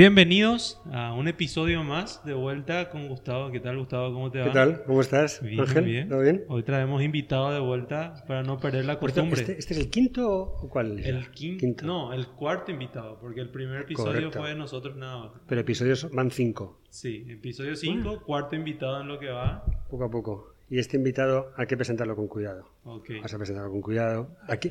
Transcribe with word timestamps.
Bienvenidos 0.00 0.80
a 0.90 1.12
un 1.12 1.28
episodio 1.28 1.84
más 1.84 2.24
de 2.24 2.32
vuelta 2.32 2.88
con 2.88 3.06
Gustavo. 3.06 3.50
¿Qué 3.50 3.60
tal, 3.60 3.76
Gustavo? 3.76 4.14
¿Cómo 4.14 4.30
te 4.30 4.38
va? 4.38 4.46
¿Qué 4.46 4.50
tal? 4.52 4.82
¿Cómo 4.84 5.02
estás? 5.02 5.42
Bien, 5.42 5.60
Ángel, 5.60 5.84
bien. 5.84 6.08
¿todo 6.08 6.22
bien? 6.22 6.42
Hoy 6.48 6.62
traemos 6.62 7.02
invitado 7.02 7.52
de 7.52 7.60
vuelta 7.60 8.14
para 8.26 8.42
no 8.42 8.58
perder 8.58 8.86
la 8.86 8.98
costumbre. 8.98 9.38
¿Este, 9.38 9.58
este 9.58 9.74
es 9.74 9.80
el 9.80 9.90
quinto 9.90 10.26
o 10.26 10.70
cuál? 10.70 11.00
El 11.00 11.30
quinto, 11.32 11.84
No, 11.84 12.14
el 12.14 12.28
cuarto 12.28 12.70
invitado, 12.70 13.18
porque 13.20 13.42
el 13.42 13.50
primer 13.50 13.82
episodio 13.82 14.12
Correcto. 14.12 14.38
fue 14.38 14.48
de 14.48 14.54
nosotros 14.54 14.96
nada 14.96 15.18
más. 15.18 15.32
Pero 15.46 15.60
episodios 15.60 16.10
van 16.10 16.30
cinco, 16.30 16.80
Sí, 16.88 17.26
episodio 17.28 17.76
5, 17.76 18.22
cuarto 18.24 18.56
invitado 18.56 19.02
en 19.02 19.08
lo 19.08 19.18
que 19.18 19.28
va. 19.28 19.66
poco 19.90 20.04
a 20.04 20.10
poco. 20.10 20.54
Y 20.70 20.78
este 20.78 20.96
invitado 20.96 21.52
hay 21.58 21.66
que 21.66 21.76
presentarlo 21.76 22.16
con 22.16 22.26
cuidado. 22.26 22.70
Ok. 22.84 23.10
Vas 23.20 23.34
a 23.34 23.36
presentarlo 23.36 23.70
con 23.70 23.82
cuidado. 23.82 24.30
Aquí, 24.48 24.70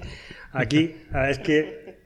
aquí 0.53 0.95
ah, 1.11 1.30
es 1.30 1.38
que 1.38 1.98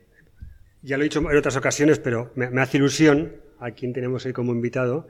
ya 0.84 0.98
lo 0.98 1.02
he 1.02 1.04
dicho 1.04 1.18
en 1.18 1.36
otras 1.36 1.56
ocasiones, 1.56 1.98
pero 1.98 2.30
me, 2.34 2.50
me 2.50 2.60
hace 2.60 2.76
ilusión 2.76 3.36
a 3.58 3.70
quien 3.70 3.92
tenemos 3.92 4.26
hoy 4.26 4.34
como 4.34 4.52
invitado. 4.52 5.08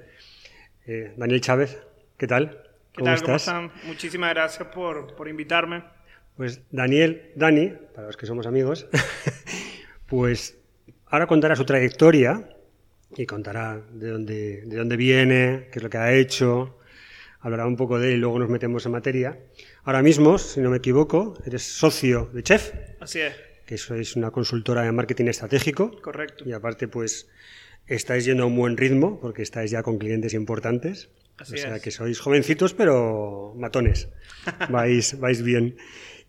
Eh, 0.86 1.12
Daniel 1.16 1.40
Chávez, 1.40 1.78
¿qué 2.16 2.28
tal? 2.28 2.62
¿Qué 2.92 3.02
tal? 3.02 3.20
¿Cómo 3.22 3.36
están? 3.36 3.72
Muchísimas 3.84 4.32
gracias 4.32 4.68
por, 4.68 5.16
por 5.16 5.28
invitarme. 5.28 5.82
Pues 6.36 6.62
Daniel, 6.70 7.32
Dani, 7.34 7.72
para 7.92 8.06
los 8.06 8.16
que 8.16 8.26
somos 8.26 8.46
amigos, 8.46 8.86
pues 10.06 10.56
ahora 11.06 11.26
contará 11.26 11.56
su 11.56 11.64
trayectoria 11.64 12.48
y 13.16 13.26
contará 13.26 13.80
de 13.92 14.10
dónde, 14.10 14.62
de 14.64 14.76
dónde 14.76 14.96
viene, 14.96 15.68
qué 15.72 15.80
es 15.80 15.82
lo 15.82 15.90
que 15.90 15.98
ha 15.98 16.12
hecho, 16.12 16.78
hablará 17.40 17.66
un 17.66 17.76
poco 17.76 17.98
de 17.98 18.08
él 18.08 18.14
y 18.14 18.18
luego 18.18 18.38
nos 18.38 18.48
metemos 18.48 18.86
en 18.86 18.92
materia. 18.92 19.38
Ahora 19.82 20.02
mismo, 20.02 20.38
si 20.38 20.60
no 20.60 20.70
me 20.70 20.76
equivoco, 20.76 21.36
eres 21.44 21.62
socio 21.62 22.30
de 22.32 22.42
Chef, 22.44 22.72
Así 23.00 23.20
es, 23.20 23.34
que 23.66 23.76
eso 23.76 23.94
es 23.94 24.16
una 24.16 24.30
consultora 24.30 24.82
de 24.82 24.92
marketing 24.92 25.26
estratégico 25.26 26.00
correcto. 26.00 26.44
y 26.46 26.52
aparte 26.52 26.88
pues 26.88 27.28
estáis 27.86 28.24
yendo 28.24 28.44
a 28.44 28.46
un 28.46 28.56
buen 28.56 28.76
ritmo 28.76 29.20
porque 29.20 29.42
estáis 29.42 29.70
ya 29.70 29.82
con 29.82 29.98
clientes 29.98 30.34
importantes. 30.34 31.10
Así 31.36 31.54
o 31.54 31.58
sea 31.58 31.76
es. 31.76 31.82
que 31.82 31.90
sois 31.90 32.20
jovencitos 32.20 32.74
pero 32.74 33.54
matones. 33.56 34.08
vais, 34.70 35.18
vais 35.18 35.42
bien. 35.42 35.76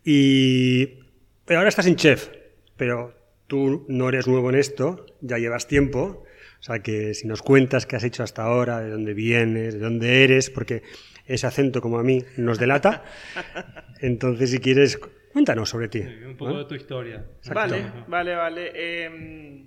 Y 0.04 1.00
pero 1.44 1.60
ahora 1.60 1.68
estás 1.68 1.86
en 1.86 1.96
chef, 1.96 2.28
pero 2.76 3.14
tú 3.46 3.86
no 3.88 4.08
eres 4.08 4.26
nuevo 4.26 4.50
en 4.50 4.56
esto, 4.56 5.06
ya 5.20 5.38
llevas 5.38 5.68
tiempo. 5.68 6.24
O 6.58 6.62
sea 6.62 6.80
que 6.80 7.14
si 7.14 7.28
nos 7.28 7.42
cuentas 7.42 7.86
qué 7.86 7.96
has 7.96 8.04
hecho 8.04 8.22
hasta 8.22 8.42
ahora, 8.42 8.80
de 8.80 8.90
dónde 8.90 9.14
vienes, 9.14 9.74
de 9.74 9.80
dónde 9.80 10.24
eres, 10.24 10.50
porque 10.50 10.82
ese 11.26 11.46
acento 11.46 11.80
como 11.80 11.98
a 11.98 12.02
mí 12.02 12.24
nos 12.36 12.58
delata. 12.58 13.04
Entonces 14.00 14.50
si 14.50 14.58
quieres, 14.60 14.98
cuéntanos 15.32 15.68
sobre 15.70 15.88
ti. 15.88 16.02
Sí, 16.02 16.24
Un 16.24 16.36
poco 16.36 16.52
¿no? 16.52 16.58
de 16.60 16.64
tu 16.66 16.74
historia. 16.74 17.24
Vale, 17.52 17.82
Ajá. 17.82 18.04
vale, 18.08 18.34
vale. 18.34 18.72
Eh, 18.74 19.64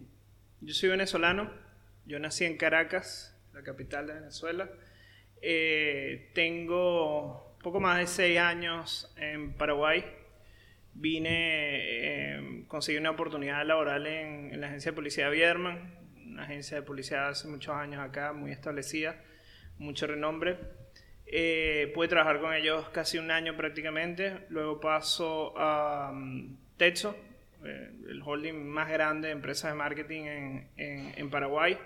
yo 0.61 0.73
soy 0.73 0.89
venezolano. 0.89 1.51
Yo 2.05 2.17
nací 2.19 2.43
en 2.45 2.57
Caracas, 2.57 3.37
la 3.53 3.61
capital 3.61 4.07
de 4.07 4.13
Venezuela. 4.15 4.69
Eh, 5.41 6.31
tengo 6.33 7.55
poco 7.61 7.79
más 7.79 7.99
de 7.99 8.07
seis 8.07 8.39
años 8.39 9.13
en 9.17 9.53
Paraguay. 9.53 10.03
Vine, 10.93 11.29
eh, 11.31 12.63
conseguí 12.67 12.97
una 12.97 13.11
oportunidad 13.11 13.65
laboral 13.65 14.07
en, 14.07 14.53
en 14.53 14.59
la 14.61 14.67
agencia 14.67 14.91
de 14.91 14.95
policía 14.95 15.29
Bierman, 15.29 15.93
una 16.25 16.43
agencia 16.43 16.77
de 16.77 16.83
policía 16.83 17.27
hace 17.29 17.47
muchos 17.47 17.73
años 17.75 18.01
acá, 18.01 18.33
muy 18.33 18.51
establecida, 18.51 19.21
mucho 19.77 20.07
renombre. 20.07 20.57
Eh, 21.31 21.91
pude 21.93 22.07
trabajar 22.07 22.39
con 22.39 22.53
ellos 22.55 22.89
casi 22.89 23.17
un 23.19 23.29
año 23.29 23.55
prácticamente. 23.55 24.45
Luego 24.49 24.79
paso 24.79 25.53
a 25.57 26.09
um, 26.11 26.57
Tetso, 26.75 27.15
eh, 27.63 27.91
el 28.09 28.21
holding 28.23 28.65
más 28.65 28.89
grande 28.89 29.27
de 29.27 29.33
empresas 29.33 29.71
de 29.71 29.77
marketing 29.77 30.21
en, 30.23 30.67
en- 30.77 31.13
en 31.15 31.29
Paraguay. 31.29 31.77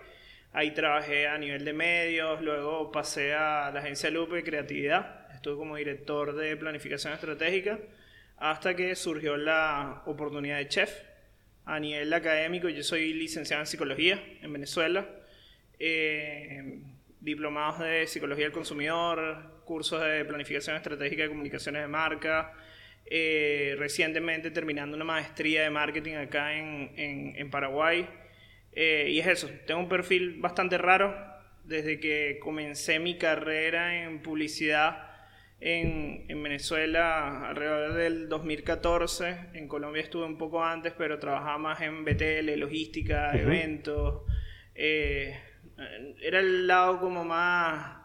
Ahí 0.54 0.72
trabajé 0.72 1.28
a 1.28 1.38
nivel 1.38 1.66
de 1.66 1.74
medios, 1.74 2.42
luego 2.42 2.92
pasé 2.92 3.34
a 3.34 3.70
la 3.74 3.80
agencia 3.80 4.10
Lupe 4.12 4.44
Creatividad. 4.44 5.28
Estuve 5.34 5.58
como 5.58 5.76
director 5.76 6.34
de 6.36 6.56
planificación 6.56 7.12
estratégica 7.14 7.80
hasta 8.38 8.76
que 8.76 8.96
surgió 8.96 9.36
la 9.36 10.04
oportunidad 10.06 10.58
de 10.58 10.68
chef. 10.70 10.94
A 11.66 11.80
nivel 11.80 12.14
académico, 12.14 12.70
yo 12.70 12.84
soy 12.84 13.14
licenciado 13.14 13.62
en 13.64 13.68
psicología 13.68 14.24
en 14.42 14.54
Venezuela. 14.54 15.06
Eh, 15.80 16.80
diplomados 17.24 17.80
de 17.80 18.06
psicología 18.08 18.46
del 18.46 18.54
consumidor, 18.54 19.62
cursos 19.66 20.02
de 20.04 20.26
planificación 20.26 20.76
estratégica 20.76 21.24
de 21.24 21.30
comunicaciones 21.30 21.82
de 21.82 21.88
marca. 21.88 22.54
eh, 23.06 23.76
recientemente 23.78 24.50
terminando 24.50 24.96
una 24.96 25.04
maestría 25.06 25.64
de 25.64 25.70
marketing 25.70 26.14
acá 26.16 26.56
en, 26.58 26.94
en- 26.98 27.36
en 27.36 27.50
Paraguay. 27.52 28.08
Eh, 28.72 29.08
y 29.10 29.20
es 29.20 29.28
eso, 29.28 29.50
tengo 29.68 29.82
un 29.82 29.90
perfil 29.90 30.40
bastante 30.40 30.78
raro. 30.78 31.14
Desde 31.66 32.00
que 32.00 32.40
comencé 32.42 33.00
mi 33.00 33.18
carrera 33.18 34.04
en 34.04 34.22
publicidad 34.22 35.10
en, 35.60 36.26
en 36.30 36.44
Venezuela 36.44 37.50
alrededor 37.50 37.94
del 37.94 38.30
2014. 38.30 39.50
En 39.54 39.68
Colombia 39.68 40.02
estuve 40.02 40.26
un 40.26 40.38
poco 40.38 40.64
antes, 40.64 40.94
pero 40.98 41.20
trabajaba 41.20 41.58
más 41.58 41.82
en 41.82 42.04
BTL, 42.06 42.56
logística, 42.58 43.32
eventos. 43.38 44.24
Eh, 44.76 45.38
era 46.22 46.40
el 46.40 46.68
lado 46.68 47.00
como 47.00 47.24
más, 47.24 47.98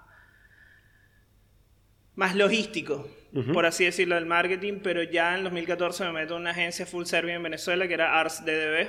más 2.14 2.34
logístico, 2.34 3.08
Ujú. 3.32 3.52
por 3.52 3.66
así 3.66 3.84
decirlo, 3.84 4.14
del 4.16 4.26
marketing, 4.26 4.80
pero 4.82 5.02
ya 5.02 5.36
en 5.36 5.44
2014 5.44 6.04
me 6.04 6.12
meto 6.12 6.34
en 6.34 6.42
una 6.42 6.50
agencia 6.50 6.86
full 6.86 7.04
service 7.04 7.34
en 7.34 7.42
Venezuela 7.42 7.86
que 7.86 7.94
era 7.94 8.18
Ars 8.18 8.44
DDB 8.44 8.88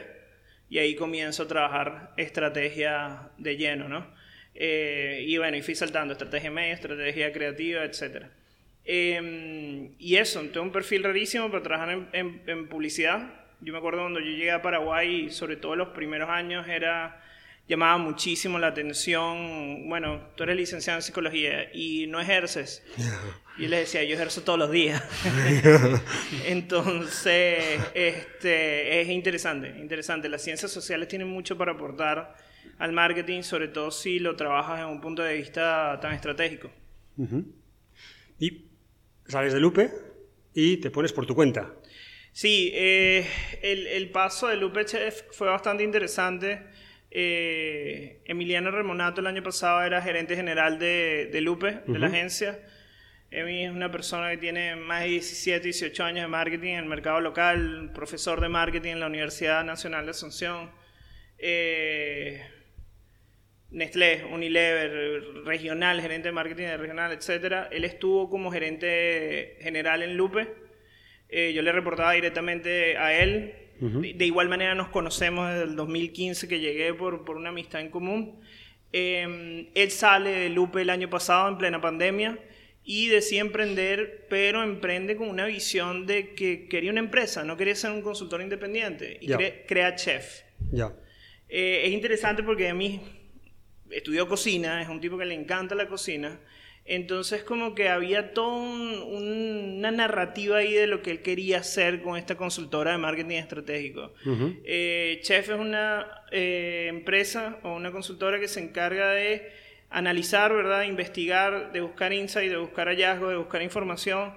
y 0.70 0.78
ahí 0.80 0.96
comienzo 0.96 1.44
a 1.44 1.48
trabajar 1.48 2.14
estrategia 2.18 3.30
de 3.38 3.58
lleno, 3.58 3.88
¿no? 3.90 4.08
Eh, 4.56 5.24
y 5.28 5.38
bueno, 5.38 5.58
y 5.58 5.62
fui 5.62 5.76
saltando 5.76 6.14
estrategia 6.14 6.52
media, 6.52 6.74
estrategia 6.74 7.32
creativa, 7.32 7.84
etc. 7.84 8.26
y 8.86 10.16
eso, 10.16 10.42
tengo 10.52 10.64
un 10.64 10.72
perfil 10.72 11.04
rarísimo 11.04 11.50
para 11.52 11.64
trabajar 11.64 11.90
en, 11.92 12.10
en- 12.14 12.42
en 12.48 12.68
publicidad. 12.68 13.32
Yo 13.62 13.74
me 13.74 13.80
acuerdo 13.80 14.02
cuando 14.02 14.20
yo 14.20 14.28
llegué 14.32 14.52
a 14.52 14.62
Paraguay, 14.62 15.30
sobre 15.30 15.58
todo 15.58 15.76
los 15.76 15.90
primeros 15.90 16.30
años, 16.30 16.68
era 16.68 17.22
llamaba 17.70 18.00
muchísimo 18.00 18.58
la 18.58 18.68
atención, 18.68 19.88
bueno, 19.88 20.20
tú 20.36 20.44
eres 20.44 20.58
licenciado 20.58 20.98
en 20.98 21.04
psicología 21.04 21.70
y 21.72 22.08
no 22.08 22.20
ejerces. 22.20 22.84
Yo 23.60 23.70
les 23.70 23.82
decía, 23.82 24.04
yo 24.04 24.16
ejerzo 24.16 24.42
todos 24.42 24.58
los 24.58 24.72
días. 24.72 25.04
Entonces, 26.46 27.80
este, 27.94 29.02
es 29.02 29.10
interesante, 29.10 29.70
interesante. 29.80 30.28
Las 30.30 30.42
ciencias 30.42 30.72
sociales 30.72 31.08
tienen 31.08 31.28
mucho 31.28 31.58
para 31.60 31.74
aportar 31.74 32.36
al 32.80 32.92
marketing, 32.92 33.44
sobre 33.44 33.68
todo 33.68 33.92
si 33.92 34.18
lo 34.18 34.36
trabajas 34.36 34.80
en 34.80 34.88
un 34.88 35.00
punto 35.00 35.22
de 35.22 35.36
vista 35.36 36.00
tan 36.02 36.14
estratégico. 36.14 36.72
Y 38.40 38.66
sales 39.28 39.54
de 39.54 39.60
Lupe 39.60 39.92
y 40.56 40.78
te 40.78 40.90
pones 40.90 41.14
por 41.14 41.28
tu 41.28 41.36
cuenta. 41.36 41.72
Sí, 42.32 42.72
eh, 42.74 43.28
el, 43.62 43.86
el 43.86 44.10
paso 44.10 44.48
de 44.48 44.56
Lupe 44.56 44.86
Chef 44.86 45.22
fue 45.32 45.48
bastante 45.48 45.84
interesante. 45.84 46.79
Eh, 47.12 48.22
Emiliano 48.26 48.72
Remonato 48.72 49.22
el 49.22 49.28
año 49.28 49.42
pasado 49.42 49.82
era 49.82 50.02
gerente 50.02 50.36
general 50.36 50.78
de, 50.80 51.30
de 51.32 51.42
Lupe, 51.42 51.82
de 51.86 52.00
la 52.00 52.08
agencia. 52.08 52.60
Emi 53.32 53.66
es 53.66 53.72
una 53.72 53.92
persona 53.92 54.32
que 54.32 54.38
tiene 54.38 54.76
más 54.76 55.04
de 55.04 55.10
17, 55.10 55.60
18 55.60 56.04
años 56.04 56.22
de 56.24 56.28
marketing 56.28 56.70
en 56.70 56.80
el 56.80 56.86
mercado 56.86 57.22
local, 57.22 57.92
profesor 57.94 58.42
de 58.42 58.50
marketing 58.50 58.94
en 58.94 59.00
la 59.00 59.08
Universidad 59.08 59.64
Nacional 59.64 60.06
de 60.06 60.12
Asunción. 60.12 60.72
Eh, 61.38 62.42
Nestlé, 63.70 64.26
Unilever, 64.26 65.46
regional, 65.46 66.02
gerente 66.02 66.30
de 66.30 66.32
marketing 66.32 66.64
de 66.64 66.78
regional, 66.78 67.12
etcétera. 67.12 67.70
Él 67.72 67.86
estuvo 67.86 68.30
como 68.30 68.52
gerente 68.52 69.58
general 69.62 70.02
en 70.02 70.18
Lupe. 70.18 70.48
Eh, 71.30 71.54
yo 71.54 71.62
le 71.62 71.72
reportaba 71.72 72.14
directamente 72.14 72.98
a 72.98 73.14
él. 73.14 73.54
De, 73.80 74.14
de 74.14 74.26
igual 74.26 74.50
manera 74.50 74.76
nos 74.76 74.90
conocemos 74.90 75.50
desde 75.50 75.64
el 75.64 75.76
2015 75.76 76.48
que 76.48 76.60
llegué 76.60 76.94
por, 76.94 77.24
por 77.26 77.38
una 77.38 77.50
amistad 77.50 77.82
en 77.82 77.90
común. 77.90 78.40
Eh, 78.92 79.70
él 79.76 79.92
sale 79.92 80.30
de 80.32 80.50
Lupe 80.50 80.82
el 80.82 80.90
año 80.90 81.10
pasado 81.10 81.48
en 81.50 81.58
plena 81.58 81.80
pandemia 81.80 82.40
y 82.84 83.08
decide 83.08 83.40
emprender, 83.42 84.26
pero 84.30 84.64
emprende 84.64 85.16
con 85.16 85.30
una 85.30 85.46
visión 85.46 86.08
de 86.08 86.34
que 86.34 86.68
quería 86.68 86.90
una 86.92 87.02
empresa, 87.02 87.44
no 87.44 87.56
quería 87.56 87.76
ser 87.76 87.92
un 87.92 88.02
consultor 88.02 88.42
independiente 88.42 89.18
y 89.22 89.28
cre- 89.38 89.64
crea 89.68 89.96
Chef. 89.96 90.42
Ya. 90.72 90.92
Eh, 91.48 91.82
es 91.86 91.92
interesante 91.92 92.42
porque 92.44 92.68
a 92.68 92.74
mí 92.74 93.00
estudió 93.92 94.28
cocina, 94.28 94.82
es 94.82 94.90
un 94.90 95.00
tipo 95.00 95.18
que 95.18 95.26
le 95.26 95.36
encanta 95.36 95.76
la 95.76 95.88
cocina. 95.88 96.40
Entonces 96.92 97.44
como 97.44 97.76
que 97.76 97.88
había 97.88 98.34
toda 98.34 98.58
una 98.58 99.92
narrativa 99.92 100.58
ahí 100.58 100.74
de 100.74 100.88
lo 100.88 101.04
que 101.04 101.12
él 101.12 101.22
quería 101.22 101.60
hacer 101.60 102.02
con 102.02 102.18
esta 102.18 102.36
consultora 102.36 102.94
de 102.94 102.98
marketing 102.98 103.36
estratégico. 103.36 104.12
Eh, 104.66 105.20
Chef 105.22 105.50
es 105.50 105.60
una 105.60 106.24
eh, 106.32 106.88
empresa 106.90 107.60
o 107.62 107.76
una 107.76 107.92
consultora 107.92 108.40
que 108.40 108.48
se 108.48 108.60
encarga 108.60 109.12
de 109.12 109.52
analizar, 109.92 110.52
¿verdad? 110.52 110.82
investigar, 110.82 111.72
de 111.72 111.82
buscar 111.82 112.12
insight, 112.12 112.50
de 112.50 112.58
buscar 112.58 112.88
hallazgos, 112.88 113.30
de 113.30 113.38
buscar 113.38 113.62
información 113.62 114.34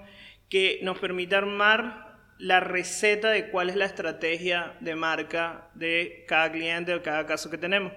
que 0.51 0.79
nos 0.83 0.99
permita 0.99 1.39
armar 1.39 2.19
la 2.37 2.61
receta 2.61 3.31
de 3.31 3.49
cuál 3.49 3.71
es 3.71 3.77
la 3.77 3.87
estrategia 3.87 4.77
de 4.81 4.95
marca 4.95 5.71
de 5.73 6.27
cada 6.29 6.53
cliente 6.53 6.95
o 6.95 7.03
cada 7.03 7.25
caso 7.25 7.49
que 7.49 7.57
tenemos. 7.57 7.95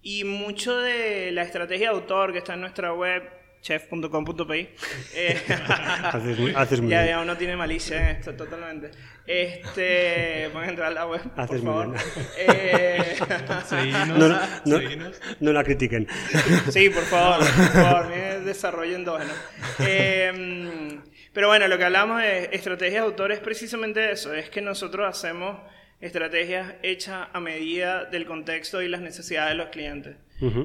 Y 0.00 0.24
mucho 0.24 0.78
de 0.78 1.30
la 1.32 1.42
estrategia 1.42 1.90
de 1.90 1.96
autor 1.96 2.32
que 2.32 2.38
está 2.38 2.54
en 2.54 2.60
nuestra 2.60 2.94
web, 2.94 3.22
chef.com.pi. 3.66 4.68
Eh, 5.14 5.40
haces 6.04 6.38
muy, 6.38 6.52
haces 6.54 6.80
muy 6.80 6.90
ya, 6.90 7.02
bien. 7.02 7.16
ya 7.16 7.20
uno 7.22 7.36
tiene 7.36 7.56
malicia 7.56 8.10
en 8.10 8.16
esto, 8.16 8.34
totalmente. 8.34 8.90
Este, 9.26 10.48
pueden 10.52 10.70
entrar 10.70 10.88
a 10.92 10.94
la 10.94 11.06
web, 11.06 11.22
Haces 11.36 11.60
por 11.62 11.72
favor. 11.72 11.96
Eh, 12.38 13.16
Seguinos, 13.66 14.08
No, 14.08 14.28
no, 14.28 14.38
no, 14.66 14.78
seguinos. 14.78 15.20
no 15.40 15.52
la 15.52 15.64
critiquen. 15.64 16.06
sí, 16.70 16.90
por 16.90 17.02
favor, 17.04 17.38
por 17.38 17.82
favor, 17.82 18.44
desarrollo 18.44 18.94
endógeno. 18.96 19.32
Eh, 19.80 21.00
pero 21.32 21.48
bueno, 21.48 21.66
lo 21.68 21.76
que 21.78 21.84
hablamos 21.84 22.22
de 22.22 22.50
estrategias 22.52 23.02
de 23.02 23.06
autor 23.08 23.32
es 23.32 23.40
precisamente 23.40 24.10
eso, 24.12 24.32
es 24.34 24.48
que 24.50 24.60
nosotros 24.60 25.06
hacemos 25.08 25.58
estrategias 26.00 26.74
hechas 26.82 27.28
a 27.32 27.40
medida 27.40 28.04
del 28.04 28.26
contexto 28.26 28.82
y 28.82 28.88
las 28.88 29.00
necesidades 29.00 29.50
de 29.50 29.56
los 29.56 29.68
clientes. 29.70 30.16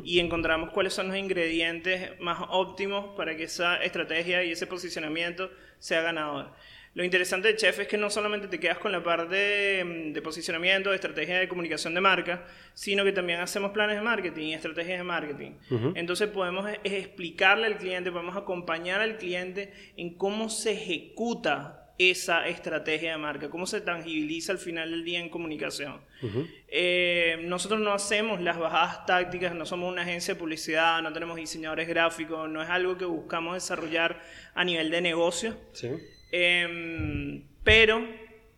Y 0.04 0.20
encontramos 0.20 0.72
cuáles 0.72 0.94
son 0.94 1.08
los 1.08 1.18
ingredientes 1.18 2.20
más 2.20 2.40
óptimos 2.50 3.16
para 3.16 3.36
que 3.38 3.44
esa 3.44 3.78
estrategia 3.78 4.44
y 4.44 4.52
ese 4.52 4.68
posicionamiento 4.68 5.50
sea 5.80 6.02
ganador. 6.02 6.52
Lo 6.94 7.06
interesante 7.06 7.48
de 7.48 7.56
Chef 7.56 7.80
es 7.80 7.88
que 7.88 7.98
no 7.98 8.10
solamente 8.10 8.50
te 8.50 8.60
quedas 8.60 8.78
con 8.78 8.92
la 8.92 9.02
parte 9.02 9.34
de, 9.34 10.12
de 10.14 10.22
posicionamiento, 10.22 10.90
de 10.90 10.96
estrategia 10.96 11.40
de 11.40 11.48
comunicación 11.48 11.94
de 11.94 12.02
marca, 12.02 12.46
sino 12.74 13.06
que 13.06 13.14
también 13.14 13.40
hacemos 13.40 13.72
planes 13.72 13.96
de 13.96 14.02
marketing 14.02 14.48
y 14.48 14.54
estrategias 14.56 14.98
de 14.98 15.04
marketing. 15.06 15.52
Entonces 15.96 16.28
podemos 16.28 16.70
explicarle 16.84 17.68
al 17.68 17.78
cliente, 17.78 18.12
podemos 18.12 18.36
acompañar 18.36 19.00
al 19.00 19.18
cliente 19.18 19.72
en 19.96 20.16
cómo 20.16 20.50
se 20.50 20.74
ejecuta 20.74 21.81
esa 22.10 22.48
estrategia 22.48 23.12
de 23.12 23.18
marca, 23.18 23.50
cómo 23.50 23.68
se 23.68 23.82
tangibiliza 23.82 24.52
al 24.52 24.58
final 24.58 24.90
del 24.90 25.04
día 25.04 25.20
en 25.20 25.30
comunicación. 25.30 26.02
Ujú. 26.24 26.48
Eh, 26.68 27.42
nosotros 27.44 27.80
no 27.80 27.94
hacemos 27.94 28.42
las 28.42 28.58
bajadas 28.58 29.06
tácticas, 29.06 29.54
no 29.54 29.66
somos 29.66 29.92
una 29.92 30.02
agencia 30.02 30.34
de 30.34 30.40
publicidad, 30.40 31.02
no 31.02 31.14
tenemos 31.14 31.36
diseñadores 31.36 31.88
gráficos, 31.88 32.50
no 32.50 32.64
es 32.64 32.70
algo 32.70 32.98
que 32.98 33.06
buscamos 33.06 33.56
desarrollar 33.56 34.22
a 34.56 34.64
nivel 34.64 34.90
de 34.90 35.02
negocio. 35.02 35.58
Sí. 35.74 35.90
Em, 36.32 37.44
pero 37.64 38.08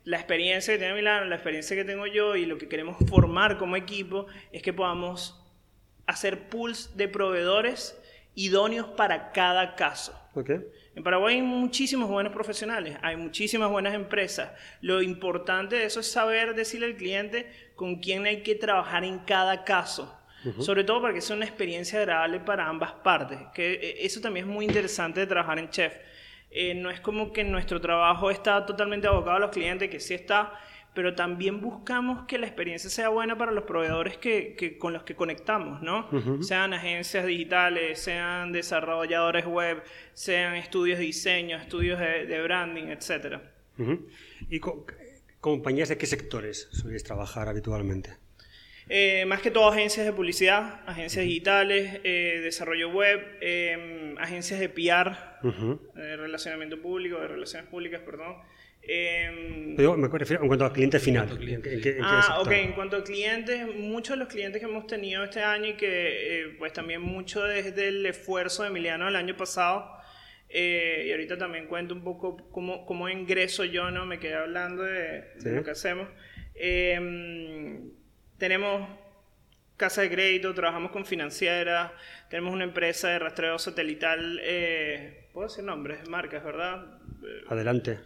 la 0.05 0.17
experiencia 0.17 0.73
que 0.73 0.77
tiene 0.77 0.93
Milano, 0.93 1.25
la 1.25 1.35
experiencia 1.35 1.75
que 1.75 1.83
tengo 1.83 2.05
yo 2.07 2.35
y 2.35 2.45
lo 2.45 2.57
que 2.57 2.67
queremos 2.67 2.97
formar 3.09 3.57
como 3.57 3.75
equipo 3.75 4.27
es 4.51 4.61
que 4.61 4.73
podamos 4.73 5.43
hacer 6.05 6.49
pools 6.49 6.95
de 6.95 7.07
proveedores 7.07 7.99
idóneos 8.35 8.87
para 8.87 9.31
cada 9.31 9.75
caso. 9.75 10.17
Ok. 10.33 10.51
En 10.95 11.03
Paraguay 11.03 11.35
hay 11.35 11.41
muchísimos 11.41 12.07
buenos 12.07 12.33
profesionales, 12.33 12.97
hay 13.01 13.15
muchísimas 13.15 13.69
buenas 13.69 13.95
empresas. 13.95 14.51
Lo 14.81 15.01
importante 15.01 15.75
de 15.75 15.85
eso 15.85 16.01
es 16.01 16.11
saber 16.11 16.53
decirle 16.53 16.85
al 16.85 16.95
cliente 16.95 17.51
con 17.75 17.95
quién 17.95 18.25
hay 18.25 18.43
que 18.43 18.55
trabajar 18.55 19.03
en 19.03 19.19
cada 19.19 19.63
caso. 19.63 20.19
Sobre 20.59 20.83
todo 20.83 21.01
para 21.01 21.13
que 21.13 21.21
sea 21.21 21.37
una 21.37 21.45
experiencia 21.45 21.99
agradable 21.99 22.41
para 22.41 22.67
ambas 22.67 22.91
partes. 22.91 23.39
Que 23.53 23.75
eh, 23.75 23.95
eso 24.05 24.19
también 24.19 24.45
es 24.45 24.53
muy 24.53 24.65
interesante 24.65 25.21
de 25.21 25.27
trabajar 25.27 25.57
en 25.57 25.69
Chef. 25.69 25.93
Eh, 26.51 26.75
no 26.75 26.89
es 26.89 26.99
como 26.99 27.31
que 27.31 27.45
nuestro 27.45 27.79
trabajo 27.79 28.29
está 28.29 28.65
totalmente 28.65 29.07
abocado 29.07 29.37
a 29.37 29.39
los 29.39 29.51
clientes, 29.51 29.89
que 29.89 30.01
sí 30.01 30.13
está, 30.13 30.53
pero 30.93 31.15
también 31.15 31.59
buscamos 31.61 32.25
que 32.27 32.37
la 32.37 32.45
experiencia 32.45 32.89
sea 32.89 33.09
buena 33.09 33.37
para 33.37 33.51
los 33.51 33.63
proveedores 33.63 34.17
que, 34.17 34.55
que- 34.55 34.77
con 34.77 34.93
los 34.93 35.03
que 35.03 35.15
conectamos, 35.15 35.81
¿no? 35.81 36.07
Sean 36.43 36.73
agencias 36.73 37.25
digitales, 37.25 37.99
sean 37.99 38.51
desarrolladores 38.51 39.45
web, 39.45 39.81
sean 40.13 40.55
estudios 40.55 40.99
de 40.99 41.05
diseño, 41.05 41.57
estudios 41.57 41.99
de, 41.99 42.25
de 42.27 42.41
branding, 42.43 42.85
etc. 42.89 43.39
¿Y 44.49 44.59
co- 44.59 44.85
compañías 45.39 45.89
de 45.89 45.97
qué 45.97 46.05
sectores 46.05 46.67
soléis 46.71 47.03
trabajar 47.03 47.47
habitualmente? 47.49 48.11
Eh, 48.89 49.23
más 49.25 49.41
que 49.41 49.49
todo 49.49 49.69
agencias 49.69 50.05
de 50.05 50.11
publicidad, 50.11 50.81
agencias 50.85 51.23
digitales, 51.25 52.01
eh, 52.03 52.41
desarrollo 52.43 52.89
web, 52.91 53.19
eh, 53.41 54.13
agencias 54.19 54.59
de 54.59 54.67
PR, 54.69 55.15
Ujú. 55.41 55.79
de 55.95 56.17
relacionamiento 56.17 56.81
público, 56.81 57.17
de 57.19 57.27
relaciones 57.29 57.67
públicas, 57.69 58.01
perdón. 58.05 58.35
Eh, 58.85 59.73
Pero 59.77 59.95
me 59.97 60.07
refiero 60.09 60.41
en 60.43 60.47
cuanto 60.47 60.65
al 60.65 60.73
cliente 60.73 60.99
final. 60.99 61.23
cuanto 61.25 61.35
al 61.35 61.39
cliente. 61.45 61.73
¿En 61.73 61.81
qué- 61.81 61.89
en 61.91 61.95
qué 61.97 62.01
Ah, 62.03 62.39
ok. 62.41 62.51
En 62.51 62.73
cuanto 62.73 62.97
a 62.97 63.03
clientes, 63.03 63.65
muchos 63.75 64.17
de 64.17 64.23
los 64.23 64.27
clientes 64.27 64.59
que 64.61 64.67
hemos 64.67 64.87
tenido 64.87 65.23
este 65.23 65.41
año 65.41 65.67
y 65.67 65.73
que, 65.73 66.41
eh, 66.41 66.55
pues 66.59 66.73
también 66.73 67.01
mucho 67.01 67.43
desde 67.43 67.87
el 67.87 68.05
esfuerzo 68.05 68.63
de 68.63 68.69
Emiliano 68.69 69.07
el 69.07 69.15
año 69.15 69.37
pasado, 69.37 69.89
eh, 70.49 71.05
y 71.07 71.11
ahorita 71.11 71.37
también 71.37 71.67
cuento 71.67 71.93
un 71.95 72.03
poco 72.03 72.49
cómo, 72.51 72.85
cómo 72.85 73.07
ingreso 73.09 73.63
yo, 73.63 73.89
¿no? 73.89 74.05
Me 74.05 74.19
quedé 74.19 74.35
hablando 74.35 74.83
de, 74.83 75.23
de 75.39 75.51
lo 75.53 75.63
que 75.63 75.71
hacemos. 75.71 76.09
Eh, 76.55 77.79
tenemos 78.37 78.87
casa 79.77 80.01
de 80.01 80.09
crédito, 80.11 80.53
trabajamos 80.53 80.91
con 80.91 81.05
financieras, 81.05 81.91
tenemos 82.29 82.53
una 82.53 82.63
empresa 82.65 83.09
de 83.09 83.19
rastreo 83.19 83.57
satelital, 83.57 84.39
eh, 84.43 85.29
¿puedo 85.33 85.47
decir 85.47 85.63
nombres? 85.63 86.07
Marcas, 86.09 86.43
¿verdad? 86.43 86.99
Eh, 87.25 87.43
Adelante. 87.47 87.99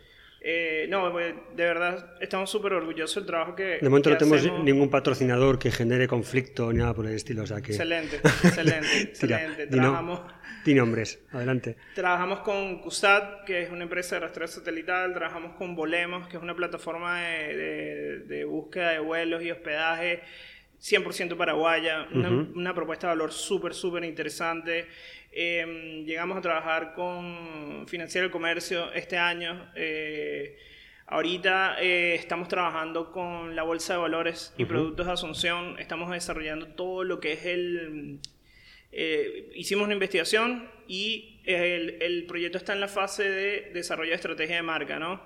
Eh, 0.50 0.86
no, 0.88 1.14
de 1.18 1.34
verdad 1.56 2.16
estamos 2.22 2.50
súper 2.50 2.72
orgullosos 2.72 3.16
del 3.16 3.26
trabajo 3.26 3.54
que. 3.54 3.80
De 3.82 3.90
momento 3.90 4.10
que 4.10 4.14
no 4.14 4.18
tenemos 4.20 4.40
hacemos. 4.40 4.64
ningún 4.64 4.90
patrocinador 4.90 5.60
que 5.60 5.72
genere 5.72 6.08
conflicto 6.08 6.72
ni 6.72 6.80
nada 6.80 6.94
por 6.94 7.06
el 7.06 7.14
estilo. 7.16 7.44
O 7.44 7.46
sea 7.46 7.60
que. 7.62 7.72
Excelente, 7.74 8.16
excelente, 8.44 9.02
excelente. 9.02 9.68
Trabajamos, 9.68 10.22
di 10.64 10.74
nombres. 10.74 11.20
Adelante. 11.34 11.76
trabajamos 11.96 12.40
con 12.40 12.80
CUSAT, 12.82 13.44
que 13.44 13.64
es 13.64 13.72
una 13.72 13.84
empresa 13.84 14.16
de 14.16 14.22
rastreo 14.22 14.48
satelital. 14.48 15.14
Trabajamos 15.14 15.56
con 15.58 15.76
Volemos, 15.76 16.30
que 16.30 16.38
es 16.38 16.44
una 16.44 16.56
plataforma 16.56 17.22
de, 17.22 17.56
de- 17.58 18.20
de 18.20 18.46
búsqueda 18.46 18.92
de 18.92 19.00
vuelos 19.00 19.44
y 19.44 19.52
hospedaje 19.52 20.22
100% 20.80 21.36
paraguaya. 21.36 22.08
Una, 22.14 22.30
Ujú. 22.30 22.52
una 22.58 22.74
propuesta 22.74 23.08
de 23.08 23.14
valor 23.14 23.34
súper, 23.34 23.74
súper 23.74 24.04
interesante. 24.06 24.88
Eh, 25.40 26.04
llegamos 26.04 26.36
a 26.36 26.42
trabajar 26.42 26.96
con 26.96 27.86
Financiero 27.88 28.24
del 28.24 28.32
Comercio 28.32 28.92
este 28.94 29.20
año. 29.20 29.72
Eh, 29.76 30.58
ahorita 31.06 31.80
eh, 31.80 32.16
estamos 32.16 32.48
trabajando 32.48 33.12
con 33.12 33.56
la 33.56 33.62
Bolsa 33.62 33.94
de 33.94 34.00
Valores 34.00 34.56
y 34.58 34.66
Productos 34.66 35.06
de 35.06 35.12
Asunción. 35.12 35.78
Estamos 35.78 36.10
desarrollando 36.10 36.70
todo 36.70 37.04
lo 37.04 37.20
que 37.20 37.34
es 37.34 37.46
el... 37.46 38.20
eh, 38.92 39.52
hicimos 39.54 39.86
una 39.86 39.94
investigación 39.94 40.72
y 40.88 41.40
el, 41.46 42.02
el 42.02 42.26
proyecto 42.26 42.58
está 42.58 42.74
en 42.74 42.80
la 42.80 42.88
fase 42.88 43.30
de 43.30 43.70
desarrollo 43.76 44.10
de 44.10 44.16
estrategia 44.16 44.56
de 44.56 44.64
marca, 44.64 44.98
¿no? 44.98 45.24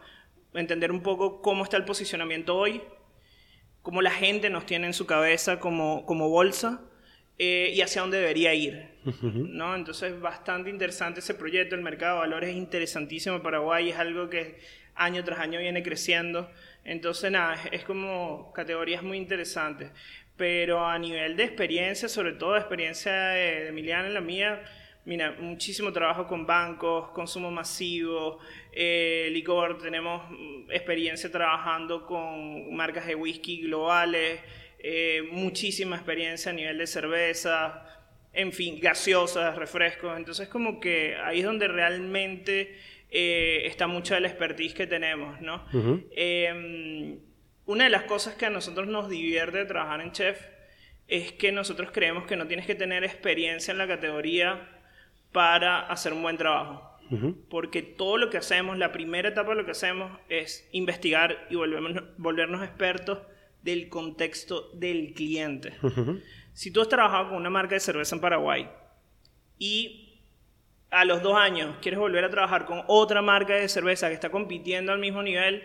Entender 0.53 0.91
un 0.91 1.03
poco 1.03 1.41
cómo 1.41 1.63
está 1.63 1.77
el 1.77 1.86
posicionamiento 1.86 2.58
hoy, 2.58 2.82
cómo 3.82 4.01
la 4.01 4.12
gente 4.12 4.50
nos 4.50 4.65
tiene 4.65 4.88
en 4.88 4.94
su 4.94 5.06
cabeza 5.06 5.62
como, 5.62 6.06
como 6.06 6.27
bolsa 6.27 6.82
eh, 7.44 7.74
y 7.74 7.82
hacia 7.82 8.02
dónde 8.04 8.20
debería 8.20 8.54
ir. 8.54 8.86
¿no? 9.24 9.74
Entonces, 9.74 10.22
bastante 10.22 10.70
interesante 10.70 11.22
ese 11.22 11.34
proyecto. 11.34 11.74
El 11.74 11.82
mercado 11.82 12.14
de 12.14 12.20
valores 12.20 12.52
es 12.52 12.56
interesantísimo 12.56 13.38
en 13.38 13.42
Paraguay, 13.42 13.90
es 13.90 13.98
algo 13.98 14.30
que 14.30 14.60
año 14.94 15.24
tras 15.24 15.40
año 15.40 15.60
viene 15.60 15.82
creciendo. 15.82 16.52
Entonces, 16.84 17.32
nada, 17.32 17.56
es, 17.72 17.84
como 17.84 18.54
categorías 18.54 19.02
muy 19.02 19.18
interesantes. 19.18 19.90
Pero 20.38 20.86
a 20.86 21.00
nivel 21.00 21.36
de 21.36 21.46
experiencia, 21.46 22.08
sobre 22.08 22.34
todo 22.34 22.56
experiencia 22.58 23.12
de, 23.12 23.62
de 23.62 23.68
Emiliano 23.70 24.08
y 24.08 24.14
la 24.14 24.22
mía, 24.22 24.62
Mira, 25.04 25.36
muchísimo 25.40 25.92
trabajo 25.92 26.28
con 26.28 26.46
bancos, 26.46 27.10
consumo 27.10 27.50
masivo, 27.50 28.38
eh, 28.72 29.30
licor, 29.32 29.80
tenemos 29.80 30.30
mm, 30.30 30.70
experiencia 30.70 31.32
trabajando 31.32 32.06
con 32.06 32.72
marcas 32.76 33.08
de 33.08 33.16
whisky 33.16 33.64
globales, 33.64 34.40
eh, 34.84 35.22
muchísima 35.32 35.96
experiencia 35.96 36.52
a 36.52 36.56
nivel 36.56 36.78
de 36.78 36.88
cerveza, 36.88 37.86
en 38.34 38.52
fin, 38.52 38.80
gaseosas, 38.80 39.56
refrescos. 39.56 40.18
Entonces 40.18 40.48
como 40.48 40.80
que 40.80 41.16
ahí 41.24 41.40
es 41.40 41.46
donde 41.46 41.68
realmente 41.68 42.78
eh, 43.10 43.64
está 43.66 43.88
mucha 43.88 44.16
de 44.16 44.22
la 44.22 44.28
expertise 44.28 44.74
que 44.74 44.88
tenemos, 44.88 45.40
¿no? 45.42 45.66
Eh, 46.16 47.20
una 47.66 47.84
de 47.84 47.90
las 47.90 48.04
cosas 48.04 48.36
que 48.36 48.48
a 48.48 48.50
nosotros 48.50 48.88
nos 48.88 49.08
divierte 49.08 49.60
de 49.60 49.66
trabajar 49.66 50.02
en 50.02 50.12
Chef 50.12 50.40
es 51.08 51.32
que 51.34 51.52
nosotros 51.52 51.92
creemos 51.92 52.26
que 52.26 52.36
no 52.36 52.48
tienes 52.48 52.66
que 52.66 52.74
tener 52.74 53.04
experiencia 53.04 53.72
en 53.72 53.78
la 53.78 53.88
categoría 53.88 54.68
para 55.32 55.82
hacer 55.82 56.14
un 56.14 56.24
buen 56.24 56.38
trabajo. 56.38 56.88
Porque 57.50 57.82
todo 57.82 58.16
lo 58.18 58.30
que 58.30 58.38
hacemos, 58.38 58.78
la 58.78 58.94
primera 58.94 59.28
etapa 59.28 59.50
de 59.50 59.58
lo 59.58 59.66
que 59.66 59.72
hacemos 59.72 60.18
es 60.30 60.70
investigar 60.72 61.46
y 61.50 61.56
volvernos, 61.56 62.04
volvernos 62.18 62.64
expertos 62.64 63.20
del 63.63 63.89
contexto 63.89 64.70
del 64.74 65.13
cliente. 65.13 65.74
Si 66.53 66.72
tú 66.72 66.82
has 66.82 66.89
trabajado 66.89 67.30
con 67.30 67.38
una 67.38 67.50
marca 67.50 67.75
de 67.75 67.80
cerveza 67.80 68.15
en 68.15 68.22
Paraguay 68.22 68.70
y 69.58 70.20
a 70.89 71.06
los 71.06 71.22
dos 71.22 71.36
años 71.38 71.77
quieres 71.82 72.00
volver 72.00 72.25
a 72.25 72.30
trabajar 72.30 72.65
con 72.65 72.84
otra 72.88 73.22
marca 73.22 73.56
de 73.56 73.70
cerveza 73.70 74.10
que 74.10 74.13
está 74.13 74.30
compitiendo 74.30 74.91
al 74.91 75.00
mismo 75.00 75.24
nivel, 75.24 75.63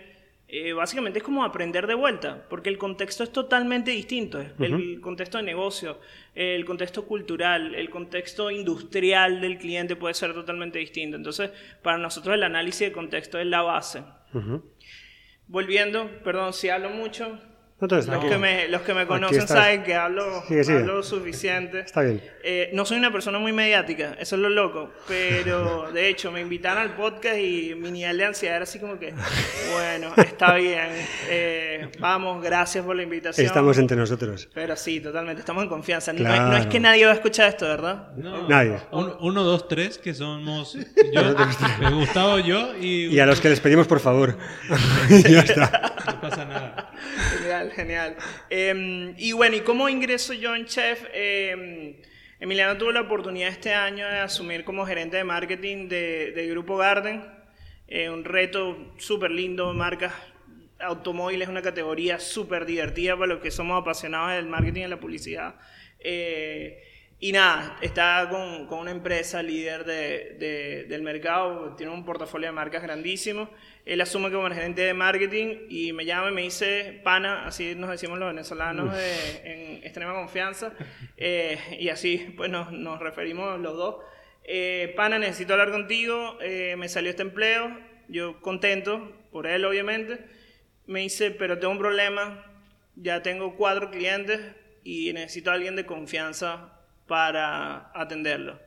eh, 0.48 0.72
básicamente 0.72 1.18
es 1.18 1.24
como 1.24 1.44
aprender 1.44 1.88
de 1.88 1.94
vuelta, 1.94 2.46
porque 2.48 2.68
el 2.68 2.78
contexto 2.78 3.24
es 3.24 3.32
totalmente 3.32 3.90
distinto. 3.90 4.40
El 4.40 5.00
contexto 5.00 5.38
de 5.38 5.44
negocio, 5.44 5.98
el 6.36 6.64
contexto 6.64 7.04
cultural, 7.04 7.74
el 7.74 7.90
contexto 7.90 8.52
industrial 8.52 9.40
del 9.40 9.58
cliente 9.58 9.96
puede 9.96 10.14
ser 10.14 10.34
totalmente 10.34 10.78
distinto. 10.78 11.16
Entonces, 11.16 11.50
para 11.82 11.98
nosotros 11.98 12.36
el 12.36 12.44
análisis 12.44 12.88
de 12.88 12.92
contexto 12.92 13.40
es 13.40 13.46
la 13.46 13.62
base. 13.62 14.04
Volviendo, 15.48 16.08
perdón 16.22 16.52
si 16.52 16.68
hablo 16.68 16.90
mucho, 16.90 17.40
Los 17.78 18.06
que 18.24 18.38
me, 18.38 18.68
los 18.68 18.80
que 18.80 18.94
me 18.94 19.06
conocen 19.06 19.40
estás. 19.40 19.58
saben 19.58 19.82
que 19.82 19.94
hablo, 19.94 20.42
Sigue, 20.48 20.64
sigue. 20.64 20.78
hablo 20.78 21.02
suficiente. 21.02 21.80
Está 21.80 22.00
bien. 22.00 22.22
Eh, 22.42 22.70
no 22.72 22.86
soy 22.86 22.96
una 22.96 23.12
persona 23.12 23.38
muy 23.38 23.52
mediática, 23.52 24.16
eso 24.18 24.36
es 24.36 24.40
lo 24.42 24.48
loco, 24.48 24.92
pero 25.06 25.90
de 25.92 26.08
hecho 26.08 26.32
me 26.32 26.40
invitaron 26.40 26.82
al 26.82 26.94
podcast 26.96 27.36
y 27.36 27.74
mi 27.76 27.90
nivel 27.90 28.16
de 28.16 28.24
ansiedad 28.24 28.56
era 28.56 28.62
así 28.62 28.78
como 28.78 28.98
que, 28.98 29.12
bueno, 29.74 30.10
está 30.16 30.54
bien, 30.54 30.88
eh, 31.28 31.90
vamos, 32.00 32.42
gracias 32.42 32.82
por 32.82 32.96
la 32.96 33.02
invitación. 33.02 33.46
Estamos 33.46 33.76
entre 33.76 33.98
nosotros. 33.98 34.48
Pero 34.54 34.74
sí, 34.74 35.00
totalmente, 35.00 35.40
estamos 35.40 35.62
en 35.64 35.68
confianza. 35.68 36.14
No, 36.14 36.20
Claro. 36.20 36.44
es, 36.44 36.50
no 36.52 36.56
es 36.56 36.66
que 36.68 36.80
nadie 36.80 37.04
va 37.04 37.10
a 37.12 37.14
escuchar 37.16 37.48
esto, 37.50 37.66
¿verdad? 37.66 38.08
No. 38.16 38.48
Nadie. 38.48 38.78
Un- 38.90 39.16
uno, 39.20 39.42
dos, 39.44 39.68
tres, 39.68 39.98
que 39.98 40.14
somos 40.14 40.72
yo, 41.12 41.34
Gustavo, 41.92 42.38
yo 42.38 42.74
y... 42.80 43.08
Y 43.08 43.20
a 43.20 43.26
los 43.26 43.38
que 43.40 43.50
les 43.50 43.60
pedimos, 43.60 43.86
por 43.86 44.00
favor. 44.00 44.38
ya 45.28 45.40
está. 45.40 45.92
No 46.06 46.20
pasa 46.20 46.44
nada. 46.44 46.92
Genial, 47.38 47.72
genial. 47.72 48.16
Eh, 48.50 49.14
y 49.18 49.32
bueno, 49.32 49.56
¿y 49.56 49.60
cómo 49.60 49.88
ingreso 49.88 50.32
yo 50.32 50.54
en 50.54 50.66
Chef? 50.66 51.04
Eh, 51.12 52.00
Emiliano 52.38 52.76
tuvo 52.76 52.92
la 52.92 53.00
oportunidad 53.00 53.48
este 53.48 53.72
año 53.72 54.06
de 54.06 54.18
asumir 54.18 54.64
como 54.64 54.84
gerente 54.86 55.16
de 55.16 55.24
marketing 55.24 55.88
de, 55.88 56.32
de 56.32 56.46
Grupo 56.48 56.76
Garden. 56.76 57.24
Eh, 57.88 58.10
un 58.10 58.24
reto 58.24 58.94
súper 58.98 59.30
lindo, 59.30 59.72
marcas 59.72 60.12
automóviles, 60.78 61.48
una 61.48 61.62
categoría 61.62 62.18
súper 62.18 62.66
divertida 62.66 63.14
para 63.16 63.28
los 63.28 63.40
que 63.40 63.50
somos 63.50 63.80
apasionados 63.80 64.32
del 64.32 64.46
marketing 64.46 64.82
y 64.82 64.88
la 64.88 65.00
publicidad. 65.00 65.54
Eh, 66.00 66.82
y 67.18 67.32
nada, 67.32 67.78
está 67.80 68.28
con, 68.30 68.66
con 68.66 68.80
una 68.80 68.90
empresa 68.90 69.42
líder 69.42 69.84
de- 69.84 70.36
de- 70.38 70.84
del 70.84 71.02
mercado, 71.02 71.74
tiene 71.76 71.92
un 71.92 72.04
portafolio 72.04 72.48
de 72.48 72.52
marcas 72.52 72.82
grandísimo. 72.82 73.48
Él 73.86 74.00
asume 74.00 74.30
como 74.30 74.46
el 74.48 74.54
gerente 74.54 74.82
de 74.82 74.92
marketing 74.94 75.66
y 75.70 75.92
me 75.92 76.04
llama 76.04 76.28
y 76.30 76.34
me 76.34 76.42
dice, 76.42 77.00
pana, 77.04 77.46
así 77.46 77.74
nos 77.74 77.88
decimos 77.90 78.18
los 78.18 78.28
venezolanos 78.28 78.92
de- 78.94 79.76
en 79.78 79.84
extrema 79.84 80.12
confianza, 80.12 80.72
eh, 81.16 81.58
y 81.78 81.88
así 81.88 82.34
pues 82.36 82.50
nos, 82.50 82.70
nos 82.72 82.98
referimos 83.00 83.58
los 83.60 83.76
dos. 83.76 83.96
Eh, 84.44 84.92
pana, 84.96 85.18
necesito 85.18 85.54
hablar 85.54 85.70
contigo, 85.70 86.36
eh, 86.40 86.74
me 86.76 86.88
salió 86.88 87.10
este 87.10 87.22
empleo, 87.22 87.78
yo 88.08 88.40
contento 88.40 89.12
por 89.32 89.46
él 89.46 89.64
obviamente. 89.64 90.18
Me 90.86 91.00
dice, 91.00 91.30
pero 91.32 91.58
tengo 91.58 91.72
un 91.72 91.78
problema, 91.78 92.44
ya 92.94 93.22
tengo 93.22 93.56
cuatro 93.56 93.90
clientes 93.90 94.40
y 94.84 95.12
necesito 95.12 95.50
a 95.50 95.54
alguien 95.54 95.74
de 95.74 95.84
confianza 95.86 96.75
para 97.06 97.90
atenderlo. 97.94 98.58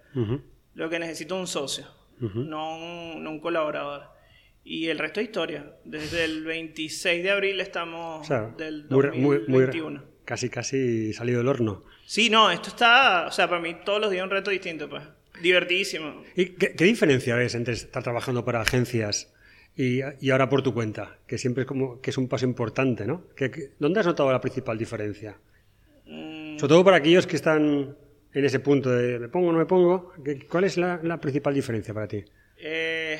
Lo 0.75 0.89
que 0.89 0.99
necesito 0.99 1.35
es 1.35 1.41
un 1.41 1.47
socio, 1.47 1.85
no, 2.19 2.75
un, 2.77 3.23
no 3.23 3.31
un 3.31 3.39
colaborador. 3.39 4.03
Y 4.63 4.87
el 4.87 4.99
resto 4.99 5.19
es 5.19 5.27
historia. 5.27 5.73
Desde 5.85 6.25
el 6.25 6.43
26 6.43 7.23
de 7.23 7.31
abril 7.31 7.59
estamos 7.59 8.21
O 8.21 8.23
sea, 8.23 8.53
del 8.57 8.85
muy, 8.89 9.07
muy, 9.11 9.17
muy- 9.47 9.61
2021. 9.63 10.03
casi, 10.25 10.49
casi 10.49 11.13
salido 11.13 11.39
del 11.39 11.47
horno. 11.47 11.83
Sí, 12.05 12.29
no, 12.29 12.51
esto 12.51 12.69
está, 12.69 13.27
o 13.27 13.31
sea, 13.31 13.47
para 13.47 13.61
mí 13.61 13.77
todos 13.85 13.99
los 14.01 14.11
días 14.11 14.23
un 14.23 14.29
reto 14.29 14.51
distinto, 14.51 14.89
pues. 14.89 15.03
Divertidísimo. 15.41 16.23
¿Y 16.35 16.47
qué, 16.49 16.73
qué 16.75 16.83
diferencia 16.85 17.35
ves 17.35 17.55
entre 17.55 17.73
estar 17.73 18.03
trabajando 18.03 18.43
para 18.43 18.61
agencias 18.61 19.33
y, 19.75 20.01
y 20.19 20.29
ahora 20.31 20.49
por 20.49 20.61
tu 20.61 20.73
cuenta? 20.73 21.17
Que 21.27 21.37
siempre 21.37 21.63
es 21.63 21.67
como 21.67 22.01
que 22.01 22.09
es 22.09 22.17
un 22.17 22.27
paso 22.27 22.45
importante, 22.45 23.05
¿no? 23.05 23.23
¿Qué- 23.35 23.49
qué- 23.49 23.71
¿Dónde 23.79 24.01
has 24.01 24.05
notado 24.05 24.31
la 24.31 24.41
principal 24.41 24.77
diferencia? 24.77 25.37
Mm, 26.05 26.57
Sobre 26.59 26.69
todo 26.69 26.83
para 26.83 26.97
aquellos 26.97 27.25
que 27.25 27.37
están 27.37 27.95
en 28.39 28.45
ese 28.45 28.59
punto 28.59 28.89
de 28.89 29.19
me 29.19 29.29
pongo 29.29 29.49
o 29.49 29.51
no 29.51 29.57
me 29.59 29.65
pongo. 29.65 30.13
¿qué- 30.23 30.45
¿Cuál 30.47 30.63
es 30.65 30.77
la, 30.77 30.99
la 31.03 31.19
principal 31.19 31.53
diferencia 31.53 31.93
para 31.93 32.07
ti? 32.07 32.23
eh, 32.57 33.19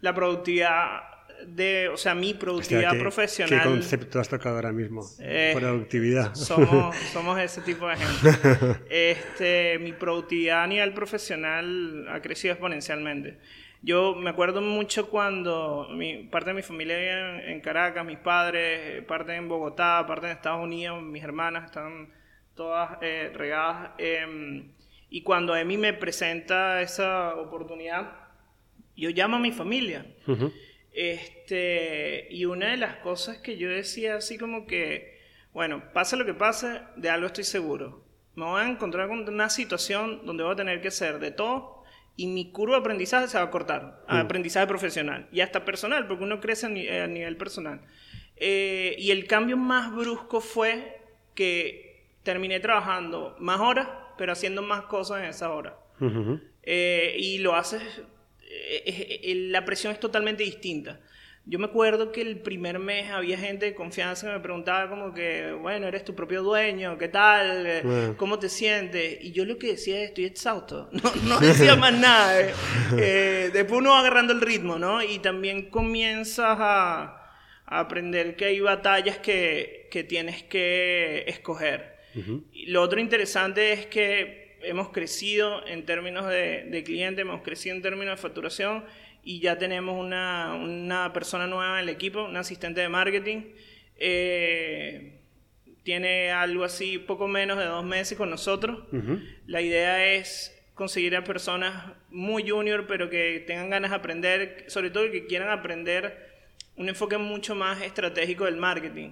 la 0.00 0.14
productividad 0.14 1.02
de, 1.46 1.88
o 1.88 1.96
sea, 1.96 2.14
mi 2.14 2.34
productividad 2.34 2.92
¿qué- 2.92 2.98
profesional. 3.00 3.62
¿Qué 3.62 3.68
concepto 3.68 4.20
has 4.20 4.28
tocado 4.28 4.56
ahora 4.56 4.72
mismo? 4.72 5.02
Eh, 5.20 5.52
Productividad. 5.58 6.34
Somos, 6.34 6.94
somos 7.12 7.38
ese 7.40 7.60
tipo 7.62 7.88
de 7.88 7.96
gente. 7.96 8.78
Este, 8.90 9.78
mi 9.80 9.92
productividad 9.92 10.64
a 10.64 10.66
nivel 10.66 10.92
profesional 10.92 12.06
ha 12.10 12.20
crecido 12.20 12.52
exponencialmente. 12.52 13.38
Yo 13.82 14.14
me 14.14 14.28
acuerdo 14.30 14.60
mucho 14.60 15.08
cuando 15.08 15.88
mi, 15.92 16.24
parte 16.24 16.50
de 16.50 16.54
mi 16.54 16.62
familia 16.62 16.96
vive 16.98 17.44
en, 17.44 17.52
en 17.52 17.60
Caracas, 17.62 18.04
mis 18.04 18.18
padres, 18.18 18.78
eh, 18.98 19.02
parte 19.02 19.34
en 19.34 19.48
Bogotá, 19.48 20.04
parte 20.06 20.26
en 20.26 20.32
Estados 20.32 20.62
Unidos, 20.62 21.02
mis 21.02 21.24
hermanas 21.24 21.64
están 21.64 22.10
todas 22.54 22.98
eh, 23.02 23.30
regadas. 23.34 23.90
em, 23.98 24.72
y 25.08 25.22
cuando 25.22 25.56
Emi 25.56 25.76
me 25.76 25.92
presenta 25.92 26.80
esa 26.82 27.34
oportunidad, 27.36 28.12
yo 28.96 29.10
llamo 29.10 29.36
a 29.36 29.40
mi 29.40 29.50
familia. 29.52 30.06
Este, 30.92 32.26
y 32.30 32.44
una 32.44 32.70
de 32.70 32.76
las 32.76 32.96
cosas 32.96 33.38
que 33.38 33.56
yo 33.56 33.68
decía 33.68 34.16
así 34.16 34.38
como 34.38 34.66
que, 34.66 35.18
bueno, 35.52 35.82
pase 35.92 36.16
lo 36.16 36.24
que 36.26 36.34
pase, 36.34 36.80
de 36.96 37.10
algo 37.10 37.26
estoy 37.26 37.44
seguro. 37.44 38.04
Me 38.36 38.44
voy 38.44 38.62
a 38.62 38.68
encontrar 38.68 39.08
con 39.08 39.28
una 39.28 39.50
situación 39.50 40.24
donde 40.26 40.42
voy 40.44 40.52
a 40.52 40.56
tener 40.56 40.80
que 40.80 40.88
hacer 40.88 41.18
de 41.18 41.30
todo 41.32 41.82
y 42.16 42.26
mi 42.26 42.52
curva 42.52 42.76
de 42.76 42.80
aprendizaje 42.80 43.28
se 43.28 43.38
va 43.38 43.44
a 43.44 43.50
cortar. 43.50 44.02
a 44.06 44.20
Aprendizaje 44.20 44.66
profesional 44.66 45.28
y 45.32 45.40
hasta 45.40 45.64
personal, 45.64 46.06
porque 46.06 46.24
uno 46.24 46.40
crece 46.40 46.66
a, 46.66 46.68
ni- 46.68 46.88
a 46.88 47.06
nivel 47.06 47.36
personal. 47.36 47.80
Eh, 48.36 48.94
y 48.98 49.10
el 49.10 49.26
cambio 49.26 49.56
más 49.56 49.94
brusco 49.94 50.40
fue 50.40 50.98
que 51.34 51.89
terminé 52.22 52.60
trabajando 52.60 53.36
más 53.38 53.60
horas, 53.60 53.88
pero 54.16 54.32
haciendo 54.32 54.62
más 54.62 54.82
cosas 54.82 55.22
en 55.22 55.30
esas 55.30 55.48
horas. 55.48 55.74
Ujú. 56.00 56.40
Eh, 56.62 57.16
y 57.18 57.38
lo 57.38 57.54
haces, 57.54 57.82
eh, 58.42 59.20
eh, 59.22 59.34
la 59.48 59.64
presión 59.64 59.92
es 59.92 60.00
totalmente 60.00 60.42
distinta. 60.42 61.00
Yo 61.46 61.58
me 61.58 61.64
acuerdo 61.64 62.12
que 62.12 62.20
el 62.20 62.38
primer 62.38 62.78
mes 62.78 63.10
había 63.10 63.38
gente 63.38 63.64
de 63.64 63.74
confianza 63.74 64.26
que 64.26 64.34
me 64.34 64.40
preguntaba 64.40 64.90
como 64.90 65.14
que, 65.14 65.52
bueno, 65.52 65.88
eres 65.88 66.04
tu 66.04 66.14
propio 66.14 66.42
dueño, 66.42 66.98
¿qué 66.98 67.08
tal? 67.08 67.80
Bueno. 67.82 68.16
¿Cómo 68.18 68.38
te 68.38 68.50
sientes? 68.50 69.18
Y 69.22 69.32
yo 69.32 69.46
lo 69.46 69.58
que 69.58 69.68
decía 69.68 70.02
es, 70.02 70.10
estoy 70.10 70.26
exhausto. 70.26 70.90
No, 71.02 71.12
no 71.24 71.40
decía 71.40 71.76
más 71.76 71.94
nada. 71.94 72.34
después 72.92 73.72
uno 73.72 73.92
va 73.92 74.00
agarrando 74.00 74.34
el 74.34 74.42
ritmo, 74.42 74.78
¿no? 74.78 75.02
Y 75.02 75.18
también 75.18 75.70
comienzas 75.70 76.58
a, 76.60 77.32
a 77.64 77.80
aprender 77.80 78.36
que 78.36 78.44
hay 78.44 78.60
batallas 78.60 79.18
que, 79.18 79.88
que 79.90 80.04
tienes 80.04 80.42
que 80.42 81.24
escoger. 81.26 81.99
Lo 82.66 82.82
otro 82.82 83.00
interesante 83.00 83.72
es 83.72 83.86
que 83.86 84.58
hemos 84.62 84.90
crecido 84.90 85.66
en 85.66 85.84
términos 85.84 86.28
de, 86.28 86.64
de 86.64 86.84
cliente, 86.84 87.22
hemos 87.22 87.42
crecido 87.42 87.76
en 87.76 87.82
términos 87.82 88.16
de 88.16 88.22
facturación 88.22 88.84
y 89.22 89.40
ya 89.40 89.58
tenemos 89.58 89.98
una, 89.98 90.54
una 90.54 91.12
persona 91.12 91.46
nueva 91.46 91.80
en 91.80 91.88
el 91.88 91.88
equipo, 91.88 92.24
un 92.24 92.36
asistente 92.36 92.80
de 92.80 92.88
marketing. 92.88 93.42
Eh, 93.96 95.18
tiene 95.82 96.30
algo 96.30 96.64
así, 96.64 96.98
poco 96.98 97.28
menos 97.28 97.58
de 97.58 97.64
dos 97.64 97.84
meses 97.84 98.16
con 98.16 98.30
nosotros. 98.30 98.84
La 99.46 99.60
idea 99.62 100.14
es 100.14 100.56
conseguir 100.74 101.16
a 101.16 101.24
personas 101.24 101.92
muy 102.10 102.48
junior, 102.48 102.86
pero 102.86 103.10
que 103.10 103.44
tengan 103.46 103.70
ganas 103.70 103.90
de 103.90 103.96
aprender, 103.96 104.64
sobre 104.68 104.90
todo 104.90 105.10
que 105.10 105.26
quieran 105.26 105.50
aprender 105.50 106.29
un 106.80 106.88
enfoque 106.88 107.18
mucho 107.18 107.54
más 107.54 107.82
estratégico 107.82 108.46
del 108.46 108.56
marketing. 108.56 109.10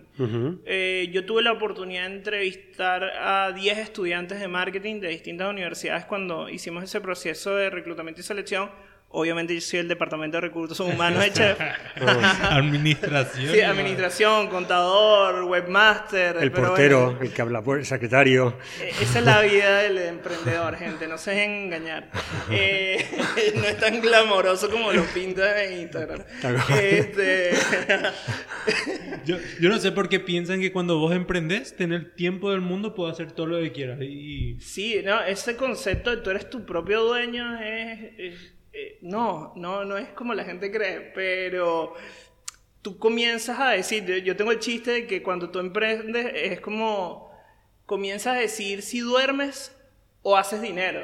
Eh, 0.65 1.11
yo 1.13 1.27
tuve 1.27 1.43
la 1.43 1.53
oportunidad 1.53 2.09
de 2.09 2.17
entrevistar 2.17 3.05
a 3.05 3.53
10 3.53 3.77
estudiantes 3.77 4.41
de 4.41 4.49
marketing 4.49 5.01
de 5.01 5.09
distintas 5.09 5.51
universidades 5.51 6.07
cuando 6.07 6.49
hicimos 6.49 6.83
ese 6.83 7.03
proceso 7.03 7.55
de 7.57 7.69
reclutamiento 7.69 8.23
y 8.23 8.25
selección. 8.25 8.71
Obviamente 9.11 9.55
yo 9.55 9.61
soy 9.63 9.79
el 9.81 9.89
departamento 9.89 10.37
de 10.37 10.43
recursos 10.43 10.79
humanos 10.81 11.25
de 11.25 11.33
Chef. 11.33 11.59
Administración. 12.43 13.53
sí, 13.55 13.61
administración, 13.63 14.49
contador, 14.49 15.45
webmaster. 15.45 16.37
El 16.37 16.53
pero 16.53 16.69
portero, 16.69 17.05
bueno, 17.07 17.21
el 17.23 17.33
que 17.33 17.41
habla, 17.43 17.63
el 17.67 17.87
secretario. 17.87 18.55
eh, 18.83 18.91
Esa 19.01 19.21
es 19.21 19.25
la 19.25 19.41
vida 19.41 19.79
del 19.83 19.97
emprendedor, 19.99 20.77
gente. 20.77 21.09
No 21.09 21.17
se 21.17 21.31
dejen 21.33 21.51
engañar. 21.73 22.11
Eh, 22.51 23.05
no 23.57 23.65
es 23.65 23.79
tan 23.79 24.01
glamoroso 24.01 24.71
como 24.71 24.91
lo 24.93 25.03
pinta 25.05 25.63
en 25.65 25.81
Instagram. 25.83 26.23
Tal 26.41 26.57
cual. 26.65 26.79
Este, 26.79 27.51
Yo, 29.25 29.37
yo 29.61 29.69
no 29.69 29.79
sé 29.79 29.93
por 29.93 30.09
qué 30.09 30.19
piensan 30.21 30.61
que 30.61 30.73
cuando 30.73 30.99
vos 30.99 31.13
emprendés, 31.15 31.77
tener 31.77 32.15
tiempo 32.15 32.51
del 32.51 32.61
mundo, 32.63 32.95
puedo 32.95 33.11
hacer 33.11 33.33
todo 33.33 33.47
lo 33.47 33.59
que 33.61 33.73
quieras. 33.73 34.01
Y 34.01 34.57
sí, 34.61 35.01
no, 35.05 35.23
ese 35.23 35.57
concepto 35.57 36.11
de 36.11 36.19
tú 36.19 36.31
eres 36.31 36.49
tu 36.49 36.65
propio 36.65 37.03
dueño 37.05 37.61
es, 37.61 37.99
es- 38.19 38.53
eh, 38.81 38.99
no, 39.03 39.53
no, 39.57 39.85
no 39.85 39.97
es 39.99 40.09
como 40.11 40.35
la 40.35 40.45
gente 40.45 40.71
cree, 40.71 41.01
pero 41.15 41.95
tú 42.83 42.99
comienzas 42.99 43.59
a 43.59 43.71
decir, 43.71 44.05
yo- 44.07 44.17
yo 44.19 44.37
tengo 44.37 44.53
el 44.53 44.59
chiste 44.61 44.91
de 44.93 45.07
que 45.07 45.23
cuando 45.23 45.51
tú 45.51 45.59
emprendes 45.59 46.31
es 46.35 46.61
como 46.61 47.29
comienzas 47.87 48.37
a 48.37 48.41
decir 48.41 48.83
si 48.83 49.01
duermes 49.01 49.75
o 50.23 50.37
haces 50.37 50.61
dinero. 50.61 51.01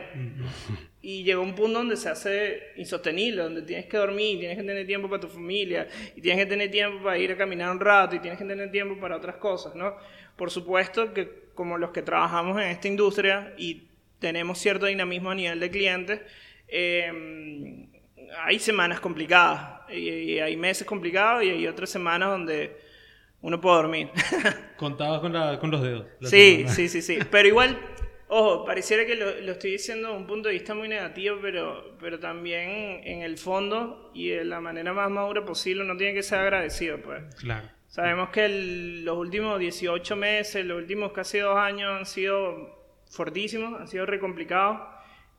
Y 1.00 1.22
llega 1.24 1.38
un 1.40 1.54
punto 1.54 1.78
donde 1.78 1.96
se 1.96 2.08
hace 2.08 2.62
insostenible, 2.76 3.42
donde 3.42 3.62
tienes 3.62 3.86
que 3.86 3.96
dormir, 3.98 4.38
tienes 4.38 4.56
que 4.56 4.64
tener 4.64 4.86
tiempo 4.86 5.08
para 5.08 5.20
tu 5.20 5.28
familia, 5.28 5.86
y 6.16 6.20
tienes 6.22 6.44
que 6.44 6.48
tener 6.50 6.70
tiempo 6.70 7.02
para 7.04 7.18
ir 7.18 7.30
a 7.32 7.36
caminar 7.36 7.70
un 7.70 7.80
rato, 7.80 8.16
y 8.16 8.20
tienes 8.20 8.38
que 8.38 8.46
tener 8.46 8.70
tiempo 8.70 8.98
para 9.00 9.16
otras 9.16 9.36
cosas, 9.36 9.74
¿no? 9.74 9.96
Por 10.36 10.50
supuesto 10.50 11.12
que 11.12 11.28
como 11.54 11.76
los 11.78 11.90
que 11.90 12.02
trabajamos 12.02 12.56
en 12.60 12.68
esta 12.68 12.88
industria 12.88 13.52
y 13.58 13.84
tenemos 14.18 14.58
cierto 14.58 14.86
dinamismo 14.86 15.30
a 15.30 15.34
nivel 15.34 15.60
de 15.60 15.70
clientes, 15.70 16.20
eh, 16.76 17.86
hay 18.44 18.58
semanas 18.58 19.00
complicadas, 19.00 19.82
y, 19.90 20.08
y 20.08 20.38
hay 20.40 20.56
meses 20.56 20.86
complicados, 20.86 21.44
y 21.44 21.50
hay 21.50 21.66
otras 21.66 21.90
semanas 21.90 22.30
donde 22.30 22.76
uno 23.42 23.60
puede 23.60 23.76
dormir. 23.76 24.08
Contabas 24.76 25.20
con, 25.20 25.32
la, 25.32 25.58
con 25.60 25.70
los 25.70 25.82
dedos. 25.82 26.06
la 26.20 26.28
Sí, 26.28 26.56
semana. 26.56 26.74
sí, 26.74 26.88
sí, 26.88 27.02
sí. 27.02 27.18
Pero 27.30 27.46
igual, 27.48 27.78
ojo, 28.28 28.64
pareciera 28.64 29.04
que 29.06 29.14
lo, 29.14 29.40
lo 29.40 29.52
estoy 29.52 29.72
diciendo 29.72 30.08
desde 30.08 30.20
un 30.20 30.26
punto 30.26 30.48
de 30.48 30.54
vista 30.54 30.74
muy 30.74 30.88
negativo, 30.88 31.38
pero, 31.40 31.96
pero 32.00 32.18
también 32.18 33.00
en 33.04 33.22
el 33.22 33.36
fondo 33.38 34.10
y 34.14 34.28
de 34.30 34.44
la 34.44 34.60
manera 34.60 34.92
más 34.92 35.10
madura 35.10 35.44
posible 35.44 35.82
uno 35.82 35.96
tiene 35.96 36.14
que 36.14 36.22
ser 36.22 36.38
agradecido, 36.40 36.98
pues. 37.02 37.22
Claro. 37.36 37.68
Sabemos 37.86 38.30
que 38.30 38.46
el- 38.46 39.04
los 39.04 39.16
últimos 39.16 39.60
18 39.60 40.16
meses, 40.16 40.64
los 40.66 40.78
últimos 40.78 41.12
casi 41.12 41.38
dos 41.38 41.56
años 41.56 41.92
han 41.96 42.06
sido 42.06 42.82
fortísimos, 43.08 43.80
han 43.80 43.86
sido 43.86 44.06
re 44.06 44.18
complicados. 44.18 44.80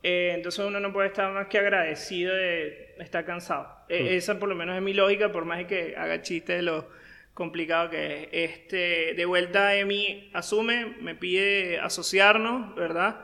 Eh, 0.07 0.33
entonces 0.35 0.63
uno 0.63 0.79
no 0.79 0.93
puede 0.93 1.07
estar 1.07 1.33
más 1.33 1.47
que 1.47 1.57
agradecido 1.57 2.31
de 2.31 2.93
estar 2.99 3.25
cansado. 3.25 3.67
Eh, 3.89 4.17
Esa 4.17 4.37
por 4.37 4.47
lo 4.47 4.53
menos 4.53 4.75
es 4.75 4.81
mi 4.83 4.93
lógica, 4.93 5.31
por 5.31 5.45
más 5.45 5.65
que 5.65 5.95
haga 5.97 6.21
chiste 6.21 6.53
de 6.53 6.61
lo 6.61 6.87
complicado 7.33 7.89
que 7.89 8.29
es. 8.31 8.51
Este, 8.51 9.15
de 9.15 9.25
vuelta 9.25 9.75
Emi 9.75 10.29
asume, 10.31 10.93
me 11.01 11.15
pide 11.15 11.79
asociarnos, 11.79 12.75
¿verdad? 12.75 13.19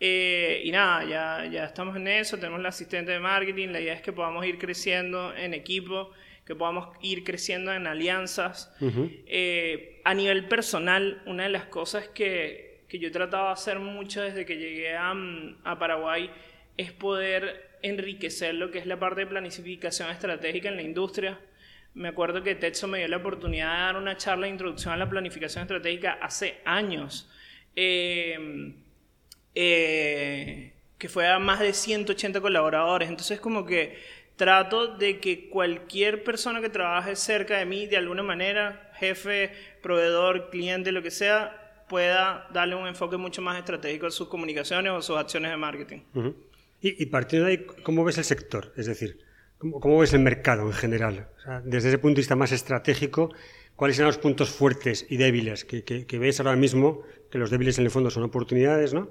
Eh, 0.00 0.62
y 0.64 0.72
nada, 0.72 1.04
ya, 1.04 1.50
ya 1.52 1.66
estamos 1.66 1.96
en 1.96 2.08
eso, 2.08 2.38
tenemos 2.38 2.62
la 2.62 2.70
asistente 2.70 3.12
de 3.12 3.20
marketing, 3.20 3.68
la 3.68 3.82
idea 3.82 3.92
es 3.92 4.00
que 4.00 4.12
podamos 4.12 4.46
ir 4.46 4.56
creciendo 4.56 5.36
en 5.36 5.52
equipo, 5.52 6.12
que 6.46 6.54
podamos 6.54 6.96
ir 7.02 7.24
creciendo 7.24 7.74
en 7.74 7.86
alianzas. 7.86 8.74
Eh, 8.80 10.00
a 10.02 10.14
nivel 10.14 10.48
personal, 10.48 11.22
una 11.26 11.42
de 11.42 11.50
las 11.50 11.66
cosas 11.66 12.08
que, 12.08 12.71
que 12.92 12.98
yo 12.98 13.08
he 13.08 13.10
tratado 13.10 13.46
de 13.46 13.52
hacer 13.52 13.78
mucho 13.78 14.20
desde 14.20 14.44
que 14.44 14.58
llegué 14.58 14.94
a, 14.94 15.14
mm, 15.14 15.62
a 15.64 15.78
Paraguay 15.78 16.30
es 16.76 16.92
poder 16.92 17.78
enriquecer 17.80 18.54
lo 18.54 18.70
que 18.70 18.80
es 18.80 18.84
la 18.84 18.98
parte 18.98 19.22
de 19.22 19.26
planificación 19.28 20.10
estratégica 20.10 20.68
en 20.68 20.76
la 20.76 20.82
industria. 20.82 21.40
Me 21.94 22.08
acuerdo 22.08 22.42
que 22.42 22.54
Tetso 22.54 22.88
me 22.88 22.98
dio 22.98 23.08
la 23.08 23.16
oportunidad 23.16 23.72
de 23.72 23.80
dar 23.80 23.96
una 23.96 24.18
charla 24.18 24.44
de 24.44 24.52
introducción 24.52 24.92
a 24.92 24.98
la 24.98 25.08
planificación 25.08 25.62
estratégica 25.62 26.18
hace 26.20 26.60
años. 26.66 27.30
Eh, 27.74 28.74
eh, 29.54 30.74
que 30.98 31.08
fue 31.08 31.26
a 31.28 31.38
más 31.38 31.60
de 31.60 31.72
180 31.72 32.42
colaboradores. 32.42 33.08
Entonces, 33.08 33.40
como 33.40 33.64
que 33.64 33.96
trato 34.36 34.98
de 34.98 35.18
que 35.18 35.48
cualquier 35.48 36.24
persona 36.24 36.60
que 36.60 36.68
trabaje 36.68 37.16
cerca 37.16 37.56
de 37.56 37.64
mí, 37.64 37.86
de 37.86 37.96
alguna 37.96 38.22
manera, 38.22 38.92
jefe, 38.96 39.50
proveedor, 39.80 40.50
cliente, 40.50 40.92
lo 40.92 41.02
que 41.02 41.10
sea, 41.10 41.61
pueda 41.92 42.48
darle 42.52 42.74
un 42.74 42.86
enfoque 42.86 43.16
mucho 43.18 43.40
más 43.42 43.58
estratégico 43.58 44.06
a 44.06 44.10
sus 44.10 44.28
comunicaciones 44.28 44.90
o 44.92 45.02
sus 45.02 45.16
acciones 45.18 45.50
de 45.50 45.56
marketing. 45.58 46.00
Ujú. 46.14 46.30
y, 46.80 47.02
y 47.02 47.06
partiendo 47.06 47.46
de 47.46 47.52
ahí, 47.52 47.66
¿cómo 47.82 48.02
ves 48.04 48.16
el 48.18 48.24
sector? 48.24 48.72
Es 48.76 48.86
decir, 48.86 49.18
¿cómo, 49.58 49.78
cómo 49.78 49.98
ves 49.98 50.12
el 50.14 50.20
mercado 50.20 50.62
en 50.66 50.72
general? 50.72 51.28
O 51.38 51.40
sea, 51.42 51.60
desde 51.60 51.88
ese 51.90 51.98
punto 51.98 52.16
de 52.16 52.20
vista 52.24 52.34
más 52.36 52.50
estratégico, 52.52 53.30
¿cuáles 53.76 53.96
son 53.98 54.06
los 54.06 54.16
puntos 54.18 54.48
fuertes 54.50 55.06
y 55.10 55.16
débiles 55.18 55.64
que, 55.66 55.84
que, 55.84 56.06
que 56.06 56.18
ves 56.18 56.40
ahora 56.40 56.56
mismo? 56.56 57.02
Que 57.30 57.36
los 57.38 57.50
débiles 57.50 57.78
en 57.78 57.84
el 57.84 57.90
fondo 57.90 58.08
son 58.10 58.22
oportunidades, 58.24 58.94
¿no? 58.94 59.10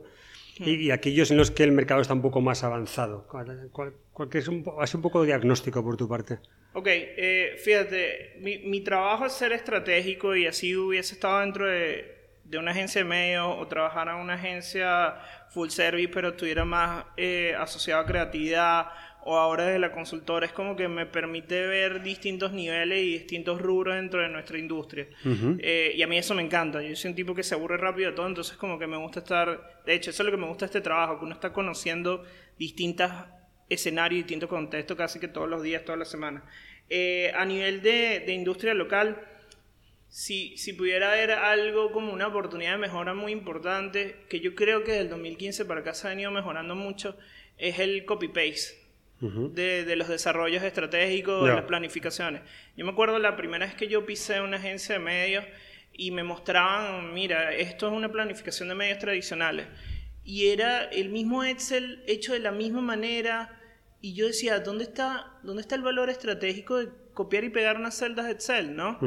Y, 0.58 0.76
y 0.88 0.92
aquellos 0.92 1.32
en 1.32 1.38
los 1.38 1.50
que 1.50 1.64
el 1.64 1.72
mercado 1.72 2.02
está 2.02 2.14
un 2.14 2.22
poco 2.22 2.42
más 2.42 2.64
avanzado. 2.64 3.26
¿Cuál, 3.28 3.70
cuál- 3.72 3.94
cuál 4.14 4.30
es 4.34 4.48
un, 4.48 4.64
así 4.80 4.96
un 4.98 5.02
poco 5.04 5.22
de 5.22 5.28
diagnóstico 5.28 5.84
por 5.84 5.98
tu 5.98 6.08
parte? 6.08 6.40
Ok, 6.74 6.88
eh, 6.88 7.56
fíjate, 7.64 8.38
mi, 8.42 8.60
mi 8.60 8.82
trabajo 8.82 9.26
es 9.26 9.34
ser 9.34 9.52
estratégico 9.54 10.36
y 10.36 10.46
así 10.48 10.76
hubiese 10.76 11.14
estado 11.16 11.40
dentro 11.40 11.66
de, 11.68 12.21
de 12.52 12.58
una 12.58 12.72
agencia 12.72 13.02
de 13.02 13.08
medios 13.08 13.48
o 13.48 13.66
trabajara 13.68 14.16
en 14.16 14.20
una 14.20 14.34
agencia 14.34 15.16
full 15.50 15.70
service, 15.70 16.10
pero 16.10 16.30
estuviera 16.30 16.66
más 16.66 17.06
eh, 17.16 17.56
asociado 17.58 18.02
a 18.02 18.06
creatividad 18.06 18.88
o 19.24 19.38
ahora 19.38 19.68
desde 19.68 19.80
la 19.80 19.92
consultora, 19.94 20.46
es 20.48 20.52
como 20.52 20.76
que 20.76 20.88
me 20.90 21.06
permite 21.06 21.66
ver 21.66 22.02
distintos 22.02 22.52
niveles 22.52 23.00
y 23.00 23.14
distintos 23.14 23.62
rubros 23.62 23.96
dentro 23.96 24.22
de 24.22 24.28
nuestra 24.28 24.58
industria. 24.58 25.08
Eh, 25.60 25.94
y 25.96 26.02
a 26.02 26.08
mí 26.08 26.18
eso 26.18 26.34
me 26.34 26.42
encanta, 26.42 26.82
yo 26.82 26.94
soy 26.96 27.12
un 27.12 27.16
tipo 27.16 27.34
que 27.34 27.44
se 27.44 27.56
aburre 27.56 27.78
rápido 27.78 28.10
de 28.10 28.16
todo, 28.16 28.28
entonces 28.28 28.58
como 28.58 28.78
que 28.78 28.88
me 28.88 28.98
gusta 28.98 29.20
estar, 29.20 29.84
de 29.86 29.94
hecho, 29.94 30.10
eso 30.10 30.24
es 30.24 30.26
lo 30.26 30.32
que 30.32 30.42
me 30.42 30.48
gusta 30.48 30.66
de 30.66 30.72
este 30.72 30.82
trabajo, 30.82 31.20
que 31.20 31.26
uno 31.26 31.36
está 31.36 31.54
conociendo 31.54 32.26
distintas 32.58 33.28
escenario 33.70 34.18
y 34.18 34.24
distintos 34.24 34.50
contextos 34.50 34.98
casi 34.98 35.20
que 35.20 35.30
todos 35.30 35.48
los 35.48 35.64
días, 35.64 35.86
todas 35.86 36.00
las 36.00 36.10
semanas. 36.10 36.44
Eh, 36.90 37.32
a 37.34 37.46
nivel 37.46 37.82
de, 37.82 38.24
de 38.26 38.34
industria 38.34 38.74
local, 38.74 39.31
si, 40.12 40.58
si 40.58 40.74
pudiera 40.74 41.14
haber 41.14 41.32
algo 41.32 41.94
como 41.94 42.12
una 42.12 42.28
oportunidad 42.28 42.74
de 42.74 42.78
mejora 42.78 43.14
muy 43.14 43.32
importante, 43.32 44.18
que 44.28 44.42
yo 44.42 44.56
creo 44.56 44.84
que 44.84 44.92
del 44.92 45.10
2015 45.10 45.64
para 45.64 45.80
acá 45.80 45.94
se 45.94 46.06
ha 46.06 46.10
venido 46.10 46.32
mejorando 46.32 46.76
mucho, 46.76 47.18
es 47.58 47.80
el 47.80 48.06
copy-paste. 48.06 48.80
De, 49.22 49.86
de 49.86 49.96
los 49.98 50.08
desarrollos 50.08 50.64
estratégicos, 50.64 51.48
de 51.48 51.54
las 51.54 51.66
planificaciones. 51.66 52.42
Yo 52.76 52.86
me 52.86 52.92
acuerdo 52.92 53.20
la 53.20 53.36
primera 53.36 53.68
vez 53.68 53.76
que 53.76 53.88
yo 53.88 54.04
pisé 54.04 54.42
una 54.42 54.58
agencia 54.58 54.96
de 54.96 55.00
medios 55.00 55.46
y 55.94 56.10
me 56.10 56.24
mostraban, 56.24 57.14
mira, 57.14 57.54
esto 57.54 57.88
es 57.88 57.94
una 57.94 58.12
planificación 58.12 58.70
de 58.70 58.74
medios 58.74 58.98
tradicionales. 58.98 59.68
Y 60.24 60.48
era 60.48 60.86
el 60.86 61.10
mismo 61.10 61.44
Excel 61.44 62.04
hecho 62.08 62.34
de 62.34 62.40
la 62.40 62.52
misma 62.52 62.82
manera. 62.82 63.62
Y 64.02 64.16
yo 64.16 64.26
decía, 64.26 64.60
¿dónde 64.60 64.86
está, 64.86 65.38
dónde 65.44 65.62
está 65.62 65.76
el 65.76 65.84
valor 65.84 66.10
estratégico 66.10 66.78
de 66.78 66.90
copiar 67.24 67.44
y 67.44 67.50
pegar 67.50 67.78
unas 67.78 67.96
celdas 67.98 68.26
de 68.26 68.32
Excel, 68.32 68.76
no? 68.76 68.98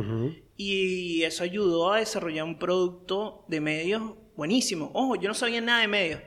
Y 0.57 1.22
eso 1.22 1.42
ayudó 1.42 1.92
a 1.92 1.98
desarrollar 1.98 2.44
un 2.44 2.59
producto 2.59 3.44
de 3.48 3.61
medios 3.61 4.14
buenísimo. 4.37 4.90
Ojo, 4.94 5.16
yo 5.16 5.29
no 5.29 5.35
sabía 5.35 5.61
nada 5.61 5.81
de 5.81 5.88
medios, 5.88 6.20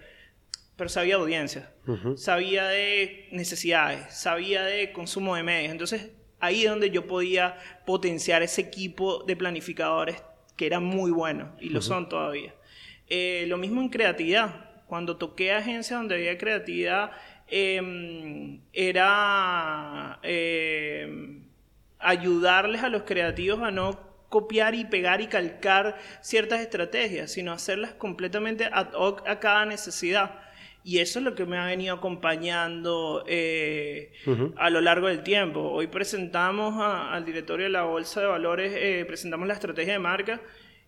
pero 0.76 0.90
sabía 0.90 1.16
audiencia, 1.16 1.72
sabía 2.16 2.68
de 2.68 3.30
necesidades, 3.32 4.14
sabía 4.14 4.64
de 4.64 4.92
consumo 4.92 5.36
de 5.36 5.44
medios. 5.44 5.72
Entonces, 5.72 6.12
ahí 6.40 6.64
es 6.64 6.70
donde 6.70 6.90
yo 6.90 7.08
podía 7.08 7.58
potenciar 7.86 8.44
ese 8.44 8.62
equipo 8.62 9.24
de 9.24 9.36
planificadores 9.36 10.22
que 10.56 10.66
era 10.66 10.80
muy 10.80 11.12
bueno 11.12 11.56
y 11.60 11.70
lo 11.70 11.82
son 11.82 12.10
todavía. 12.10 12.54
Eh, 13.10 13.46
lo 13.48 13.58
mismo 13.58 13.82
en 13.82 13.90
creatividad. 13.90 14.66
Cuando 14.88 15.18
toqué 15.18 15.54
agencias 15.54 16.00
donde 16.00 16.16
había 16.16 16.38
creatividad, 16.38 17.12
em, 17.48 18.62
era 18.74 20.20
em, 20.24 21.47
ayudarles 22.00 22.84
a 22.84 22.90
los 22.90 23.04
creativos 23.04 23.62
a 23.62 23.72
no 23.72 24.00
copiar 24.30 24.76
y 24.76 24.84
pegar 24.86 25.22
y 25.22 25.28
calcar 25.28 25.98
ciertas 26.22 26.60
estrategias, 26.62 27.32
sino 27.32 27.54
hacerlas 27.54 27.94
completamente 27.94 28.66
ad 28.66 28.90
hoc 28.94 29.26
a 29.28 29.40
cada 29.40 29.66
necesidad. 29.66 30.40
Y 30.84 31.00
eso 31.00 31.20
es 31.20 31.26
lo 31.26 31.36
que 31.36 31.46
me 31.46 31.58
ha 31.58 31.66
venido 31.66 31.96
acompañando 31.96 33.24
eh, 33.28 34.12
a 34.58 34.70
lo 34.70 34.80
largo 34.82 35.08
del 35.08 35.22
tiempo. 35.24 35.60
Hoy 35.62 35.88
presentamos 35.88 36.76
a- 36.82 37.14
al 37.14 37.26
directorio 37.26 37.66
de 37.66 37.72
la 37.72 37.84
Bolsa 37.84 38.22
de 38.22 38.28
Valores, 38.28 38.74
eh, 38.76 39.04
presentamos 39.06 39.48
la 39.48 39.54
estrategia 39.54 39.94
de 39.94 40.00
marca 40.00 40.42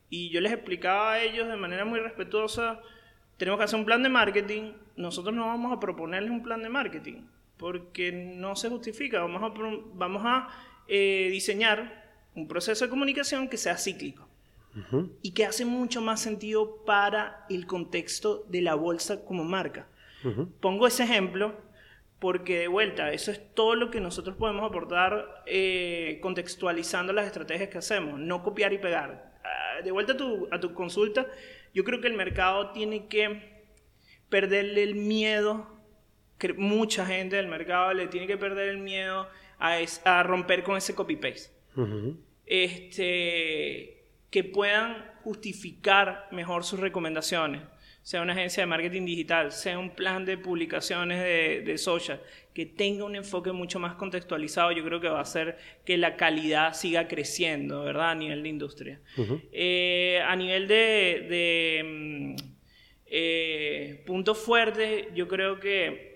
y 0.10 0.30
yo 0.30 0.40
les 0.42 0.52
explicaba 0.54 1.14
a 1.14 1.22
ellos 1.24 1.48
de 1.48 1.56
manera 1.58 1.86
muy 1.86 2.00
respetuosa, 2.00 2.80
tenemos 3.38 3.58
que 3.58 3.66
hacer 3.66 3.80
un 3.80 3.86
plan 3.86 4.02
de 4.04 4.10
marketing, 4.10 4.74
nosotros 4.98 5.34
no 5.36 5.48
vamos 5.48 5.72
a 5.76 5.80
proponerles 5.80 6.32
un 6.32 6.44
plan 6.44 6.62
de 6.62 6.70
marketing, 6.70 7.22
porque 7.58 8.12
no 8.12 8.56
se 8.56 8.70
justifica, 8.70 9.20
vamos 9.22 9.44
a, 9.44 9.54
vamos 9.94 10.22
a 10.26 10.48
eh, 10.90 11.30
diseñar 11.32 12.04
un 12.36 12.48
proceso 12.48 12.86
de 12.86 12.90
comunicación 12.90 13.48
que 13.48 13.58
sea 13.58 13.78
cíclico 13.78 14.28
y 15.22 15.32
que 15.32 15.46
hace 15.46 15.66
mucho 15.66 16.02
más 16.02 16.22
sentido 16.22 16.84
para 16.86 17.46
el 17.50 17.66
contexto 17.66 18.46
de 18.48 18.62
la 18.62 18.76
bolsa 18.76 19.26
como 19.26 19.44
marca. 19.44 19.88
Pongo 20.60 20.88
ese 20.88 21.04
ejemplo 21.04 21.54
porque 22.20 22.60
de 22.60 22.68
vuelta, 22.68 23.12
eso 23.12 23.32
es 23.32 23.42
todo 23.54 23.76
lo 23.76 23.92
que 23.92 24.02
nosotros 24.02 24.36
podemos 24.36 24.70
aportar 24.70 25.44
eh, 25.46 26.20
contextualizando 26.22 27.14
las 27.14 27.26
estrategias 27.26 27.70
que 27.70 27.78
hacemos, 27.78 28.20
no 28.20 28.44
copiar 28.44 28.74
y 28.74 28.78
pegar. 28.78 29.40
Ah, 29.44 29.82
de 29.82 29.92
vuelta 29.92 30.14
a 30.14 30.18
tu, 30.18 30.48
a 30.52 30.60
tu 30.60 30.74
consulta, 30.74 31.28
yo 31.74 31.84
creo 31.84 32.02
que 32.02 32.08
el 32.08 32.16
mercado 32.16 32.72
tiene 32.72 33.08
que 33.08 33.64
perderle 34.30 34.84
el 34.84 34.96
miedo, 34.96 35.68
que 36.38 36.54
mucha 36.54 37.06
gente 37.06 37.38
del 37.38 37.48
mercado 37.48 37.94
le 37.94 38.08
tiene 38.08 38.28
que 38.28 38.38
perder 38.38 38.70
el 38.70 38.80
miedo 38.80 39.28
a, 39.60 39.80
es- 39.80 40.02
a 40.06 40.24
romper 40.24 40.64
con 40.64 40.78
ese 40.78 40.96
copy-paste 40.96 41.52
este, 42.46 44.04
que 44.30 44.44
puedan 44.44 45.06
justificar 45.24 46.28
mejor 46.32 46.64
sus 46.64 46.80
recomendaciones, 46.80 47.62
sea 48.02 48.22
una 48.22 48.34
agencia 48.34 48.64
de 48.64 48.68
marketing 48.68 49.06
digital, 49.06 49.52
sea 49.52 49.78
un 49.78 49.92
plan 49.92 50.26
de 50.26 50.38
publicaciones 50.38 51.22
de, 51.22 51.62
de 51.62 51.78
social, 51.78 52.22
que 52.54 52.66
tenga 52.66 53.04
un 53.06 53.16
enfoque 53.16 53.52
mucho 53.52 53.80
más 53.80 53.96
contextualizado, 53.96 54.72
yo 54.72 54.84
creo 54.84 55.00
que 55.00 55.08
va 55.10 55.20
a 55.20 55.24
hacer 55.24 55.58
que 55.86 55.98
la 55.98 56.16
calidad 56.16 56.74
siga 56.74 57.08
creciendo, 57.08 57.84
¿verdad? 57.84 58.12
A 58.12 58.16
nivel 58.16 58.42
de 58.44 58.50
industria. 58.50 59.00
Eh, 59.52 60.22
a 60.26 60.36
nivel 60.36 60.68
de, 60.68 61.26
de, 61.30 61.84
mm, 61.86 62.36
eh, 63.06 64.04
puntos 64.06 64.38
fuertes, 64.38 65.08
yo 65.14 65.28
creo 65.28 65.60
que 65.60 66.09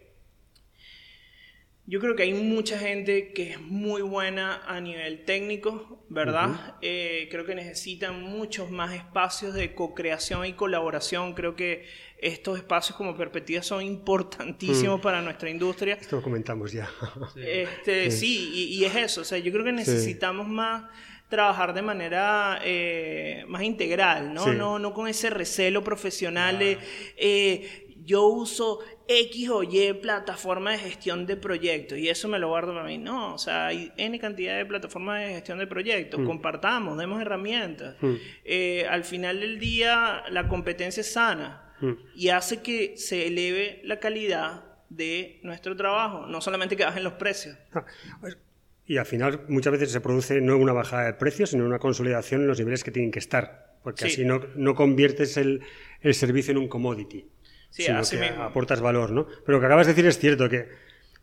yo 1.85 1.99
creo 1.99 2.15
que 2.15 2.23
hay 2.23 2.33
mucha 2.33 2.79
gente 2.79 3.33
que 3.33 3.51
es 3.51 3.61
muy 3.61 4.01
buena 4.01 4.61
a 4.65 4.79
nivel 4.79 5.25
técnico, 5.25 6.05
¿verdad? 6.07 6.75
Eh, 6.81 7.27
creo 7.29 7.45
que 7.45 7.55
necesitan 7.55 8.21
muchos 8.21 8.71
más 8.71 8.93
espacios 8.93 9.53
de 9.53 9.75
co-creación 9.75 10.45
y 10.45 10.53
colaboración. 10.53 11.33
Creo 11.33 11.57
que 11.57 11.85
estos 12.19 12.57
espacios 12.57 12.95
como 12.95 13.17
perspectiva 13.17 13.61
son 13.63 13.83
importantísimos 13.83 15.01
para 15.01 15.21
nuestra 15.21 15.49
industria. 15.49 15.95
Esto 15.95 16.15
lo 16.17 16.21
comentamos 16.21 16.71
ya. 16.71 16.89
Este, 17.35 18.11
sí, 18.11 18.51
y, 18.53 18.63
y 18.75 18.85
es 18.85 18.95
eso. 18.95 19.21
O 19.21 19.25
sea, 19.25 19.37
yo 19.39 19.51
creo 19.51 19.65
que 19.65 19.73
necesitamos 19.73 20.47
más 20.47 20.85
trabajar 21.27 21.73
de 21.73 21.81
manera 21.81 22.59
eh, 22.63 23.43
más 23.47 23.63
integral, 23.63 24.33
¿no? 24.33 24.45
Sí. 24.45 24.51
¿no? 24.51 24.79
No 24.79 24.93
con 24.93 25.07
ese 25.07 25.29
recelo 25.31 25.83
profesional 25.83 26.59
de 26.59 26.77
eh, 27.17 27.83
yo 28.05 28.27
uso 28.27 28.79
X 29.07 29.49
o 29.49 29.63
Y 29.63 29.93
plataforma 30.01 30.71
de 30.71 30.77
gestión 30.79 31.25
de 31.25 31.35
proyectos 31.35 31.97
y 31.97 32.07
eso 32.09 32.27
me 32.29 32.39
lo 32.39 32.47
guardo 32.47 32.73
para 32.73 32.85
mí. 32.85 32.97
No, 32.97 33.33
o 33.33 33.37
sea, 33.37 33.67
hay 33.67 33.91
N 33.97 34.17
cantidad 34.19 34.55
de 34.57 34.65
plataformas 34.65 35.21
de 35.21 35.33
gestión 35.33 35.59
de 35.59 35.67
proyectos. 35.67 36.21
Compartamos, 36.25 36.97
demos 36.97 37.21
herramientas. 37.21 37.95
Mm. 38.01 38.13
Eh, 38.45 38.85
al 38.89 39.03
final 39.03 39.39
del 39.41 39.59
día, 39.59 40.23
la 40.29 40.47
competencia 40.47 41.01
es 41.01 41.11
sana 41.11 41.59
Mm. 41.81 41.93
y 42.15 42.29
hace 42.29 42.61
que 42.61 42.95
se 42.97 43.27
eleve 43.27 43.81
la 43.83 43.99
calidad 43.99 44.63
de 44.89 45.39
nuestro 45.43 45.75
trabajo, 45.75 46.27
no 46.27 46.39
solamente 46.39 46.77
que 46.77 46.85
bajen 46.85 47.03
los 47.03 47.13
precios. 47.13 47.57
Ah, 47.73 47.83
pues, 48.21 48.37
Y 48.85 48.97
al 48.97 49.05
final 49.05 49.41
muchas 49.49 49.71
veces 49.73 49.91
se 49.91 49.99
produce 49.99 50.39
no 50.39 50.55
una 50.57 50.71
bajada 50.71 51.05
de 51.05 51.13
precios, 51.13 51.49
sino 51.49 51.65
una 51.65 51.79
consolidación 51.79 52.41
en 52.41 52.47
los 52.47 52.59
niveles 52.59 52.83
que 52.83 52.91
tienen 52.91 53.11
que 53.11 53.19
estar, 53.19 53.77
porque 53.83 54.05
Sí. 54.05 54.11
así 54.13 54.25
no, 54.25 54.41
no 54.55 54.75
conviertes 54.75 55.35
el, 55.37 55.61
el 56.01 56.13
servicio 56.13 56.51
en 56.51 56.57
un 56.59 56.67
commodity, 56.67 57.25
Sí, 57.73 57.83
sino 57.83 57.99
así 57.99 58.17
que 58.17 58.29
mismo. 58.29 58.43
aportas 58.43 58.81
valor, 58.81 59.11
¿no? 59.11 59.25
Pero 59.25 59.57
lo 59.57 59.59
que 59.59 59.65
acabas 59.65 59.87
de 59.87 59.93
decir 59.93 60.05
es 60.05 60.19
cierto, 60.19 60.47
que, 60.47 60.67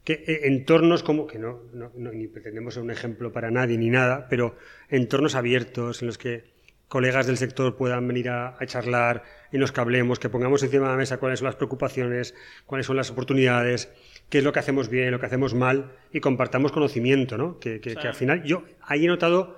que 0.05 0.25
eh, 0.27 0.41
entornos 0.45 1.03
como, 1.05 1.27
que 1.29 1.39
no, 1.39 1.63
no- 1.73 1.93
no- 1.95 2.11
ni 2.11 2.27
pretendemos 2.27 2.75
ser 2.75 2.83
un 2.83 2.91
ejemplo 2.91 3.33
para 3.33 3.51
nadie 3.53 3.79
ni 3.79 3.89
nada, 3.89 4.27
pero 4.29 4.57
entornos 4.89 5.37
abiertos 5.37 6.03
en 6.03 6.07
los 6.09 6.19
que 6.19 6.51
colegas 6.89 7.29
del 7.29 7.37
sector 7.37 7.77
puedan 7.77 8.09
venir 8.09 8.31
a, 8.31 8.57
a 8.59 8.67
charlar, 8.67 9.23
en 9.53 9.61
los 9.61 9.71
que 9.71 9.81
hablemos, 9.81 10.19
que 10.19 10.29
pongamos 10.29 10.65
encima 10.65 10.87
de 10.87 10.91
la 10.91 10.97
mesa 10.97 11.19
cuáles 11.19 11.39
son 11.39 11.47
las 11.47 11.55
preocupaciones, 11.55 12.35
cuáles 12.67 12.85
son 12.87 12.97
las 12.97 13.11
oportunidades, 13.13 13.89
qué 14.29 14.39
es 14.39 14.45
lo 14.45 14.53
que 14.53 14.59
hacemos 14.59 14.89
bien, 14.89 15.13
lo 15.13 15.21
que 15.21 15.27
hacemos 15.27 15.55
mal, 15.55 15.93
y 16.13 16.19
compartamos 16.19 16.73
conocimiento, 16.73 17.39
¿no? 17.39 17.61
Que, 17.61 17.81
que- 17.81 17.91
Sí. 17.91 17.97
que 17.97 18.09
al 18.09 18.15
final 18.15 18.43
yo 18.43 18.65
ahí 18.83 19.05
he 19.05 19.09
notado 19.09 19.57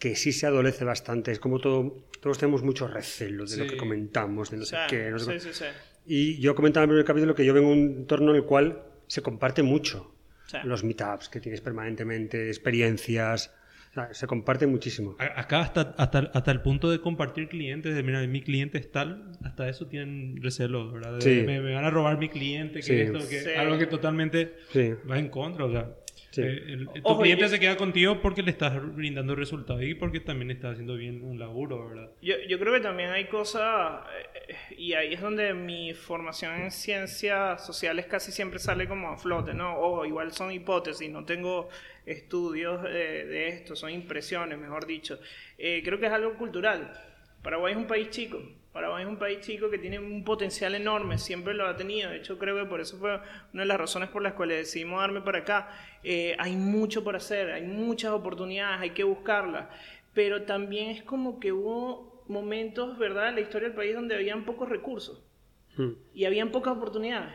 que 0.00 0.16
sí 0.16 0.32
se 0.32 0.46
adolece 0.48 0.84
bastante, 0.84 1.30
es 1.30 1.38
como 1.38 1.60
todo, 1.60 1.96
todos 2.20 2.38
tenemos 2.38 2.64
mucho 2.64 2.88
recelo 2.88 3.44
de 3.46 3.56
lo 3.56 3.64
Sí. 3.64 3.70
que 3.70 3.76
comentamos, 3.76 4.50
de 4.50 4.56
no 4.56 4.62
O 4.64 4.66
sé 4.66 4.76
qué, 4.88 5.10
no 5.12 5.18
sé 5.20 5.38
sí, 5.38 5.48
sí, 5.52 5.54
sí. 5.54 5.64
Y 6.06 6.38
yo 6.40 6.54
comentaba 6.54 6.84
en 6.84 6.90
el 6.90 6.94
primer 6.96 7.06
capítulo 7.06 7.34
que 7.34 7.44
yo 7.44 7.54
vengo 7.54 7.68
de 7.70 7.74
un 7.74 7.80
entorno 7.98 8.30
en 8.30 8.36
el 8.36 8.44
cual 8.44 8.82
se 9.06 9.22
comparte 9.22 9.62
mucho. 9.62 10.14
Sí. 10.46 10.58
Los 10.64 10.84
meetups 10.84 11.28
que 11.28 11.40
tienes 11.40 11.60
permanentemente, 11.62 12.48
experiencias, 12.48 13.54
o 13.90 13.94
sea, 13.94 14.12
se 14.12 14.26
comparte 14.26 14.66
muchísimo. 14.66 15.16
Acá 15.18 15.60
hasta, 15.60 15.94
hasta, 15.96 16.30
hasta 16.34 16.50
el 16.50 16.60
punto 16.60 16.90
de 16.90 17.00
compartir 17.00 17.48
clientes, 17.48 17.94
de 17.94 18.02
mira, 18.02 18.26
mi 18.26 18.42
cliente 18.42 18.76
es 18.78 18.90
tal, 18.92 19.32
hasta 19.42 19.68
eso 19.68 19.86
tienen 19.86 20.42
recelo, 20.42 20.92
¿verdad? 20.92 21.14
De, 21.14 21.20
Sí. 21.22 21.42
me, 21.46 21.60
me 21.60 21.74
van 21.74 21.84
a 21.84 21.90
robar 21.90 22.18
mi 22.18 22.28
cliente, 22.28 22.80
que 22.80 22.82
Sí. 22.82 22.92
esto, 23.00 23.18
que 23.20 23.40
Sí. 23.40 23.50
algo 23.56 23.78
que 23.78 23.86
totalmente 23.86 24.54
Sí. 24.70 24.90
va 25.10 25.18
en 25.18 25.28
contra, 25.28 25.64
o 25.64 25.70
sea. 25.70 25.90
Sí. 26.34 26.42
eh, 26.42 26.62
el- 26.68 26.86
tu 26.88 27.00
Ojo, 27.04 27.22
cliente 27.22 27.46
y- 27.46 27.48
se 27.48 27.60
queda 27.60 27.76
contigo 27.76 28.20
porque 28.20 28.42
le 28.42 28.50
estás 28.50 28.74
brindando 28.94 29.34
resultados 29.34 29.82
y 29.82 29.94
porque 29.94 30.20
también 30.20 30.50
estás 30.50 30.72
haciendo 30.72 30.96
bien 30.96 31.22
un 31.22 31.38
laburo, 31.38 31.88
¿verdad? 31.88 32.10
Yo, 32.22 32.34
yo 32.48 32.58
creo 32.58 32.72
que 32.74 32.80
también 32.80 33.10
hay 33.10 33.26
cosas, 33.26 34.02
eh, 34.48 34.54
y 34.76 34.92
ahí 34.94 35.14
es 35.14 35.20
donde 35.20 35.54
mi 35.54 35.94
formación 35.94 36.54
en 36.60 36.70
ciencias 36.70 37.64
sociales 37.64 38.06
casi 38.06 38.32
siempre 38.32 38.58
sale 38.58 38.88
como 38.88 39.08
a 39.10 39.16
flote, 39.16 39.54
¿no? 39.54 39.76
O 39.78 40.04
igual 40.04 40.32
son 40.32 40.50
hipótesis, 40.52 41.10
no 41.10 41.24
tengo 41.24 41.68
estudios 42.06 42.84
eh, 42.88 43.24
de 43.26 43.48
esto, 43.48 43.76
son 43.76 43.90
impresiones, 43.90 44.58
mejor 44.58 44.86
dicho. 44.86 45.18
Eh, 45.58 45.82
creo 45.84 45.98
que 45.98 46.06
es 46.06 46.12
algo 46.12 46.34
cultural. 46.34 46.92
Paraguay 47.42 47.72
es 47.72 47.78
un 47.78 47.86
país 47.86 48.10
chico. 48.10 48.42
Paraguay 48.74 49.04
es 49.04 49.08
un 49.08 49.16
país 49.18 49.38
chico 49.40 49.70
que 49.70 49.78
tiene 49.78 50.00
un 50.00 50.24
potencial 50.24 50.74
enorme, 50.74 51.16
siempre 51.16 51.54
lo 51.54 51.64
ha 51.66 51.76
tenido. 51.76 52.10
De 52.10 52.16
hecho, 52.16 52.38
creo 52.38 52.56
que 52.56 52.64
por 52.68 52.80
eso 52.80 52.98
fue 52.98 53.20
una 53.52 53.62
de 53.62 53.66
las 53.66 53.78
razones 53.78 54.08
por 54.08 54.20
las 54.20 54.32
cuales 54.34 54.58
decidimos 54.58 55.00
darme 55.00 55.20
para 55.20 55.38
acá. 55.38 55.70
Eh, 56.02 56.34
hay 56.40 56.56
mucho 56.56 57.04
por 57.04 57.14
hacer, 57.14 57.52
hay 57.52 57.62
muchas 57.62 58.10
oportunidades, 58.10 58.80
hay 58.80 58.90
que 58.90 59.04
buscarlas. 59.04 59.68
Pero 60.12 60.42
también 60.42 60.90
es 60.90 61.04
como 61.04 61.38
que 61.38 61.52
hubo 61.52 62.24
momentos, 62.26 62.98
¿verdad?, 62.98 63.28
en 63.28 63.36
la 63.36 63.40
historia 63.42 63.68
del 63.68 63.76
país 63.76 63.94
donde 63.94 64.16
habían 64.16 64.44
pocos 64.44 64.68
recursos 64.68 65.22
Mm. 65.76 65.90
y 66.12 66.24
habían 66.24 66.50
pocas 66.50 66.76
oportunidades. 66.76 67.32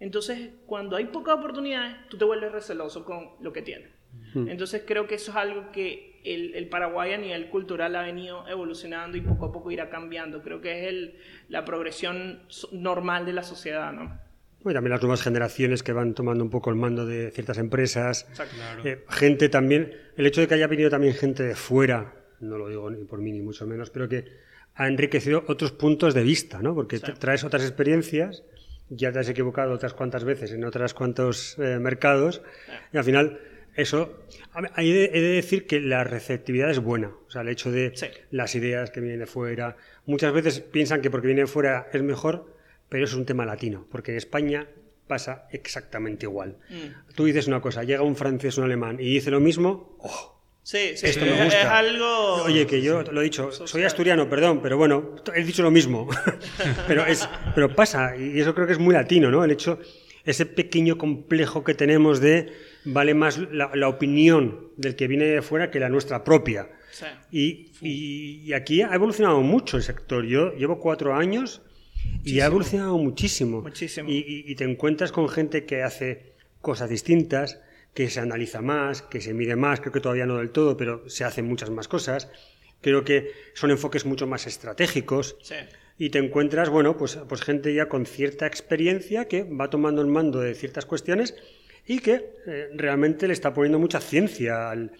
Entonces, 0.00 0.50
cuando 0.66 0.96
hay 0.96 1.04
pocas 1.06 1.34
oportunidades, 1.36 1.96
tú 2.08 2.16
te 2.16 2.24
vuelves 2.24 2.52
receloso 2.52 3.04
con 3.04 3.30
lo 3.40 3.52
que 3.52 3.60
tienes. 3.62 3.90
Entonces, 4.34 4.84
creo 4.86 5.06
que 5.06 5.16
eso 5.16 5.32
es 5.32 5.36
algo 5.36 5.72
que 5.72 6.20
el, 6.24 6.54
el 6.54 6.68
Paraguay 6.68 7.12
a 7.12 7.18
nivel 7.18 7.48
cultural 7.48 7.96
ha 7.96 8.02
venido 8.02 8.46
evolucionando 8.48 9.16
y 9.16 9.20
poco 9.20 9.46
a 9.46 9.52
poco 9.52 9.70
irá 9.70 9.90
cambiando. 9.90 10.42
Creo 10.42 10.60
que 10.60 10.80
es 10.80 10.88
el, 10.88 11.16
la 11.48 11.64
progresión 11.64 12.42
normal 12.72 13.26
de 13.26 13.32
la 13.32 13.42
sociedad, 13.42 13.92
¿no? 13.92 14.18
Y 14.60 14.74
también 14.74 14.90
las 14.90 15.00
nuevas 15.00 15.22
generaciones 15.22 15.82
que 15.82 15.92
van 15.92 16.14
tomando 16.14 16.44
un 16.44 16.50
poco 16.50 16.70
el 16.70 16.76
mando 16.76 17.06
de 17.06 17.30
ciertas 17.30 17.56
empresas. 17.58 18.28
Claro. 18.34 18.84
Eh, 18.84 19.04
gente 19.08 19.48
también, 19.48 19.94
el 20.16 20.26
hecho 20.26 20.42
de 20.42 20.48
que 20.48 20.54
haya 20.54 20.66
venido 20.66 20.90
también 20.90 21.14
gente 21.14 21.42
de 21.42 21.54
fuera, 21.54 22.14
no 22.40 22.58
lo 22.58 22.68
digo 22.68 22.90
ni 22.90 23.04
por 23.04 23.20
mí 23.20 23.32
ni 23.32 23.40
mucho 23.40 23.66
menos, 23.66 23.90
pero 23.90 24.08
que 24.08 24.26
ha 24.74 24.86
enriquecido 24.86 25.44
otros 25.48 25.72
puntos 25.72 26.14
de 26.14 26.22
vista, 26.22 26.60
¿no? 26.62 26.74
Porque 26.74 27.00
traes 27.00 27.42
otras 27.42 27.62
experiencias, 27.62 28.44
ya 28.90 29.10
te 29.12 29.20
has 29.20 29.28
equivocado 29.28 29.72
otras 29.72 29.94
cuantas 29.94 30.24
veces 30.24 30.52
en 30.52 30.64
otras 30.64 30.94
cuantos 30.94 31.58
eh, 31.58 31.78
mercados, 31.80 32.42
y 32.92 32.98
al 32.98 33.04
final 33.04 33.40
eso, 33.80 34.24
he 34.76 34.84
de 34.84 35.20
decir 35.20 35.66
que 35.66 35.80
la 35.80 36.04
receptividad 36.04 36.70
es 36.70 36.78
buena, 36.80 37.08
o 37.26 37.30
sea, 37.30 37.42
el 37.42 37.48
hecho 37.48 37.70
de 37.70 37.92
Sí. 37.94 38.06
las 38.30 38.54
ideas 38.54 38.90
que 38.90 39.00
vienen 39.00 39.20
de 39.20 39.26
fuera, 39.26 39.76
muchas 40.06 40.32
veces 40.32 40.60
piensan 40.60 41.00
que 41.00 41.10
porque 41.10 41.26
vienen 41.26 41.46
de 41.46 41.50
fuera 41.50 41.88
es 41.92 42.02
mejor, 42.02 42.54
pero 42.88 43.04
eso 43.04 43.14
es 43.14 43.18
un 43.18 43.26
tema 43.26 43.44
latino, 43.46 43.86
porque 43.90 44.12
en 44.12 44.18
España 44.18 44.66
pasa 45.06 45.46
exactamente 45.50 46.26
igual. 46.26 46.56
Mm. 46.68 47.14
Tú 47.14 47.24
dices 47.24 47.46
una 47.48 47.60
cosa, 47.60 47.82
llega 47.82 48.02
un 48.02 48.16
francés 48.16 48.56
o 48.58 48.60
un 48.60 48.66
alemán 48.66 48.98
y 49.00 49.04
dice 49.14 49.30
lo 49.30 49.40
mismo, 49.40 49.96
¡oh! 50.00 50.36
Sí, 50.62 50.92
sí, 50.94 51.06
Esto 51.06 51.24
es, 51.24 51.30
me 51.32 51.44
gusta. 51.44 51.60
es 51.60 51.66
algo... 51.66 52.42
Oye, 52.44 52.66
que 52.66 52.80
yo 52.82 53.02
lo 53.02 53.20
he 53.22 53.24
dicho, 53.24 53.50
soy 53.50 53.82
asturiano, 53.82 54.28
perdón, 54.28 54.60
pero 54.62 54.76
bueno, 54.76 55.16
he 55.34 55.42
dicho 55.42 55.62
lo 55.62 55.70
mismo. 55.70 56.08
pero, 56.86 57.04
es, 57.06 57.28
pero 57.54 57.74
pasa, 57.74 58.14
y 58.16 58.38
eso 58.38 58.54
creo 58.54 58.66
que 58.66 58.74
es 58.74 58.78
muy 58.78 58.94
latino, 58.94 59.30
¿no? 59.30 59.42
El 59.42 59.50
hecho, 59.52 59.80
ese 60.24 60.46
pequeño 60.46 60.98
complejo 60.98 61.64
que 61.64 61.74
tenemos 61.74 62.20
de 62.20 62.52
vale 62.84 63.14
más 63.14 63.38
la, 63.38 63.70
la 63.74 63.88
opinión 63.88 64.68
del 64.76 64.96
que 64.96 65.06
viene 65.08 65.24
de 65.26 65.42
fuera 65.42 65.70
que 65.70 65.80
la 65.80 65.88
nuestra 65.88 66.24
propia. 66.24 66.68
Sí. 66.92 67.06
Y, 67.30 67.70
y- 67.80 68.40
y 68.46 68.52
aquí 68.52 68.82
ha 68.82 68.94
evolucionado 68.94 69.40
mucho 69.42 69.76
el 69.76 69.82
sector. 69.82 70.24
Yo 70.24 70.52
llevo 70.54 70.80
cuatro 70.80 71.14
años 71.14 71.62
y 72.24 72.40
ha 72.40 72.46
evolucionado 72.46 72.98
muchísimo. 72.98 73.62
Muchísimo. 73.62 74.08
Y, 74.10 74.16
y- 74.18 74.44
y 74.50 74.54
te 74.56 74.64
encuentras 74.64 75.12
con 75.12 75.28
gente 75.28 75.64
que 75.66 75.82
hace 75.82 76.32
cosas 76.60 76.90
distintas, 76.90 77.60
que 77.94 78.08
se 78.10 78.20
analiza 78.20 78.60
más, 78.60 79.02
que 79.02 79.20
se 79.20 79.34
mide 79.34 79.56
más, 79.56 79.80
creo 79.80 79.92
que 79.92 80.00
todavía 80.00 80.26
no 80.26 80.38
del 80.38 80.50
todo, 80.50 80.76
pero 80.76 81.08
se 81.08 81.24
hacen 81.24 81.46
muchas 81.46 81.70
más 81.70 81.88
cosas. 81.88 82.28
Creo 82.80 83.04
que 83.04 83.30
son 83.54 83.70
enfoques 83.70 84.06
mucho 84.06 84.26
más 84.26 84.46
estratégicos. 84.46 85.36
Sí. 85.42 85.54
Y 85.98 86.08
te 86.10 86.18
encuentras, 86.18 86.70
bueno, 86.70 86.96
pues, 86.96 87.18
pues 87.28 87.42
gente 87.42 87.74
ya 87.74 87.88
con 87.88 88.06
cierta 88.06 88.46
experiencia 88.46 89.26
que 89.26 89.42
va 89.42 89.68
tomando 89.70 90.00
el 90.00 90.08
mando 90.08 90.40
de 90.40 90.54
ciertas 90.54 90.86
cuestiones 90.86 91.34
y 91.90 91.98
que 91.98 92.34
eh, 92.46 92.68
realmente 92.76 93.26
le 93.26 93.32
está 93.32 93.52
poniendo 93.52 93.80
mucha 93.80 94.00
ciencia 94.00 94.70
al... 94.70 94.92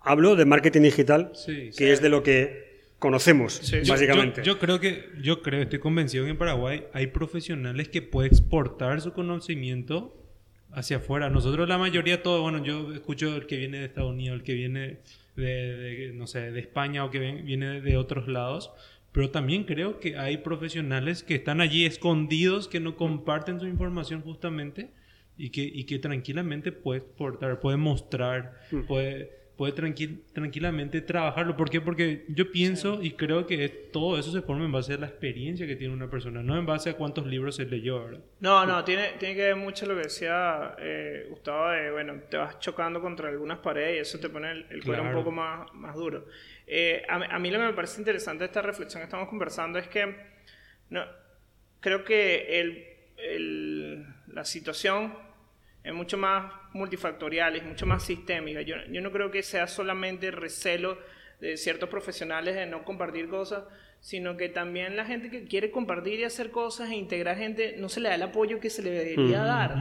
Hablo 0.00 0.36
de 0.36 0.44
marketing 0.44 0.82
digital, 0.82 1.32
Sí, 1.34 1.70
que 1.70 1.72
sí. 1.72 1.84
es 1.86 2.00
de 2.00 2.08
lo 2.08 2.22
que 2.22 2.84
conocemos, 3.00 3.54
Sí. 3.54 3.78
Básicamente. 3.88 4.42
Yo, 4.44 4.52
yo 4.52 4.58
creo 4.60 4.78
que, 4.78 5.08
yo 5.20 5.42
creo, 5.42 5.62
estoy 5.62 5.80
convencido 5.80 6.24
que 6.24 6.30
en 6.30 6.38
Paraguay 6.38 6.84
hay 6.92 7.08
profesionales 7.08 7.88
que 7.88 8.00
pueden 8.00 8.30
exportar 8.30 9.00
su 9.00 9.12
conocimiento 9.12 10.16
hacia 10.70 10.98
afuera. 10.98 11.30
Nosotros 11.30 11.68
la 11.68 11.78
mayoría, 11.78 12.22
todo, 12.22 12.42
bueno, 12.42 12.62
yo 12.62 12.92
escucho 12.92 13.34
el 13.34 13.46
que 13.46 13.56
viene 13.56 13.80
de 13.80 13.86
Estados 13.86 14.12
Unidos, 14.12 14.36
el 14.38 14.44
que 14.44 14.54
viene 14.54 14.98
de, 15.34 15.42
de, 15.42 16.12
no 16.14 16.28
sé, 16.28 16.52
de 16.52 16.60
España 16.60 17.04
o 17.04 17.10
que 17.10 17.18
viene 17.18 17.80
de 17.80 17.96
otros 17.96 18.28
lados. 18.28 18.70
Pero 19.10 19.30
también 19.30 19.64
creo 19.64 19.98
que 19.98 20.16
hay 20.16 20.36
profesionales 20.36 21.24
que 21.24 21.34
están 21.34 21.60
allí 21.60 21.86
escondidos, 21.86 22.68
que 22.68 22.78
no 22.78 22.94
comparten 22.94 23.58
su 23.58 23.66
información 23.66 24.22
justamente 24.22 24.90
y 25.38 25.50
que, 25.50 25.60
y 25.62 25.84
que 25.84 25.98
tranquilamente 25.98 26.72
puede 26.72 27.00
exportar, 27.00 27.60
puede 27.60 27.76
mostrar, 27.76 28.58
puede, 28.88 29.30
puede 29.56 29.74
tranqui- 29.74 30.20
tranquilamente 30.32 31.00
trabajarlo. 31.02 31.56
¿Por 31.56 31.68
qué? 31.70 31.80
Porque 31.80 32.24
yo 32.28 32.50
pienso 32.50 33.02
y 33.02 33.12
creo 33.12 33.46
que 33.46 33.68
todo 33.68 34.18
eso 34.18 34.32
se 34.32 34.40
forma 34.42 34.64
en 34.64 34.72
base 34.72 34.94
a 34.94 34.98
la 34.98 35.06
experiencia 35.06 35.66
que 35.66 35.76
tiene 35.76 35.92
una 35.94 36.08
persona, 36.10 36.42
no 36.42 36.56
en 36.58 36.64
base 36.66 36.90
a 36.90 36.94
cuántos 36.94 37.26
libros 37.26 37.56
se 37.56 37.66
leyó, 37.66 38.04
¿verdad? 38.04 38.20
No, 38.40 38.64
no, 38.66 38.82
tiene, 38.84 39.12
tiene 39.18 39.34
que 39.34 39.42
ver 39.42 39.56
mucho 39.56 39.84
lo 39.86 39.94
que 39.94 40.02
decía 40.04 40.74
eh, 40.78 41.26
Gustavo, 41.30 41.70
de, 41.70 41.90
bueno, 41.90 42.14
te 42.30 42.36
vas 42.38 42.58
chocando 42.58 43.00
contra 43.02 43.28
algunas 43.28 43.58
paredes 43.58 43.96
y 43.96 43.98
eso 44.00 44.18
te 44.18 44.28
pone 44.30 44.50
el, 44.50 44.66
el 44.70 44.82
cuero 44.84 45.02
un 45.02 45.08
Claro. 45.08 45.18
poco 45.18 45.32
más, 45.32 45.72
más 45.74 45.94
duro. 45.96 46.26
Eh, 46.66 47.02
a, 47.08 47.18
mí- 47.18 47.26
a 47.30 47.38
mí 47.38 47.50
lo 47.50 47.58
que 47.58 47.64
me 47.66 47.72
parece 47.74 48.00
interesante 48.00 48.40
de 48.40 48.46
esta 48.46 48.62
reflexión 48.62 49.00
que 49.00 49.04
estamos 49.04 49.28
conversando 49.28 49.78
es 49.78 49.86
que 49.88 50.16
no, 50.90 51.02
creo 51.80 52.04
que 52.04 52.60
el, 52.60 52.84
el- 53.18 54.06
la 54.32 54.44
situación 54.44 55.14
es 55.86 55.94
mucho 55.94 56.18
más 56.18 56.52
multifactorial, 56.74 57.56
es 57.56 57.64
mucho 57.64 57.86
más 57.86 58.02
sistémica. 58.04 58.60
Yo, 58.62 58.76
yo 58.90 59.00
no 59.00 59.10
creo 59.12 59.30
que 59.30 59.42
sea 59.42 59.66
solamente 59.68 60.30
recelo 60.30 60.98
de 61.40 61.56
ciertos 61.56 61.88
profesionales 61.88 62.54
de 62.54 62.66
no 62.66 62.82
compartir 62.84 63.28
cosas, 63.28 63.64
sino 64.00 64.36
que 64.36 64.48
también 64.48 64.96
la 64.96 65.04
gente 65.04 65.30
que 65.30 65.44
quiere 65.44 65.70
compartir 65.70 66.20
y 66.20 66.24
hacer 66.24 66.50
cosas 66.50 66.90
e 66.90 66.96
integrar 66.96 67.36
gente 67.36 67.74
no 67.78 67.88
se 67.88 68.00
le 68.00 68.08
da 68.08 68.14
el 68.14 68.22
apoyo 68.22 68.60
que 68.60 68.70
se 68.70 68.82
le 68.82 68.90
debería 68.90 69.42
dar. 69.42 69.76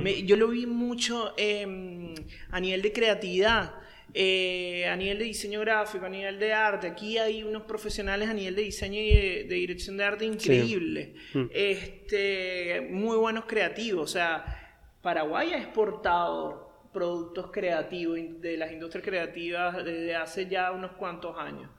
Me- 0.00 0.22
yo 0.24 0.36
lo 0.36 0.48
vi 0.48 0.66
mucho 0.66 1.34
eh, 1.36 2.14
a 2.50 2.60
nivel 2.60 2.82
de 2.82 2.92
creatividad. 2.92 3.74
eh, 4.14 4.86
a 4.88 4.96
nivel 4.96 5.18
de 5.18 5.24
diseño 5.26 5.60
gráfico, 5.60 6.06
a 6.06 6.08
nivel 6.08 6.38
de 6.38 6.54
arte. 6.54 6.86
Aquí 6.86 7.18
hay 7.18 7.42
unos 7.42 7.64
profesionales 7.64 8.26
a 8.30 8.32
nivel 8.32 8.54
de 8.56 8.62
diseño 8.62 8.98
y 8.98 9.10
de, 9.14 9.44
de 9.46 9.54
dirección 9.56 9.98
de 9.98 10.04
arte 10.04 10.24
increíbles. 10.24 11.10
Mm. 11.34 11.44
Este, 11.52 12.86
muy 12.90 13.16
buenos 13.18 13.44
creativos. 13.44 14.10
O 14.10 14.12
sea, 14.12 14.57
Paraguay 15.02 15.52
ha 15.52 15.58
exportado 15.58 16.66
productos 16.92 17.50
creativos 17.52 18.18
de 18.40 18.56
las 18.56 18.72
industrias 18.72 19.04
creativas 19.06 19.84
desde 19.84 20.16
hace 20.16 20.46
ya 20.46 20.72
unos 20.72 20.92
cuantos 20.92 21.36
años. 21.38 21.70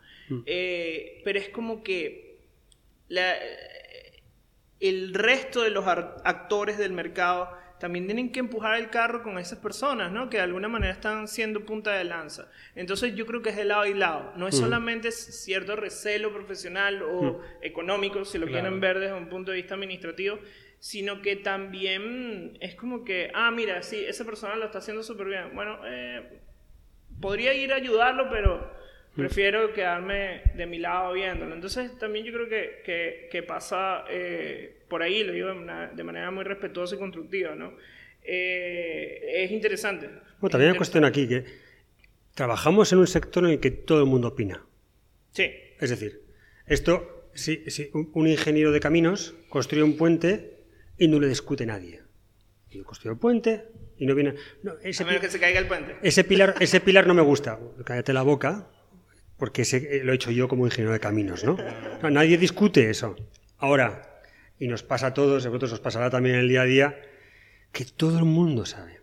Eh, 0.45 1.21
pero 1.25 1.39
es 1.39 1.49
como 1.49 1.83
que 1.83 2.37
la- 3.07 3.35
el 4.79 5.13
resto 5.13 5.61
de 5.63 5.71
los 5.71 5.85
actores 5.87 6.77
del 6.77 6.93
mercado 6.93 7.49
también 7.79 8.05
tienen 8.05 8.31
que 8.31 8.39
empujar 8.39 8.77
el 8.77 8.89
carro 8.89 9.23
con 9.23 9.37
esas 9.39 9.57
personas, 9.59 10.11
¿no? 10.11 10.29
Que 10.29 10.37
de 10.37 10.43
alguna 10.43 10.67
manera 10.67 10.91
están 10.93 11.27
siendo 11.29 11.65
punta 11.65 11.93
de 11.93 12.03
lanza. 12.03 12.49
Entonces 12.75 13.15
yo 13.15 13.25
creo 13.25 13.41
que 13.41 13.49
es 13.49 13.55
de 13.55 13.63
lado 13.65 13.85
y 13.85 13.93
lado. 13.93 14.33
No 14.35 14.47
es 14.49 14.57
solamente 14.57 15.11
cierto 15.11 15.75
recelo 15.77 16.31
profesional 16.33 17.01
o 17.03 17.39
económico, 17.61 18.23
si 18.25 18.37
lo 18.37 18.47
Claro. 18.47 18.61
quieren 18.61 18.79
ver 18.81 18.99
desde 18.99 19.13
un 19.15 19.29
punto 19.29 19.51
de 19.51 19.57
vista 19.57 19.75
administrativo, 19.75 20.39
sino 20.79 21.21
que 21.21 21.35
también 21.35 22.57
es 22.61 22.75
como 22.75 23.03
que, 23.03 23.31
ah, 23.33 23.51
mira, 23.51 23.81
sí, 23.83 24.03
esa 24.07 24.25
persona 24.25 24.55
lo 24.55 24.65
está 24.65 24.77
haciendo 24.79 25.03
súper 25.03 25.27
bien. 25.27 25.53
Bueno, 25.53 25.79
eh, 25.85 26.39
podría 27.19 27.53
ir 27.53 27.73
a 27.73 27.75
ayudarlo, 27.75 28.29
pero 28.29 28.71
prefiero 29.15 29.73
quedarme 29.73 30.41
de 30.55 30.65
mi 30.65 30.79
lado 30.79 31.13
viéndolo. 31.13 31.53
Entonces 31.53 31.97
también 31.97 32.23
yo 32.25 32.31
creo 32.31 32.47
que, 32.47 32.81
que, 32.85 33.27
que 33.31 33.43
pasa 33.43 34.05
eh, 34.09 34.83
por 34.87 35.03
ahí, 35.03 35.23
lo 35.23 35.33
digo 35.33 35.47
de, 35.47 35.53
una- 35.53 35.87
de 35.87 36.03
manera 36.03 36.31
muy 36.31 36.43
respetuosa 36.45 36.95
y 36.95 36.99
constructiva, 36.99 37.55
¿no? 37.55 37.73
Eh, 38.23 39.43
es 39.43 39.51
interesante. 39.51 40.07
Bueno, 40.39 40.51
también 40.51 40.67
hay 40.67 40.71
una 40.71 40.77
cuestión 40.77 41.03
aquí 41.05 41.27
que 41.27 41.43
trabajamos 42.35 42.91
en 42.93 42.99
un 42.99 43.07
sector 43.07 43.43
en 43.43 43.51
el 43.51 43.59
que 43.59 43.71
todo 43.71 43.99
el 43.99 44.05
mundo 44.05 44.29
opina. 44.29 44.63
Sí, 45.31 45.51
Es 45.79 45.89
decir, 45.89 46.21
esto, 46.67 47.29
si, 47.33 47.69
si 47.69 47.89
un 47.93 48.27
ingeniero 48.27 48.71
de 48.71 48.79
caminos 48.79 49.35
construye 49.49 49.83
un 49.83 49.97
puente 49.97 50.58
y 50.99 51.07
no 51.07 51.19
le 51.19 51.27
discute 51.27 51.65
nadie. 51.65 52.01
Y 52.69 52.81
construye 52.83 53.13
el 53.13 53.19
puente 53.19 53.65
y 53.97 54.05
no 54.05 54.13
viene. 54.13 54.35
no, 54.61 54.73
ese, 54.83 55.01
a 55.03 55.05
menos 55.07 55.21
que 55.21 55.29
se 55.29 55.39
caiga 55.39 55.59
el 55.59 55.67
puente. 55.67 55.95
ese 56.03 56.23
pilar, 56.23 56.55
ese 56.59 56.79
pilar 56.81 57.07
no 57.07 57.13
me 57.15 57.21
gusta. 57.23 57.59
Cállate 57.83 58.13
la 58.13 58.21
boca, 58.21 58.67
porque 59.37 59.63
ese, 59.63 59.97
eh, 59.97 60.03
lo 60.03 60.11
he 60.11 60.15
hecho 60.15 60.29
yo 60.31 60.47
como 60.47 60.65
ingeniero 60.65 60.91
de 60.93 60.99
caminos, 60.99 61.43
¿no? 61.43 61.57
No, 62.01 62.09
Nadie 62.11 62.37
discute 62.37 62.89
eso. 62.89 63.15
Ahora, 63.57 64.21
y 64.59 64.67
nos 64.67 64.83
pasa 64.83 65.07
a 65.07 65.13
todos, 65.13 65.45
a 65.45 65.49
vosotros 65.49 65.73
os 65.73 65.79
pasará 65.79 66.09
también 66.09 66.35
en 66.35 66.41
el 66.41 66.49
día 66.49 66.61
a 66.61 66.65
día, 66.65 67.01
que 67.71 67.85
todo 67.85 68.19
el 68.19 68.25
mundo 68.25 68.65
sabe. 68.65 68.99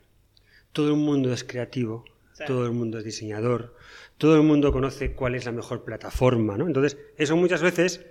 Todo 0.73 0.89
el 0.91 0.97
mundo 0.97 1.33
es 1.33 1.43
creativo, 1.43 2.05
Sí. 2.35 2.45
todo 2.47 2.67
el 2.67 2.73
mundo 2.73 2.99
es 2.99 3.05
diseñador, 3.05 3.75
todo 4.19 4.37
el 4.37 4.43
mundo 4.43 4.71
conoce 4.71 5.13
cuál 5.13 5.35
es 5.35 5.47
la 5.47 5.53
mejor 5.53 5.85
plataforma, 5.85 6.59
¿no? 6.59 6.67
Entonces, 6.67 6.99
eso 7.17 7.35
muchas 7.35 7.63
veces 7.63 8.05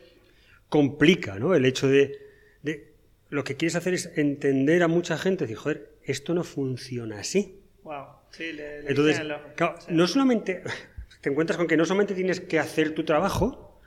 complica, 0.69 1.37
¿no? 1.37 1.53
El 1.53 1.63
hecho 1.65 1.87
de, 1.87 2.17
de- 2.63 2.94
lo 3.35 3.43
que 3.43 3.55
quieres 3.57 3.75
hacer 3.75 3.93
es 3.93 4.11
entender 4.15 4.81
a 4.83 4.87
mucha 4.87 5.17
gente, 5.17 5.43
decir, 5.45 5.57
joder, 5.57 5.91
esto 6.03 6.33
no 6.33 6.43
funciona 6.43 7.19
así. 7.19 7.59
Wow. 7.83 8.05
Sí, 8.31 8.51
le, 8.53 8.81
le 8.83 8.89
Entonces, 8.89 9.19
claro, 9.55 9.75
Sí. 9.79 9.87
no 9.89 10.07
solamente 10.07 10.63
te 11.21 11.29
encuentras 11.29 11.57
con 11.57 11.67
que 11.67 11.77
no 11.77 11.85
solamente 11.85 12.13
tienes 12.15 12.39
que 12.41 12.59
hacer 12.59 12.93
tu 12.95 13.03
trabajo, 13.03 13.79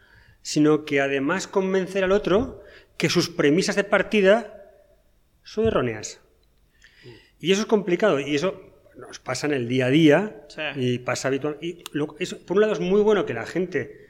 sino 0.43 0.85
que 0.85 1.01
además 1.01 1.47
convencer 1.49 2.05
al 2.05 2.13
otro 2.13 2.63
que 2.97 3.09
sus 3.11 3.29
premisas 3.29 3.77
de 3.77 3.85
partida 3.85 4.71
son 5.43 5.67
erróneas. 5.67 6.21
Y 7.41 7.53
eso 7.53 7.63
es 7.63 7.67
complicado 7.67 8.19
y 8.21 8.35
eso 8.35 8.61
nos 8.97 9.19
pasa 9.21 9.47
en 9.47 9.55
el 9.55 9.69
día 9.69 9.87
a 9.87 9.91
día 9.91 10.45
Sí. 10.49 10.63
y 10.77 10.99
pasa 10.99 11.29
habitual. 11.29 11.57
Y 11.61 11.85
lo- 11.93 12.17
eso, 12.19 12.39
por 12.45 12.57
un 12.57 12.63
lado 12.63 12.73
es 12.73 12.81
muy 12.81 13.01
bueno 13.01 13.25
que 13.27 13.35
la 13.35 13.47
gente 13.47 14.07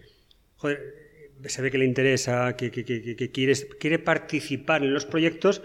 joder, 0.56 1.07
se 1.46 1.62
ve 1.62 1.70
que 1.70 1.78
le 1.78 1.84
interesa, 1.84 2.56
que, 2.56 2.70
que- 2.70 2.84
que- 2.84 3.02
que- 3.02 3.16
que 3.16 3.30
quiere, 3.30 3.54
quiere 3.80 3.98
participar 3.98 4.82
en 4.82 4.92
los 4.94 5.04
proyectos, 5.06 5.62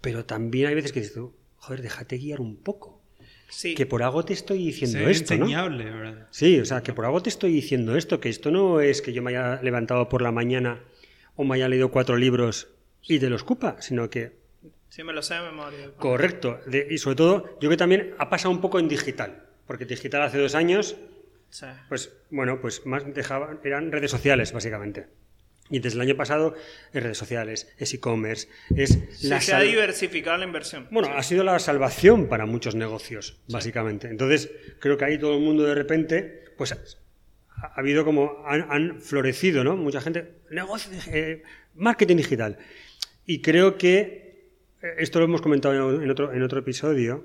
pero 0.00 0.24
también 0.24 0.66
hay 0.68 0.74
veces 0.74 0.92
que 0.92 1.00
dices 1.00 1.14
tú, 1.14 1.34
joder, 1.56 1.82
déjate 1.82 2.18
guiar 2.18 2.40
un 2.40 2.56
poco. 2.56 3.02
Sí. 3.50 3.74
Que 3.74 3.86
por 3.86 4.02
algo 4.02 4.24
te 4.24 4.34
estoy 4.34 4.58
diciendo 4.58 4.98
esto, 5.08 5.34
¿no? 5.34 5.44
enseñable, 5.44 5.84
¿verdad? 5.84 6.28
Sí, 6.30 6.60
o 6.60 6.64
sea, 6.66 6.82
que 6.82 6.92
por 6.92 7.06
algo 7.06 7.22
te 7.22 7.30
estoy 7.30 7.50
diciendo 7.52 7.96
esto, 7.96 8.20
que 8.20 8.28
esto 8.28 8.50
no 8.50 8.80
es 8.80 9.00
que 9.00 9.12
yo 9.14 9.22
me 9.22 9.30
haya 9.30 9.62
levantado 9.62 10.08
por 10.08 10.20
la 10.20 10.32
mañana 10.32 10.80
o 11.34 11.44
me 11.44 11.54
haya 11.54 11.68
leído 11.68 11.90
cuatro 11.90 12.16
libros 12.18 12.68
y 13.02 13.18
te 13.18 13.30
los 13.30 13.44
cupa, 13.44 13.80
sino 13.80 14.10
que, 14.10 14.32
Sí, 14.90 15.02
me 15.02 15.12
lo 15.14 15.22
sé 15.22 15.34
de 15.34 15.40
memoria. 15.42 15.90
correcto, 15.96 16.60
de- 16.66 16.88
y 16.90 16.98
sobre 16.98 17.16
todo, 17.16 17.44
yo 17.52 17.58
creo 17.60 17.70
que 17.70 17.76
también 17.78 18.14
ha 18.18 18.28
pasado 18.28 18.50
un 18.50 18.60
poco 18.60 18.78
en 18.78 18.88
digital, 18.88 19.44
porque 19.66 19.86
digital 19.86 20.22
hace 20.22 20.38
dos 20.38 20.54
años, 20.54 20.96
Sí. 21.50 21.66
pues 21.88 22.12
bueno, 22.30 22.60
pues 22.60 22.84
más 22.86 23.02
dejaban, 23.14 23.60
eran 23.64 23.90
redes 23.90 24.10
sociales, 24.10 24.52
básicamente. 24.52 25.06
Y 25.70 25.80
desde 25.80 25.96
el 25.96 26.02
año 26.02 26.16
pasado 26.16 26.54
es 26.92 27.02
redes 27.02 27.18
sociales, 27.18 27.68
es 27.78 27.92
e-commerce, 27.92 28.48
es 28.74 28.98
Sí, 29.12 29.28
la 29.28 29.40
se 29.40 29.54
ha 29.54 29.60
diversificado 29.60 30.38
la 30.38 30.44
inversión. 30.44 30.88
Bueno, 30.90 31.10
ha 31.14 31.22
sido 31.22 31.44
la 31.44 31.58
salvación 31.58 32.28
para 32.28 32.46
muchos 32.46 32.74
negocios, 32.74 33.40
básicamente. 33.48 34.08
Entonces, 34.08 34.50
creo 34.78 34.96
que 34.96 35.04
ahí 35.04 35.18
todo 35.18 35.34
el 35.34 35.40
mundo 35.42 35.64
de 35.64 35.74
repente, 35.74 36.44
pues 36.56 36.72
ha 36.72 36.78
ha 37.60 37.80
habido 37.80 38.04
como, 38.04 38.44
han, 38.46 38.66
han 38.70 39.00
florecido, 39.00 39.64
¿no? 39.64 39.76
Mucha 39.76 40.00
gente, 40.00 40.32
negocio, 40.50 40.92
eh, 41.12 41.42
marketing 41.74 42.16
digital. 42.16 42.58
Y 43.26 43.40
creo 43.42 43.76
que, 43.76 44.52
eh, 44.82 44.94
esto 44.98 45.18
lo 45.18 45.24
hemos 45.24 45.42
comentado 45.42 46.00
en 46.00 46.10
otro, 46.10 46.32
en 46.32 46.42
otro 46.42 46.60
episodio, 46.60 47.24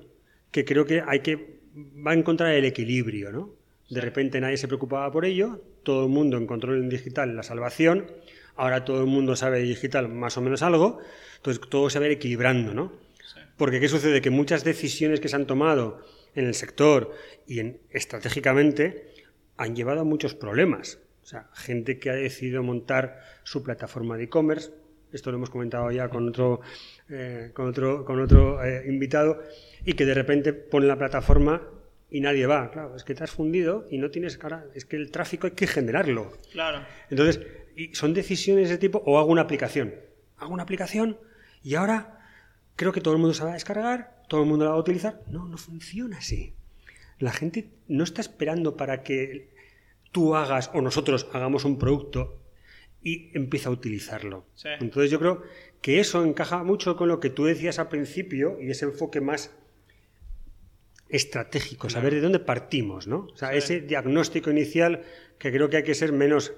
que 0.50 0.64
creo 0.64 0.84
que 0.86 1.02
hay 1.06 1.20
que, 1.20 1.60
va 1.74 2.12
a 2.12 2.14
encontrar 2.14 2.52
el 2.52 2.64
equilibrio, 2.64 3.32
¿no? 3.32 3.54
De 3.90 4.00
repente 4.00 4.40
nadie 4.40 4.56
se 4.56 4.66
preocupaba 4.66 5.10
por 5.12 5.24
ello, 5.24 5.60
todo 5.82 6.04
el 6.04 6.10
mundo 6.10 6.38
encontró 6.38 6.74
en 6.74 6.88
digital 6.88 7.36
la 7.36 7.42
salvación, 7.42 8.10
ahora 8.56 8.84
todo 8.84 9.00
el 9.00 9.06
mundo 9.06 9.36
sabe 9.36 9.58
de 9.58 9.64
digital 9.64 10.08
más 10.08 10.36
o 10.36 10.40
menos 10.40 10.62
algo, 10.62 11.00
entonces 11.36 11.62
todo 11.68 11.90
se 11.90 11.98
va 11.98 12.06
a 12.06 12.08
ir 12.08 12.14
equilibrando, 12.14 12.72
¿no? 12.74 12.92
Porque 13.56 13.80
¿qué 13.80 13.88
sucede? 13.88 14.20
Que 14.20 14.30
muchas 14.30 14.64
decisiones 14.64 15.20
que 15.20 15.28
se 15.28 15.36
han 15.36 15.46
tomado 15.46 16.00
en 16.34 16.46
el 16.46 16.54
sector 16.54 17.12
y 17.46 17.60
en, 17.60 17.78
estratégicamente 17.90 19.12
han 19.56 19.76
llevado 19.76 20.00
a 20.00 20.04
muchos 20.04 20.34
problemas. 20.34 20.98
O 21.22 21.26
sea, 21.26 21.48
gente 21.54 21.98
que 21.98 22.10
ha 22.10 22.14
decidido 22.14 22.62
montar 22.62 23.20
su 23.44 23.62
plataforma 23.62 24.16
de 24.16 24.24
e-commerce, 24.24 24.70
esto 25.12 25.30
lo 25.30 25.36
hemos 25.36 25.50
comentado 25.50 25.90
ya 25.92 26.08
con 26.08 26.28
otro, 26.28 26.60
eh, 27.08 27.50
con 27.54 27.68
otro, 27.68 28.04
con 28.04 28.20
otro 28.20 28.62
eh, 28.64 28.84
invitado, 28.88 29.40
y 29.84 29.92
que 29.92 30.04
de 30.04 30.14
repente 30.14 30.52
pone 30.52 30.86
la 30.86 30.98
plataforma 30.98 31.62
y 32.14 32.20
nadie 32.20 32.46
va. 32.46 32.70
Claro, 32.70 32.94
es 32.94 33.02
que 33.02 33.12
te 33.12 33.24
has 33.24 33.32
fundido 33.32 33.88
y 33.90 33.98
no 33.98 34.08
tienes 34.08 34.38
cara, 34.38 34.66
es 34.72 34.84
que 34.84 34.94
el 34.94 35.10
tráfico 35.10 35.48
hay 35.48 35.54
que 35.54 35.66
generarlo. 35.66 36.30
Claro. 36.52 36.86
Entonces, 37.10 37.44
y 37.74 37.92
son 37.92 38.14
decisiones 38.14 38.68
de 38.68 38.74
ese 38.74 38.78
tipo, 38.78 39.02
o 39.04 39.18
hago 39.18 39.32
una 39.32 39.42
aplicación. 39.42 39.96
Hago 40.36 40.54
una 40.54 40.62
aplicación 40.62 41.18
y 41.64 41.74
ahora 41.74 42.20
creo 42.76 42.92
que 42.92 43.00
todo 43.00 43.14
el 43.14 43.20
mundo 43.20 43.34
se 43.34 43.42
va 43.42 43.50
a 43.50 43.54
descargar, 43.54 44.22
todo 44.28 44.42
el 44.42 44.48
mundo 44.48 44.64
la 44.64 44.70
va 44.70 44.76
a 44.76 44.80
utilizar. 44.80 45.22
No, 45.26 45.48
no 45.48 45.58
funciona 45.58 46.18
así. 46.18 46.54
La 47.18 47.32
gente 47.32 47.70
no 47.88 48.04
está 48.04 48.20
esperando 48.20 48.76
para 48.76 49.02
que 49.02 49.50
tú 50.12 50.36
hagas 50.36 50.70
o 50.72 50.80
nosotros 50.80 51.26
hagamos 51.32 51.64
un 51.64 51.80
producto 51.80 52.44
y 53.02 53.36
empieza 53.36 53.70
a 53.70 53.72
utilizarlo. 53.72 54.46
Sí. 54.54 54.68
Entonces 54.78 55.10
yo 55.10 55.18
creo 55.18 55.42
que 55.82 55.98
eso 55.98 56.24
encaja 56.24 56.62
mucho 56.62 56.94
con 56.94 57.08
lo 57.08 57.18
que 57.18 57.30
tú 57.30 57.44
decías 57.44 57.80
al 57.80 57.88
principio 57.88 58.56
y 58.60 58.70
ese 58.70 58.84
enfoque 58.84 59.20
más 59.20 59.50
estratégico, 61.14 61.88
saber 61.90 62.14
de 62.14 62.20
dónde 62.20 62.38
partimos, 62.40 63.06
¿no? 63.06 63.28
O 63.32 63.36
sea, 63.36 63.50
Sí. 63.52 63.58
ese 63.58 63.80
diagnóstico 63.82 64.50
inicial 64.50 65.02
que 65.38 65.50
creo 65.52 65.68
que 65.70 65.78
hay 65.78 65.82
que 65.82 65.94
ser 65.94 66.12
menos 66.12 66.52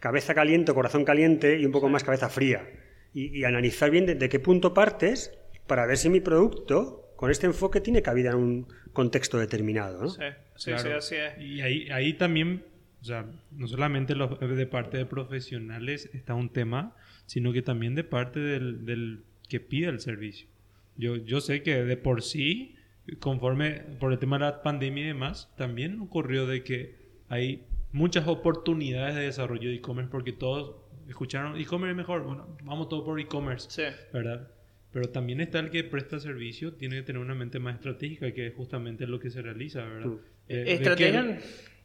cabeza 0.00 0.34
caliente, 0.34 0.72
corazón 0.74 1.04
caliente 1.04 1.58
y 1.58 1.64
un 1.66 1.72
poco 1.72 1.88
más 1.88 2.04
cabeza 2.04 2.28
fría. 2.28 2.68
Y, 3.12 3.38
y 3.38 3.44
analizar 3.44 3.90
bien 3.90 4.06
de, 4.06 4.14
de 4.14 4.28
qué 4.28 4.38
punto 4.40 4.74
partes 4.74 5.32
para 5.66 5.86
ver 5.86 5.96
si 5.96 6.08
mi 6.10 6.20
producto, 6.20 7.12
con 7.16 7.30
este 7.30 7.46
enfoque, 7.46 7.80
tiene 7.80 8.02
cabida 8.02 8.30
en 8.30 8.36
un 8.36 8.66
contexto 8.92 9.38
determinado, 9.38 10.02
¿no? 10.02 10.08
Sí, 10.10 10.20
sí, 10.56 10.70
Claro. 10.72 10.82
sí, 10.82 10.90
así 10.90 11.14
es. 11.16 11.32
Y 11.40 11.60
ahí, 11.62 11.88
ahí 11.90 12.12
también, 12.14 12.64
o 13.00 13.04
sea, 13.04 13.24
no 13.52 13.66
solamente 13.66 14.14
los- 14.14 14.38
de 14.40 14.66
parte 14.66 14.98
de 14.98 15.06
profesionales 15.06 16.10
está 16.12 16.34
un 16.34 16.50
tema, 16.50 16.94
sino 17.26 17.52
que 17.52 17.62
también 17.62 17.94
de 17.94 18.04
parte 18.04 18.40
del, 18.40 18.84
del 18.84 19.22
que 19.48 19.60
pide 19.60 19.88
el 19.88 20.00
servicio. 20.00 20.48
Yo, 20.96 21.16
yo 21.16 21.40
sé 21.40 21.62
que 21.62 21.82
de 21.84 21.96
por 21.96 22.22
sí, 22.22 22.73
conforme 23.20 23.80
por 24.00 24.12
el 24.12 24.18
tema 24.18 24.38
de 24.38 24.44
la 24.46 24.62
pandemia 24.62 25.04
y 25.04 25.06
demás, 25.08 25.52
también 25.56 26.00
ocurrió 26.00 26.46
de 26.46 26.62
que 26.62 26.94
hay 27.28 27.66
muchas 27.92 28.26
oportunidades 28.26 29.14
de 29.14 29.22
desarrollo 29.22 29.68
de 29.68 29.76
e-commerce 29.76 30.10
porque 30.10 30.32
todos 30.32 30.76
escucharon 31.08 31.56
e-commerce 31.60 31.90
es 31.92 31.96
mejor, 31.96 32.22
bueno, 32.24 32.56
vamos 32.62 32.88
todo 32.88 33.04
por 33.04 33.20
e-commerce. 33.20 33.68
Sí. 33.70 33.96
¿verdad? 34.12 34.48
Pero 34.92 35.08
también 35.10 35.40
está 35.40 35.58
el 35.58 35.70
que 35.70 35.82
presta 35.84 36.20
servicio, 36.20 36.74
tiene 36.74 36.96
que 36.96 37.02
tener 37.02 37.20
una 37.20 37.34
mente 37.34 37.58
más 37.58 37.74
estratégica, 37.74 38.32
que 38.32 38.46
es 38.46 38.54
justamente 38.54 39.06
lo 39.06 39.18
que 39.18 39.28
se 39.30 39.42
realiza, 39.42 39.82
¿verdad? 39.84 40.12
Eh, 40.48 40.64
Estrategia- 40.68 41.36
¿Qué, 41.38 41.42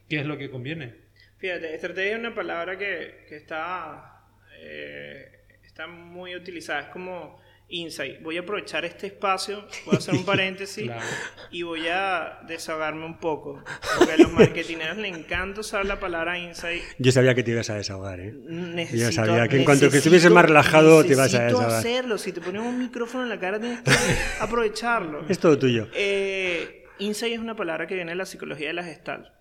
qué 0.08 0.20
es 0.20 0.26
lo 0.26 0.38
que 0.38 0.48
conviene? 0.50 0.94
Fíjate, 1.38 1.74
estrategia 1.74 2.12
es 2.12 2.18
una 2.18 2.34
palabra 2.34 2.78
que, 2.78 3.24
que 3.28 3.36
está, 3.36 4.26
eh, 4.58 5.40
está 5.64 5.86
muy 5.86 6.36
utilizada. 6.36 6.82
Es 6.82 6.86
como 6.88 7.39
Insight. 7.70 8.20
Voy 8.22 8.36
a 8.36 8.40
aprovechar 8.40 8.84
este 8.84 9.06
espacio, 9.06 9.64
voy 9.86 9.94
a 9.94 9.98
hacer 9.98 10.14
un 10.14 10.24
paréntesis 10.26 10.84
Claro. 10.84 11.02
y 11.50 11.62
voy 11.62 11.86
a 11.88 12.40
desahogarme 12.46 13.04
un 13.06 13.18
poco. 13.18 13.62
Porque 13.98 14.12
a 14.12 14.16
los 14.18 14.32
marketineros 14.32 14.96
les 14.96 15.16
encanta 15.16 15.60
usar 15.60 15.86
la 15.86 16.00
palabra 16.00 16.36
Insight. 16.38 16.82
Yo 16.98 17.12
sabía 17.12 17.34
que 17.34 17.42
te 17.42 17.52
ibas 17.52 17.70
a 17.70 17.74
desahogar, 17.76 18.18
¿eh? 18.20 18.34
Necesito, 18.34 19.04
Yo 19.04 19.12
sabía 19.12 19.46
que 19.48 19.56
en 19.58 19.64
cuanto 19.64 19.82
que 19.82 19.86
necesito- 19.86 19.98
estuviese 19.98 20.30
más 20.30 20.44
relajado 20.46 21.02
te 21.04 21.12
ibas 21.12 21.32
a 21.34 21.44
desahogar. 21.44 21.70
hacerlo. 21.70 22.18
Si 22.18 22.32
te 22.32 22.40
ponen 22.40 22.62
un 22.62 22.78
micrófono 22.78 23.22
en 23.22 23.28
la 23.30 23.38
cara 23.38 23.60
tienes 23.60 23.80
que 23.82 23.90
aprovecharlo. 24.40 25.24
Es 25.28 25.38
todo 25.38 25.58
tuyo. 25.58 25.88
Eh, 25.94 26.84
insight 26.98 27.34
es 27.34 27.38
una 27.38 27.54
palabra 27.54 27.86
que 27.86 27.94
viene 27.94 28.10
de 28.10 28.16
la 28.16 28.26
psicología 28.26 28.66
de 28.68 28.74
la 28.74 28.82
gestal. 28.84 29.32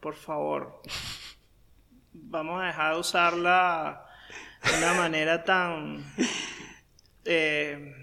Por 0.00 0.14
favor, 0.14 0.80
vamos 2.12 2.62
a 2.62 2.66
dejar 2.66 2.94
de 2.94 3.00
usarla 3.00 4.06
de 4.70 4.78
una 4.78 4.94
manera 4.94 5.44
tan... 5.44 6.04
eh, 7.24 7.94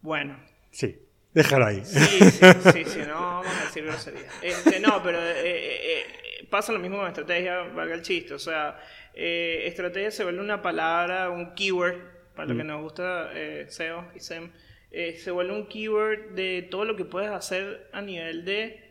bueno, 0.00 0.38
Sí, 0.70 0.98
déjalo 1.34 1.66
ahí. 1.66 1.84
sí, 1.84 2.00
sí, 2.00 2.46
sí, 2.72 2.84
sí, 2.84 2.98
no 3.06 3.14
vamos 3.14 3.54
a 3.54 3.64
decir 3.64 3.84
grosería. 3.84 4.28
Este, 4.40 4.80
no, 4.80 5.02
pero 5.02 5.18
eh, 5.18 5.34
eh, 5.44 6.46
pasa 6.50 6.72
lo 6.72 6.78
mismo 6.78 6.98
con 6.98 7.08
estrategia, 7.08 7.62
valga 7.62 7.94
el 7.94 8.02
chiste. 8.02 8.34
O 8.34 8.38
sea, 8.38 8.80
estrategia 9.14 10.10
se 10.10 10.24
vuelve 10.24 10.40
una 10.40 10.62
palabra, 10.62 11.30
un 11.30 11.54
keyword, 11.54 11.96
para 12.34 12.48
lo 12.48 12.56
que 12.56 12.64
nos 12.64 12.80
gusta 12.80 13.30
SEO 13.68 14.10
y 14.14 14.20
SEM, 14.20 14.50
se 14.90 15.30
vuelve 15.30 15.52
un 15.52 15.66
keyword 15.66 16.30
de 16.34 16.66
todo 16.70 16.86
lo 16.86 16.96
que 16.96 17.04
puedes 17.04 17.30
hacer 17.30 17.90
a 17.92 18.00
nivel 18.00 18.46
de 18.46 18.82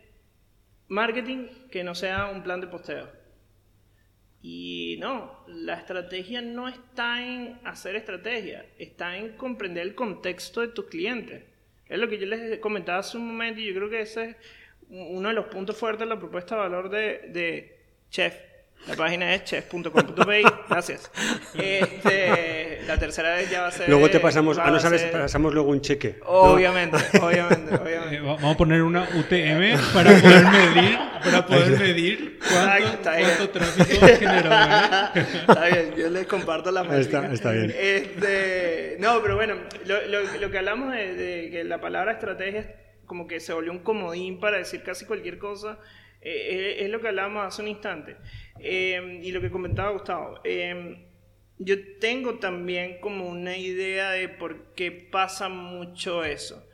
marketing 0.86 1.48
que 1.70 1.82
no 1.82 1.96
sea 1.96 2.26
un 2.26 2.44
plan 2.44 2.60
de 2.60 2.68
posteo. 2.68 3.21
Y 4.42 4.96
no, 4.98 5.44
la 5.46 5.74
estrategia 5.74 6.42
no 6.42 6.68
está 6.68 7.24
en 7.24 7.60
hacer 7.64 7.94
estrategia, 7.94 8.66
está 8.76 9.16
en 9.16 9.36
comprender 9.36 9.84
el 9.86 9.94
contexto 9.94 10.60
de 10.60 10.68
tus 10.68 10.86
clientes. 10.86 11.44
Es 11.88 11.98
lo 11.98 12.08
que 12.08 12.18
yo 12.18 12.26
les 12.26 12.58
comentaba 12.58 12.98
hace 12.98 13.18
un 13.18 13.28
momento 13.28 13.60
y 13.60 13.66
yo 13.66 13.74
creo 13.74 13.88
que 13.88 14.00
ese 14.00 14.30
es 14.30 14.36
uno 14.88 15.28
de 15.28 15.34
los 15.34 15.46
puntos 15.46 15.76
fuertes 15.76 16.00
de 16.00 16.06
la 16.06 16.18
propuesta 16.18 16.56
de 16.56 16.60
valor 16.60 16.90
de, 16.90 17.28
de 17.28 17.78
Chef. 18.10 18.51
La 18.88 18.96
página 18.96 19.32
es 19.34 19.44
chef.com.pi. 19.44 20.42
Gracias. 20.68 21.10
Este, 21.54 22.80
la 22.86 22.98
tercera 22.98 23.36
vez 23.36 23.48
ya 23.50 23.62
va 23.62 23.68
a 23.68 23.70
ser. 23.70 23.88
Luego 23.88 24.10
te 24.10 24.18
pasamos, 24.18 24.58
ah, 24.58 24.70
no 24.70 24.76
a 24.76 24.80
sabes, 24.80 25.02
ser- 25.02 25.12
pasamos 25.12 25.54
luego 25.54 25.70
un 25.70 25.80
cheque. 25.80 26.18
Obviamente, 26.26 26.96
obviamente, 27.22 27.74
Eh, 27.74 27.78
obviamente. 27.80 28.20
va- 28.20 28.34
Vamos 28.34 28.54
a 28.54 28.58
poner 28.58 28.82
una 28.82 29.02
UTM 29.14 29.78
para 29.94 30.10
poder 30.20 30.44
medir, 30.46 30.98
para 31.22 31.46
poder 31.46 31.78
medir 31.78 32.38
cuánto, 32.40 32.88
está 32.88 33.18
cuánto 33.20 33.50
tráfico 33.50 34.06
generó. 34.18 34.50
¿eh? 34.52 35.26
Está 35.46 35.64
bien, 35.66 35.94
yo 35.96 36.10
les 36.10 36.26
comparto 36.26 36.70
la 36.72 36.82
Está- 36.82 37.20
métrica. 37.20 37.32
está 37.32 37.50
bien. 37.52 37.72
Este, 37.78 38.96
no, 38.98 39.22
pero 39.22 39.36
bueno, 39.36 39.54
lo, 39.86 40.06
lo- 40.08 40.38
lo 40.40 40.50
que 40.50 40.58
hablamos 40.58 40.92
de, 40.92 41.14
de 41.14 41.50
que 41.50 41.62
la 41.64 41.80
palabra 41.80 42.12
estrategia 42.12 42.74
como 43.06 43.26
que 43.28 43.40
se 43.40 43.52
volvió 43.52 43.70
un 43.72 43.80
comodín 43.80 44.40
para 44.40 44.56
decir 44.58 44.82
casi 44.82 45.04
cualquier 45.04 45.38
cosa, 45.38 45.78
eh, 46.22 46.76
es, 46.80 46.90
lo 46.90 47.00
que 47.00 47.08
hablábamos 47.08 47.46
hace 47.46 47.62
un 47.62 47.68
instante. 47.68 48.16
Eh, 48.58 49.20
y 49.22 49.32
lo 49.32 49.40
que 49.40 49.50
comentaba 49.50 49.90
Gustavo. 49.90 50.40
eh, 50.44 51.06
yo 51.58 51.76
tengo 52.00 52.38
también 52.40 52.98
como 53.00 53.28
una 53.28 53.56
idea 53.56 54.10
de 54.10 54.28
por 54.28 54.74
qué 54.74 54.90
pasa 54.90 55.48
mucho 55.48 56.24
eso. 56.24 56.66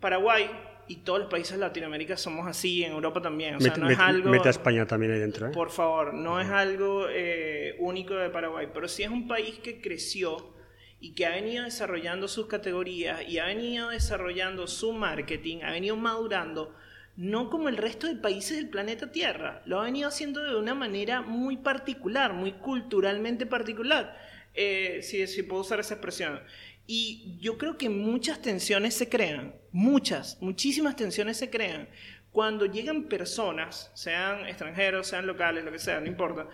Paraguay 0.00 0.50
y 0.88 0.96
todos 0.96 1.18
los 1.20 1.28
países 1.30 1.52
de 1.52 1.58
Latinoamérica 1.58 2.16
somos 2.16 2.46
así, 2.46 2.84
en 2.84 2.92
Europa 2.92 3.22
también. 3.22 3.56
O 3.56 3.60
sea, 3.60 3.70
Mete, 3.70 3.80
no 3.80 3.90
es 3.90 3.96
mete- 3.98 4.08
algo... 4.08 4.30
mete 4.30 4.48
a 4.48 4.50
España 4.50 4.86
también 4.86 5.12
ahí 5.12 5.18
dentro, 5.18 5.48
¿eh? 5.48 5.50
Por 5.52 5.70
favor, 5.70 6.14
no 6.14 6.40
es 6.40 6.48
algo 6.48 7.06
eh, 7.10 7.74
único 7.78 8.14
de 8.14 8.28
Paraguay, 8.30 8.68
pero 8.72 8.86
sí 8.86 9.02
es 9.02 9.08
un 9.10 9.26
país 9.26 9.58
que 9.60 9.80
creció 9.80 10.54
y 11.00 11.14
que 11.14 11.26
ha 11.26 11.30
venido 11.30 11.64
desarrollando 11.64 12.28
sus 12.28 12.46
categorías 12.46 13.26
y 13.28 13.38
ha 13.38 13.46
venido 13.46 13.88
desarrollando 13.90 14.66
su 14.66 14.92
marketing, 14.92 15.58
ha 15.62 15.70
venido 15.72 15.96
madurando, 15.96 16.74
no 17.16 17.50
como 17.50 17.68
el 17.68 17.76
resto 17.76 18.06
de 18.06 18.16
países 18.16 18.56
del 18.56 18.68
planeta 18.68 19.10
Tierra, 19.10 19.62
lo 19.64 19.80
ha 19.80 19.84
venido 19.84 20.08
haciendo 20.08 20.42
de 20.42 20.56
una 20.56 20.74
manera 20.74 21.22
muy 21.22 21.56
particular, 21.56 22.32
muy 22.32 22.52
culturalmente 22.52 23.46
particular, 23.46 24.16
eh, 24.54 25.00
si, 25.02 25.26
si 25.26 25.42
puedo 25.42 25.62
usar 25.62 25.80
esa 25.80 25.94
expresión. 25.94 26.40
Y 26.86 27.36
yo 27.40 27.58
creo 27.58 27.76
que 27.78 27.88
muchas 27.88 28.40
tensiones 28.40 28.94
se 28.94 29.08
crean, 29.08 29.54
muchas, 29.72 30.38
muchísimas 30.40 30.94
tensiones 30.94 31.36
se 31.36 31.50
crean 31.50 31.88
cuando 32.36 32.66
llegan 32.66 33.04
personas, 33.04 33.90
sean 33.94 34.44
extranjeros, 34.46 35.06
sean 35.06 35.26
locales, 35.26 35.64
lo 35.64 35.72
que 35.72 35.78
sea, 35.78 36.00
no 36.00 36.06
importa, 36.06 36.46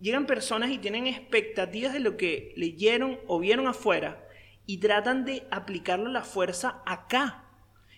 llegan 0.00 0.26
personas 0.26 0.70
y 0.70 0.78
tienen 0.78 1.08
expectativas 1.08 1.92
de 1.92 1.98
lo 1.98 2.16
que 2.16 2.52
leyeron 2.56 3.18
o 3.26 3.40
vieron 3.40 3.66
afuera 3.66 4.24
y 4.64 4.78
tratan 4.78 5.24
de 5.24 5.42
aplicarlo 5.50 6.06
a 6.06 6.12
la 6.12 6.22
fuerza 6.22 6.82
acá. 6.86 7.43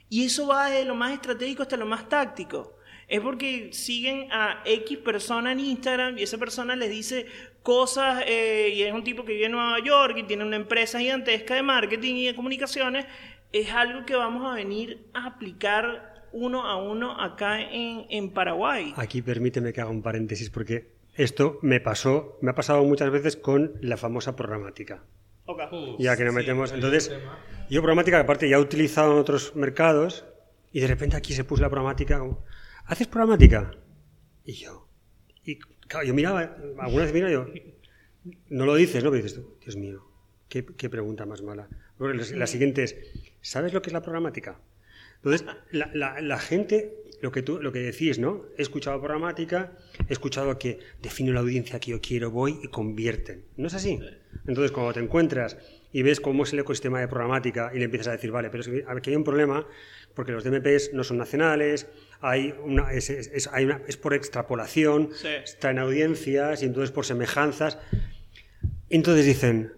Y 0.09 0.25
eso 0.25 0.47
va 0.47 0.71
desde 0.71 0.85
lo 0.85 0.95
más 0.95 1.13
estratégico 1.13 1.63
hasta 1.63 1.77
lo 1.77 1.87
más 1.87 2.09
táctico. 2.09 2.77
Es 3.09 3.21
porque 3.21 3.71
siguen 3.73 4.29
a 4.33 4.63
X 4.65 4.99
persona 4.99 5.53
en 5.53 5.61
Instagram 5.61 6.19
y 6.19 6.23
esa 6.23 6.39
persona 6.39 6.75
les 6.75 6.91
dice 6.91 7.27
cosas 7.63 8.25
eh, 8.27 8.73
y 8.75 8.83
es 8.83 8.93
un 8.93 9.05
tipo 9.05 9.25
que 9.25 9.33
vive 9.33 9.47
en 9.47 9.53
Nueva 9.53 9.79
York 9.81 10.17
y 10.19 10.23
tiene 10.25 10.45
una 10.45 10.57
empresa 10.57 10.99
gigantesca 10.99 11.55
de 11.55 11.63
marketing 11.63 12.15
y 12.17 12.27
de 12.27 12.35
comunicaciones. 12.35 13.07
Es 13.53 13.71
algo 13.73 14.05
que 14.07 14.17
vamos 14.17 14.45
a 14.51 14.55
venir 14.55 15.07
a 15.15 15.27
aplicar 15.27 16.27
uno 16.33 16.67
a 16.67 16.77
uno 16.77 17.21
acá 17.21 17.61
en, 17.61 18.07
en 18.11 18.31
Paraguay. 18.31 18.93
Aquí 18.97 19.23
permíteme 19.23 19.73
que 19.73 19.81
haga 19.81 19.91
un 19.91 20.03
paréntesis 20.03 20.51
porque 20.51 20.93
esto 21.15 21.59
me 21.63 21.81
pasó, 21.81 22.39
me 22.43 22.51
ha 22.51 22.55
pasado 22.55 22.83
muchas 22.85 23.11
veces 23.11 23.37
con 23.37 23.75
la 23.81 23.97
famosa 23.97 24.35
programática. 24.37 25.05
Ok. 25.47 25.61
Uf, 25.73 25.97
Ya 26.01 26.17
que 26.17 26.25
nos 26.25 26.35
sí, 26.35 26.41
metemos. 26.41 26.73
Entonces. 26.73 27.13
Yo 27.71 27.81
programática, 27.83 28.21
aparte 28.21 28.49
ya 28.49 28.57
he 28.57 28.61
utilizado 28.61 29.13
en 29.13 29.19
otros 29.19 29.55
mercados, 29.57 30.25
y 30.73 30.81
de 30.81 30.87
repente 30.87 31.17
aquí 31.17 31.33
se 31.33 31.45
puso 31.45 31.63
la 31.63 31.71
programática 31.71 32.19
como, 32.19 32.45
¿haces 32.85 33.07
programática? 33.07 33.73
Y 34.45 34.55
yo, 34.55 34.89
y 35.45 35.59
claro, 35.59 36.07
yo 36.07 36.15
miraba, 36.15 36.57
alguna 36.79 37.05
vez 37.05 37.13
mira 37.13 37.31
yo, 37.31 37.47
no 38.49 38.67
lo 38.67 38.75
dices, 38.75 39.03
¿no? 39.05 39.11
Pero 39.11 39.23
dices 39.23 39.41
tú, 39.41 39.57
Dios 39.63 39.77
mío, 39.77 40.05
qué, 40.49 40.65
qué 40.65 40.89
pregunta 40.91 41.27
más 41.27 41.43
mala. 41.43 41.69
Porque 41.99 42.17
la, 42.19 42.37
la 42.39 42.47
siguiente 42.47 42.83
es, 42.85 42.97
¿sabes 43.41 43.73
lo 43.73 43.83
que 43.83 43.89
es 43.89 43.93
la 43.95 44.03
programática? 44.03 44.61
Entonces, 45.17 45.47
la, 45.71 45.91
la- 45.95 46.21
la 46.21 46.39
gente, 46.39 46.95
lo 47.23 47.33
que 47.33 47.43
tú 47.43 47.61
lo 47.61 47.73
que 47.73 47.79
decís, 47.81 48.19
¿no? 48.19 48.45
He 48.59 48.63
escuchado 48.63 49.01
programática, 49.01 49.73
he 50.09 50.13
escuchado 50.13 50.59
que 50.59 50.79
defino 51.01 51.33
la 51.33 51.41
audiencia 51.41 51.81
que 51.81 51.93
yo 51.93 52.01
quiero, 52.01 52.31
voy 52.31 52.61
y 52.63 52.69
convierten. 52.69 53.47
¿No 53.57 53.69
es 53.69 53.75
así? 53.75 53.99
Entonces, 54.47 54.71
cuando 54.73 54.93
te 54.93 55.01
encuentras 55.01 55.57
y 55.93 56.03
ves 56.03 56.21
cómo 56.21 56.45
es 56.45 56.53
el 56.53 56.59
ecosistema 56.59 57.01
de 57.01 57.09
programática 57.09 57.71
y 57.75 57.79
le 57.79 57.85
empiezas 57.85 58.09
a 58.09 58.13
decir, 58.13 58.31
vale, 58.31 58.51
pero 58.51 58.61
es 58.63 58.69
que 58.69 58.85
aquí 58.89 59.11
hay 59.11 59.17
un 59.17 59.25
problema 59.25 59.67
porque 60.15 60.33
los 60.33 60.45
DMPs 60.45 60.93
no 60.95 61.05
son 61.05 61.19
nacionales, 61.19 61.87
hay 62.21 62.55
una, 62.63 62.93
es, 62.93 63.11
es- 63.11 63.29
es- 63.33 63.49
hay 63.53 63.65
una- 63.67 63.83
es 63.87 63.97
por 63.97 64.15
extrapolación, 64.15 65.11
Sí. 65.15 65.29
traen 65.61 65.79
audiencias 65.79 66.63
y 66.63 66.67
entonces 66.67 66.91
por 66.91 67.05
semejanzas. 67.05 67.79
Entonces 68.89 69.27
dicen, 69.27 69.73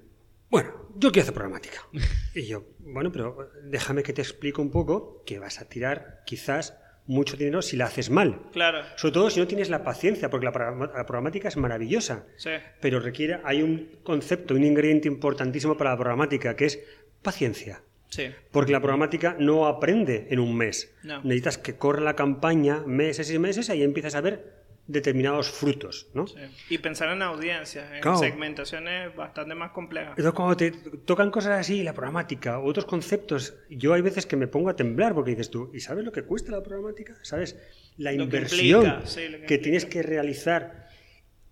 bueno, 0.51 0.90
yo 0.97 1.11
quiero 1.12 1.23
hacer 1.25 1.35
programática. 1.35 1.79
Y 2.35 2.47
yo, 2.47 2.64
bueno, 2.79 3.11
pero 3.11 3.51
déjame 3.64 4.03
que 4.05 4.12
te 4.12 4.23
explique 4.23 4.61
un 4.61 4.71
poco 4.71 5.25
que 5.27 5.38
vas 5.40 5.61
a 5.61 5.68
tirar 5.68 6.23
quizás 6.25 6.79
mucho 7.09 7.37
dinero 7.37 7.62
si 7.62 7.77
la 7.77 7.87
haces 7.87 8.11
mal. 8.11 8.42
Claro, 8.53 8.83
Sobre 8.97 9.12
todo 9.14 9.31
si 9.31 9.40
no 9.40 9.49
tienes 9.49 9.71
la 9.71 9.83
paciencia, 9.83 10.31
porque 10.31 10.44
la, 10.44 10.53
la 10.53 11.07
programática 11.07 11.49
es 11.49 11.57
maravillosa, 11.57 12.27
sí. 12.37 12.51
pero 12.81 13.01
requiere, 13.01 13.40
hay 13.44 13.62
un 13.62 13.99
concepto, 14.05 14.55
un 14.55 14.62
ingrediente 14.62 15.09
importantísimo 15.09 15.77
para 15.77 15.90
la 15.90 15.97
programática, 15.97 16.55
que 16.55 16.66
es 16.66 16.79
paciencia. 17.23 17.83
Sí. 18.11 18.31
Porque 18.53 18.73
la 18.73 18.81
programática 18.81 19.37
no 19.38 19.66
aprende 19.66 20.29
en 20.31 20.38
un 20.38 20.57
mes. 20.57 20.94
No. 21.03 21.23
Necesitas 21.25 21.59
que 21.59 21.77
corra 21.77 22.01
la 22.01 22.14
campaña 22.14 22.83
meses 22.87 23.31
y 23.31 23.38
meses 23.38 23.68
y 23.68 23.73
ahí 23.73 23.83
empiezas 23.83 24.14
a 24.14 24.21
ver 24.21 24.58
determinados 24.88 25.51
frutos, 25.51 26.08
¿no? 26.15 26.27
Sí. 26.27 26.37
Y 26.71 26.79
pensar 26.79 27.10
en 27.10 27.21
audiencias, 27.23 27.92
en 27.92 28.00
Claro. 28.00 28.19
segmentaciones 28.19 29.15
bastante 29.15 29.54
más 29.54 29.71
complejas. 29.73 30.15
Entonces, 30.17 30.33
cuando 30.33 30.56
te 30.56 30.71
tocan 31.04 31.31
cosas 31.31 31.60
así, 31.60 31.83
la 31.83 31.92
programática, 31.92 32.58
otros 32.58 32.87
conceptos, 32.87 33.54
yo 33.69 33.92
hay 33.92 34.00
veces 34.00 34.25
que 34.25 34.35
me 34.37 34.48
pongo 34.48 34.71
a 34.71 34.77
temblar 34.77 35.15
porque 35.15 35.33
dices 35.33 35.50
tú, 35.50 35.71
¿y 35.75 35.81
sabes 35.81 36.04
lo 36.04 36.10
que 36.10 36.23
cuesta 36.23 36.52
la 36.52 36.63
programática? 36.63 37.17
¿Sabes? 37.23 37.56
La 37.98 38.10
Lo 38.13 38.17
que 38.19 38.23
inversión 38.25 38.85
implica, 38.87 39.06
sí, 39.06 39.21
que 39.46 39.58
tienes 39.58 39.85
que 39.85 40.02
realizar. 40.02 40.88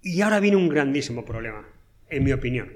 Y 0.03 0.23
ahora 0.23 0.41
viene 0.41 0.57
un 0.57 0.69
grandísimo 0.71 1.25
problema, 1.25 1.69
en 2.09 2.25
mi 2.25 2.33
opinión, 2.33 2.73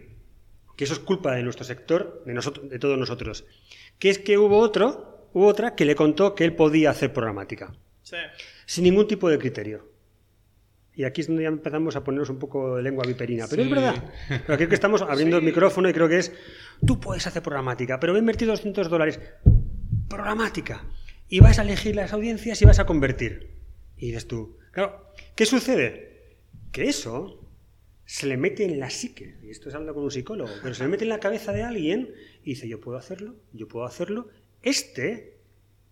que 0.76 0.84
eso 0.84 0.92
es 0.92 0.98
culpa 1.00 1.34
de 1.34 1.42
nuestro 1.42 1.64
sector, 1.64 2.22
de, 2.26 2.34
nosotros, 2.34 2.68
de 2.68 2.78
todos 2.78 2.98
nosotros, 2.98 3.46
que 3.98 4.10
es 4.10 4.18
que 4.18 4.36
hubo 4.36 4.58
otro, 4.58 5.28
hubo 5.32 5.46
otra 5.46 5.74
que 5.74 5.86
le 5.86 5.94
contó 5.94 6.34
que 6.34 6.44
él 6.44 6.54
podía 6.54 6.90
hacer 6.90 7.12
programática, 7.14 7.72
Sí. 8.02 8.16
sin 8.66 8.84
ningún 8.84 9.06
tipo 9.08 9.28
de 9.30 9.38
criterio. 9.38 9.88
Y 11.00 11.04
aquí 11.04 11.22
es 11.22 11.28
donde 11.28 11.44
ya 11.44 11.48
empezamos 11.48 11.96
a 11.96 12.04
ponernos 12.04 12.28
un 12.28 12.38
poco 12.38 12.76
de 12.76 12.82
lengua 12.82 13.06
viperina. 13.06 13.46
Pero 13.48 13.62
es 13.62 13.70
verdad. 13.70 14.04
Pero 14.46 14.68
que 14.68 14.74
estamos 14.74 15.00
abriendo 15.00 15.38
el 15.38 15.42
micrófono 15.42 15.88
y 15.88 15.94
creo 15.94 16.10
que 16.10 16.18
es, 16.18 16.30
tú 16.86 17.00
puedes 17.00 17.26
hacer 17.26 17.42
programática, 17.42 17.98
pero 17.98 18.12
voy 18.12 18.18
a 18.18 18.20
invertir 18.20 18.46
200 18.46 18.90
dólares. 18.90 19.18
Programática. 20.10 20.84
Y 21.26 21.40
vas 21.40 21.58
a 21.58 21.62
elegir 21.62 21.96
las 21.96 22.12
audiencias 22.12 22.60
y 22.60 22.66
vas 22.66 22.80
a 22.80 22.84
convertir. 22.84 23.48
Y 23.96 24.08
dices 24.08 24.28
tú, 24.28 24.58
claro, 24.72 25.10
¿qué 25.34 25.46
sucede? 25.46 26.36
Que 26.70 26.90
eso 26.90 27.48
se 28.04 28.26
le 28.26 28.36
mete 28.36 28.66
en 28.66 28.78
la 28.78 28.90
psique, 28.90 29.38
y 29.42 29.48
esto 29.48 29.70
es 29.70 29.74
hablando 29.74 29.94
con 29.94 30.04
un 30.04 30.10
psicólogo, 30.10 30.50
pero 30.62 30.74
se 30.74 30.82
le 30.82 30.90
mete 30.90 31.04
en 31.04 31.10
la 31.10 31.20
cabeza 31.20 31.52
de 31.52 31.62
alguien 31.62 32.12
y 32.42 32.50
dice, 32.50 32.68
yo 32.68 32.78
puedo 32.78 32.98
hacerlo, 32.98 33.36
yo 33.54 33.68
puedo 33.68 33.86
hacerlo. 33.86 34.28
Este, 34.60 35.38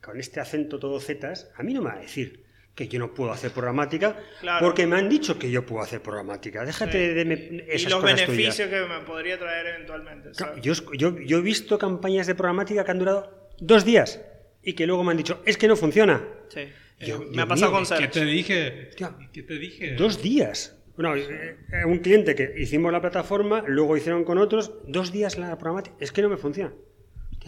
con 0.03 0.21
este 0.21 0.41
acento 0.41 0.79
todo 0.79 1.01
zetas, 1.01 1.51
a 1.57 1.63
mí 1.63 1.73
no 1.73 1.81
me 1.81 1.89
va 1.89 1.95
a 1.95 2.01
decir 2.01 2.48
que 2.79 2.87
yo 2.87 3.01
no 3.01 3.13
puedo 3.13 3.33
hacer 3.33 3.51
programática 3.51 4.17
Claro. 4.41 4.65
porque 4.65 4.87
me 4.87 4.95
han 4.97 5.09
dicho 5.09 5.37
que 5.37 5.51
yo 5.51 5.67
puedo 5.67 5.83
hacer 5.83 6.01
programática. 6.01 6.65
Déjate 6.65 7.09
Sí. 7.09 7.15
de 7.15 7.25
me- 7.25 7.35
y 7.35 7.65
esas 7.69 7.91
los 7.91 8.01
cosas 8.01 8.25
tuyas. 8.25 8.29
beneficios 8.29 8.69
que 8.69 8.81
me 8.87 9.01
podría 9.05 9.37
traer 9.37 9.67
eventualmente. 9.75 10.29
Yo, 10.63 10.75
yo- 10.93 11.19
yo 11.19 11.39
he 11.39 11.41
visto 11.41 11.77
campañas 11.77 12.29
de 12.29 12.37
programática 12.37 12.85
que 12.85 12.91
han 12.93 13.01
durado 13.01 13.51
dos 13.59 13.85
días 13.85 14.21
y 14.63 14.75
que 14.75 14.87
luego 14.87 15.03
me 15.03 15.11
han 15.11 15.17
dicho, 15.17 15.43
es 15.45 15.59
que 15.59 15.67
no 15.67 15.75
funciona. 15.75 16.23
Sí. 16.51 16.61
Yo- 17.01 17.17
Eh, 17.17 17.19
me 17.19 17.31
Dios 17.33 17.43
ha 17.43 17.47
pasado 17.49 17.73
mío, 17.73 17.85
con 17.89 17.99
¿Qué 17.99 18.07
te 18.07 18.25
dije? 18.25 18.87
Hostia. 18.91 19.17
¿Qué 19.33 19.43
te 19.43 19.55
dije? 19.59 19.95
Dos 19.97 20.23
días. 20.23 20.77
Bueno, 20.97 21.17
eh, 21.17 21.57
eh, 21.73 21.85
un 21.85 21.99
cliente 21.99 22.37
que 22.37 22.55
hicimos 22.59 22.93
la 22.93 23.01
plataforma, 23.01 23.65
luego 23.67 23.97
hicieron 23.97 24.23
con 24.25 24.39
otros, 24.39 24.73
dos 24.87 25.11
días 25.11 25.37
la 25.37 25.59
programática. 25.59 25.97
Es 25.99 26.13
que 26.13 26.23
no 26.23 26.29
me 26.29 26.37
funciona. 26.37 26.73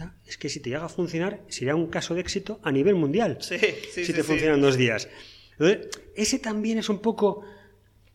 Hostia, 0.01 0.19
es 0.25 0.37
que 0.37 0.49
si 0.49 0.59
te 0.59 0.69
llega 0.69 0.85
a 0.85 0.89
funcionar, 0.89 1.41
sería 1.47 1.75
un 1.75 1.87
caso 1.87 2.15
de 2.15 2.21
éxito 2.21 2.59
a 2.63 2.71
nivel 2.71 2.95
mundial. 2.95 3.37
Sí, 3.41 3.57
sí, 3.57 3.65
si 3.91 4.05
sí, 4.05 4.13
te 4.13 4.21
sí. 4.21 4.27
funciona 4.27 4.55
en 4.55 4.61
dos 4.61 4.77
días. 4.77 5.09
Entonces, 5.53 5.89
ese 6.15 6.39
también 6.39 6.77
es 6.77 6.89
un 6.89 6.99
poco. 6.99 7.43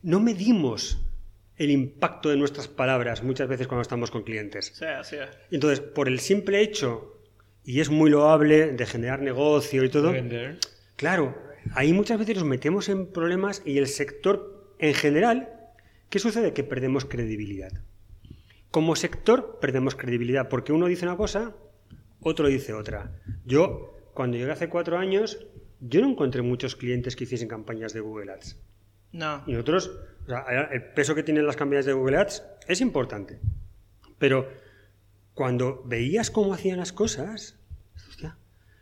No 0.02 0.20
medimos 0.20 0.98
el 1.56 1.70
impacto 1.70 2.28
de 2.28 2.36
nuestras 2.36 2.68
palabras 2.68 3.22
muchas 3.22 3.48
veces 3.48 3.66
cuando 3.66 3.82
estamos 3.82 4.10
con 4.10 4.22
clientes. 4.22 4.72
Sí. 4.74 5.16
Entonces, 5.50 5.80
por 5.80 6.08
el 6.08 6.20
simple 6.20 6.60
hecho, 6.60 7.18
y 7.64 7.80
es 7.80 7.90
muy 7.90 8.10
loable, 8.10 8.72
de 8.72 8.86
generar 8.86 9.22
negocio 9.22 9.82
y 9.84 9.88
todo, 9.88 10.12
Vender. 10.12 10.58
Claro, 10.96 11.36
ahí 11.74 11.92
muchas 11.92 12.18
veces 12.18 12.36
nos 12.36 12.44
metemos 12.44 12.88
en 12.88 13.06
problemas 13.06 13.62
y 13.64 13.78
el 13.78 13.86
sector 13.86 14.74
en 14.78 14.94
general, 14.94 15.50
¿qué 16.10 16.18
sucede? 16.18 16.52
Que 16.52 16.62
perdemos 16.62 17.04
credibilidad. 17.04 17.72
Como 18.70 18.94
sector 18.96 19.58
perdemos 19.60 19.94
credibilidad 19.94 20.48
porque 20.48 20.72
uno 20.72 20.86
dice 20.86 21.06
una 21.06 21.16
cosa, 21.16 21.54
otro 22.20 22.48
dice 22.48 22.72
otra. 22.72 23.12
Yo, 23.44 23.94
cuando 24.14 24.36
llegué 24.36 24.50
hace 24.52 24.68
cuatro 24.68 24.98
años, 24.98 25.46
yo 25.80 26.00
no 26.00 26.08
encontré 26.10 26.42
muchos 26.42 26.76
clientes 26.76 27.16
que 27.16 27.24
hiciesen 27.24 27.48
campañas 27.48 27.92
de 27.92 28.00
Google 28.00 28.32
Ads. 28.32 28.56
No. 29.12 29.42
Y 29.46 29.52
nosotros, 29.52 29.90
o 30.24 30.26
sea, 30.28 30.44
el 30.72 30.82
peso 30.92 31.14
que 31.14 31.22
tienen 31.22 31.46
las 31.46 31.56
campañas 31.56 31.84
de 31.86 31.92
Google 31.92 32.16
Ads 32.18 32.42
es 32.68 32.80
importante. 32.80 33.38
Pero 34.18 34.48
cuando 35.34 35.82
veías 35.84 36.30
cómo 36.30 36.54
hacían 36.54 36.78
las 36.78 36.92
cosas, 36.92 37.58
hostia, 38.08 38.36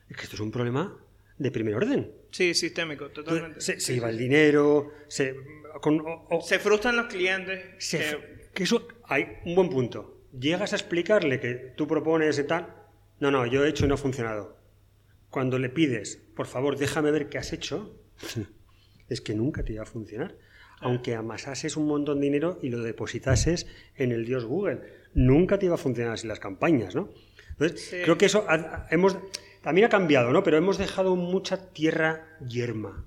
es 0.08 0.16
que 0.16 0.22
esto 0.22 0.36
es 0.36 0.40
un 0.40 0.50
problema 0.52 0.96
de 1.38 1.50
primer 1.50 1.74
orden. 1.74 2.12
Sí, 2.30 2.54
sistémico, 2.54 3.10
totalmente. 3.10 3.60
Se, 3.60 3.80
se 3.80 3.94
iba 3.94 4.08
el 4.08 4.18
dinero, 4.18 4.92
se, 5.08 5.34
con- 5.80 6.00
o- 6.00 6.26
o- 6.30 6.40
Se 6.42 6.58
frustran 6.58 6.96
los 6.96 7.06
clientes. 7.06 7.60
se- 7.78 7.98
que- 7.98 8.50
que 8.54 8.62
eso 8.62 8.86
hay 9.04 9.26
un 9.44 9.54
buen 9.56 9.68
punto. 9.68 10.20
Llegas 10.38 10.72
a 10.72 10.76
explicarle 10.76 11.40
que 11.40 11.54
tú 11.76 11.86
propones 11.88 12.38
y 12.38 12.44
tal. 12.44 12.72
No, 13.20 13.30
no, 13.30 13.46
yo 13.46 13.64
he 13.64 13.68
hecho 13.68 13.84
y 13.84 13.88
no 13.88 13.94
ha 13.94 13.98
funcionado. 13.98 14.56
Cuando 15.30 15.58
le 15.58 15.68
pides, 15.68 16.16
por 16.36 16.46
favor, 16.46 16.76
déjame 16.76 17.10
ver 17.10 17.28
qué 17.28 17.38
has 17.38 17.52
hecho, 17.52 17.98
es 19.08 19.20
que 19.20 19.34
nunca 19.34 19.62
te 19.64 19.72
iba 19.74 19.82
a 19.82 19.86
funcionar. 19.86 20.36
Aunque 20.80 21.14
amasases 21.14 21.76
un 21.76 21.86
montón 21.86 22.18
de 22.20 22.24
dinero 22.26 22.58
y 22.60 22.68
lo 22.68 22.82
depositases 22.82 23.66
en 23.96 24.12
el 24.12 24.24
dios 24.26 24.44
Google, 24.44 24.80
nunca 25.14 25.58
te 25.58 25.66
iba 25.66 25.76
a 25.76 25.78
funcionar 25.78 26.12
así 26.14 26.26
las 26.26 26.40
campañas, 26.40 26.94
¿no? 26.94 27.08
Entonces, 27.50 27.80
Sí. 27.80 27.96
creo 28.02 28.18
que 28.18 28.26
eso 28.26 28.44
ha- 28.48 28.86
hemos, 28.90 29.16
también 29.62 29.86
ha 29.86 29.88
cambiado, 29.88 30.32
¿no? 30.32 30.42
Pero 30.42 30.56
hemos 30.56 30.76
dejado 30.76 31.14
mucha 31.16 31.70
tierra 31.72 32.26
yerma 32.46 33.06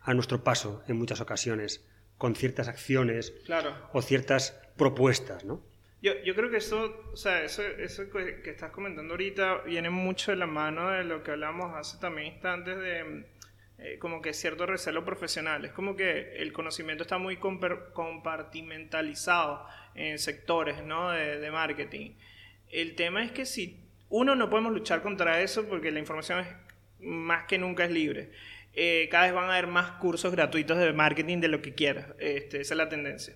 a 0.00 0.14
nuestro 0.14 0.42
paso 0.42 0.82
en 0.88 0.96
muchas 0.96 1.20
ocasiones, 1.20 1.84
con 2.16 2.34
ciertas 2.34 2.66
acciones 2.68 3.34
Claro. 3.44 3.74
o 3.92 4.00
ciertas 4.02 4.58
propuestas, 4.76 5.44
¿no? 5.44 5.62
Yo, 6.06 6.12
yo 6.22 6.36
creo 6.36 6.50
que 6.50 6.58
eso, 6.58 7.02
o 7.12 7.16
sea, 7.16 7.42
eso, 7.42 7.64
eso 7.64 8.08
que 8.10 8.48
estás 8.48 8.70
comentando 8.70 9.14
ahorita 9.14 9.62
viene 9.62 9.90
mucho 9.90 10.30
de 10.30 10.36
la 10.36 10.46
mano 10.46 10.92
de 10.92 11.02
lo 11.02 11.24
que 11.24 11.32
hablamos 11.32 11.74
hace 11.74 11.98
también 11.98 12.28
instantes 12.28 12.76
de 12.76 13.24
eh, 13.78 13.98
como 13.98 14.22
que 14.22 14.32
cierto 14.32 14.66
recelo 14.66 15.04
profesional. 15.04 15.64
Es 15.64 15.72
como 15.72 15.96
que 15.96 16.36
el 16.36 16.52
conocimiento 16.52 17.02
está 17.02 17.18
muy 17.18 17.38
compartimentalizado 17.38 19.66
en 19.96 20.20
sectores 20.20 20.80
¿no? 20.84 21.10
de, 21.10 21.40
de 21.40 21.50
marketing. 21.50 22.12
El 22.70 22.94
tema 22.94 23.24
es 23.24 23.32
que 23.32 23.44
si 23.44 23.80
uno 24.08 24.36
no 24.36 24.48
podemos 24.48 24.72
luchar 24.72 25.02
contra 25.02 25.40
eso 25.40 25.68
porque 25.68 25.90
la 25.90 25.98
información 25.98 26.38
es 26.38 26.46
más 27.00 27.46
que 27.46 27.58
nunca 27.58 27.84
es 27.84 27.90
libre. 27.90 28.30
Eh, 28.74 29.08
cada 29.10 29.24
vez 29.24 29.34
van 29.34 29.50
a 29.50 29.54
haber 29.54 29.66
más 29.66 29.90
cursos 29.98 30.30
gratuitos 30.30 30.78
de 30.78 30.92
marketing 30.92 31.40
de 31.40 31.48
lo 31.48 31.62
que 31.62 31.74
quieras. 31.74 32.06
Este, 32.20 32.60
esa 32.60 32.74
es 32.74 32.78
la 32.78 32.88
tendencia. 32.88 33.34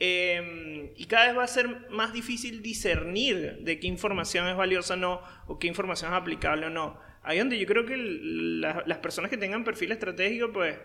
Eh, 0.00 0.92
y 0.96 1.06
cada 1.06 1.26
vez 1.26 1.36
va 1.36 1.42
a 1.44 1.48
ser 1.48 1.88
más 1.90 2.12
difícil 2.12 2.62
discernir 2.62 3.58
de 3.62 3.80
qué 3.80 3.86
información 3.88 4.46
es 4.48 4.56
valiosa 4.56 4.94
o 4.94 4.96
no, 4.96 5.20
o 5.46 5.58
qué 5.58 5.66
información 5.66 6.12
es 6.12 6.16
aplicable 6.18 6.66
o 6.66 6.70
no. 6.70 6.98
Ahí 7.24 7.38
donde 7.38 7.58
yo 7.58 7.66
creo 7.66 7.84
que 7.84 7.96
la- 7.96 8.82
las 8.86 8.98
personas 8.98 9.28
que 9.30 9.36
tengan 9.36 9.64
perfil 9.64 9.90
estratégico, 9.92 10.50
pues 10.52 10.76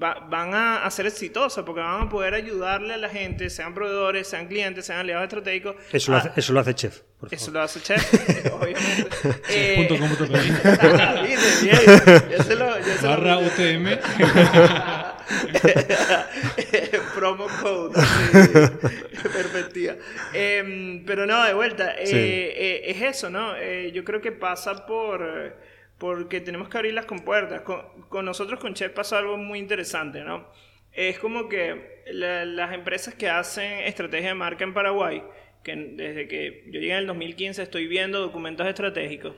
va- 0.00 0.20
van 0.28 0.54
a, 0.54 0.84
a 0.84 0.90
ser 0.90 1.06
exitosas, 1.06 1.64
porque 1.64 1.80
van 1.80 2.02
a 2.02 2.08
poder 2.08 2.34
ayudarle 2.34 2.94
a 2.94 2.98
la 2.98 3.08
gente, 3.08 3.48
sean 3.50 3.74
proveedores, 3.74 4.28
sean 4.28 4.46
clientes, 4.48 4.84
sean 4.86 4.98
aliados 5.00 5.24
estratégicos. 5.24 5.74
Eso 5.92 6.12
lo 6.12 6.18
a- 6.18 6.20
hace, 6.20 6.30
eso 6.40 6.52
lo 6.52 6.60
hace 6.60 6.74
Chef, 6.74 7.00
por 7.18 7.30
favor. 7.30 7.34
eso 7.34 7.50
lo 7.50 7.60
hace 7.62 7.80
Chef, 7.80 8.14
obviamente. 8.52 9.08
Eh, 9.48 9.74
Punto 9.88 9.98
com 9.98 10.08
punto 10.14 10.26
se 10.36 12.56
lo- 12.56 12.78
ya 12.78 12.94
se 12.98 13.02
lo 13.02 13.08
Barra. 13.08 13.38
UTM. 13.38 13.98
Promo 17.14 17.46
code. 17.62 17.94
perspectiva. 19.32 19.94
Em, 20.34 21.04
pero 21.04 21.26
no, 21.26 21.44
de 21.44 21.54
vuelta, 21.54 21.94
eh, 21.98 22.06
Sí. 22.06 22.16
eh, 22.16 22.82
es 22.90 23.02
eso, 23.02 23.30
¿no? 23.30 23.56
Eh, 23.56 23.92
yo 23.92 24.04
creo 24.04 24.20
que 24.20 24.32
pasa 24.32 24.86
por 24.86 25.22
eh, 25.22 25.52
porque 25.98 26.40
tenemos 26.40 26.68
que 26.68 26.78
abrir 26.78 26.94
las 26.94 27.06
compuertas. 27.06 27.60
Con, 27.62 27.80
con 28.08 28.24
nosotros, 28.24 28.58
con 28.58 28.74
Chef, 28.74 28.90
pasa 28.92 29.18
algo 29.18 29.36
muy 29.36 29.58
interesante, 29.60 30.20
¿no? 30.22 30.48
Es 30.92 31.18
como 31.18 31.48
que 31.48 32.02
la- 32.10 32.44
las 32.44 32.72
empresas 32.74 33.14
que 33.14 33.28
hacen 33.28 33.80
estrategia 33.80 34.28
de 34.28 34.34
marca 34.34 34.64
en 34.64 34.74
Paraguay, 34.74 35.22
que 35.62 35.76
desde 35.76 36.26
que 36.28 36.64
yo 36.66 36.80
llegué 36.80 36.92
en 36.92 36.98
el 36.98 37.06
2015 37.06 37.62
estoy 37.62 37.86
viendo 37.86 38.20
documentos 38.20 38.66
estratégicos, 38.66 39.34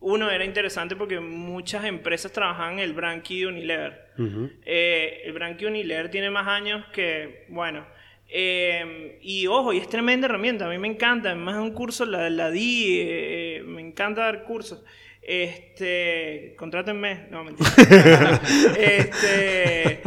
uno 0.00 0.30
era 0.30 0.44
interesante 0.44 0.96
porque 0.96 1.20
muchas 1.20 1.84
empresas 1.84 2.32
trabajaban 2.32 2.78
el 2.80 2.92
brand 2.94 3.22
key 3.22 3.40
de 3.42 3.46
Unilever. 3.46 4.09
Eh, 4.64 5.22
el 5.24 5.32
Branqui 5.32 5.64
Unilever 5.64 6.10
tiene 6.10 6.30
más 6.30 6.46
años 6.46 6.84
que, 6.92 7.46
bueno, 7.48 7.86
eh, 8.32 9.18
y 9.22 9.46
ojo, 9.48 9.72
y 9.72 9.78
es 9.78 9.88
tremenda 9.88 10.26
herramienta, 10.26 10.66
a 10.66 10.68
mí 10.68 10.78
me 10.78 10.88
encanta, 10.88 11.30
además 11.30 11.56
de 11.56 11.62
un 11.62 11.72
curso 11.72 12.06
la, 12.06 12.30
la 12.30 12.50
di, 12.50 12.98
eh, 13.00 13.62
me 13.66 13.80
encanta 13.80 14.22
dar 14.22 14.44
cursos. 14.44 14.84
Este, 15.22 16.54
contrátenme, 16.56 17.26
no, 17.30 17.44
mentira. 17.44 17.70
este, 18.78 20.00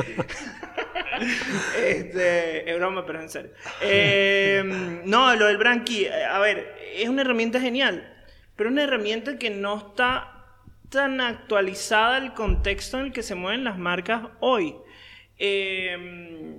este, 1.78 2.70
es 2.70 2.78
broma, 2.78 3.06
pero 3.06 3.22
en 3.22 3.30
serio. 3.30 3.52
Eh, 3.82 5.02
no, 5.06 5.36
lo 5.36 5.46
del 5.46 5.58
Branqui, 5.58 6.08
a 6.08 6.40
ver, 6.40 6.76
es 6.96 7.10
una 7.10 7.22
herramienta 7.22 7.60
genial, 7.60 8.12
pero 8.56 8.70
una 8.70 8.84
herramienta 8.84 9.38
que 9.38 9.50
no 9.50 9.78
está 9.78 10.33
tan 10.94 11.20
actualizada 11.22 12.18
al 12.18 12.34
contexto 12.34 13.00
en 13.00 13.08
el 13.08 13.12
que 13.12 13.24
se 13.24 13.36
mueven 13.36 13.64
las 13.64 13.78
marcas 13.78 14.30
hoy. 14.40 14.76
Eh, 15.38 16.56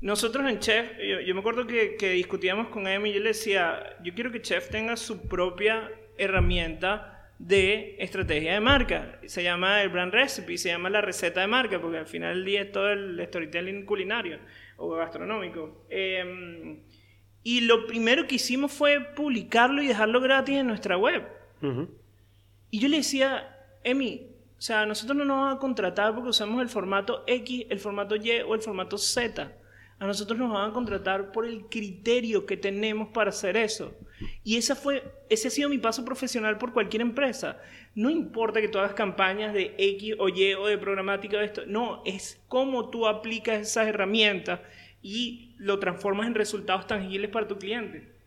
nosotros 0.00 0.50
en 0.50 0.58
Chef, 0.58 0.98
yo, 0.98 1.20
yo 1.20 1.34
me 1.34 1.40
acuerdo 1.40 1.66
que, 1.66 1.96
que 1.96 2.10
discutíamos 2.10 2.68
con 2.68 2.86
Emi 2.86 3.10
y 3.10 3.14
yo 3.14 3.20
le 3.20 3.28
decía, 3.28 3.96
yo 4.02 4.12
quiero 4.14 4.32
que 4.32 4.42
Chef 4.42 4.68
tenga 4.70 4.96
su 4.96 5.28
propia 5.28 5.88
herramienta 6.18 7.30
de 7.38 7.96
estrategia 7.98 8.54
de 8.54 8.60
marca. 8.60 9.20
Se 9.26 9.42
llama 9.42 9.82
el 9.82 9.88
brand 9.88 10.12
recipe, 10.12 10.58
se 10.58 10.70
llama 10.70 10.90
la 10.90 11.00
receta 11.00 11.40
de 11.40 11.46
marca, 11.46 11.80
porque 11.80 11.98
al 11.98 12.06
final 12.06 12.34
del 12.34 12.44
día 12.44 12.62
es 12.62 12.72
todo 12.72 12.90
el 12.90 13.24
storytelling 13.24 13.86
culinario 13.86 14.40
o 14.76 14.90
gastronómico. 14.90 15.86
Eh, 15.88 16.82
y 17.42 17.60
lo 17.62 17.86
primero 17.86 18.26
que 18.26 18.34
hicimos 18.34 18.72
fue 18.72 19.00
publicarlo 19.14 19.80
y 19.80 19.86
dejarlo 19.86 20.20
gratis 20.20 20.56
en 20.56 20.66
nuestra 20.66 20.96
web. 20.96 21.26
Ujú. 21.62 21.88
Y 22.70 22.78
yo 22.78 22.88
le 22.88 22.98
decía, 22.98 23.56
Emi, 23.84 24.26
o 24.58 24.60
sea, 24.60 24.84
nosotros 24.84 25.16
no 25.16 25.24
nos 25.24 25.40
van 25.44 25.56
a 25.56 25.58
contratar 25.58 26.14
porque 26.14 26.30
usamos 26.30 26.60
el 26.60 26.68
formato 26.68 27.24
X, 27.26 27.66
el 27.70 27.80
formato 27.80 28.16
Y 28.16 28.30
o 28.46 28.54
el 28.54 28.60
formato 28.60 28.98
Z. 28.98 29.56
A 29.98 30.06
nosotros 30.06 30.38
nos 30.38 30.52
van 30.52 30.70
a 30.70 30.72
contratar 30.72 31.32
por 31.32 31.46
el 31.46 31.66
criterio 31.66 32.46
que 32.46 32.56
tenemos 32.56 33.08
para 33.08 33.30
hacer 33.30 33.56
eso. 33.56 33.94
Y 34.44 34.56
esa 34.56 34.74
fue, 34.74 35.02
ese 35.28 35.48
ha 35.48 35.50
sido 35.50 35.68
mi 35.68 35.78
paso 35.78 36.04
profesional 36.04 36.58
por 36.58 36.72
cualquier 36.72 37.02
empresa. 37.02 37.58
No 37.94 38.10
importa 38.10 38.60
que 38.60 38.68
tú 38.68 38.78
hagas 38.78 38.94
campañas 38.94 39.52
de 39.52 39.74
X 39.78 40.14
o 40.18 40.28
Y 40.28 40.54
o 40.54 40.66
de 40.66 40.78
programática 40.78 41.38
de 41.38 41.44
esto. 41.46 41.62
No, 41.66 42.02
es 42.04 42.42
cómo 42.48 42.90
tú 42.90 43.06
aplicas 43.06 43.60
esas 43.60 43.88
herramientas 43.88 44.60
y 45.02 45.54
lo 45.58 45.78
transformas 45.78 46.26
en 46.26 46.34
resultados 46.34 46.86
tangibles 46.86 47.30
para 47.30 47.48
tu 47.48 47.58
cliente. 47.58 48.19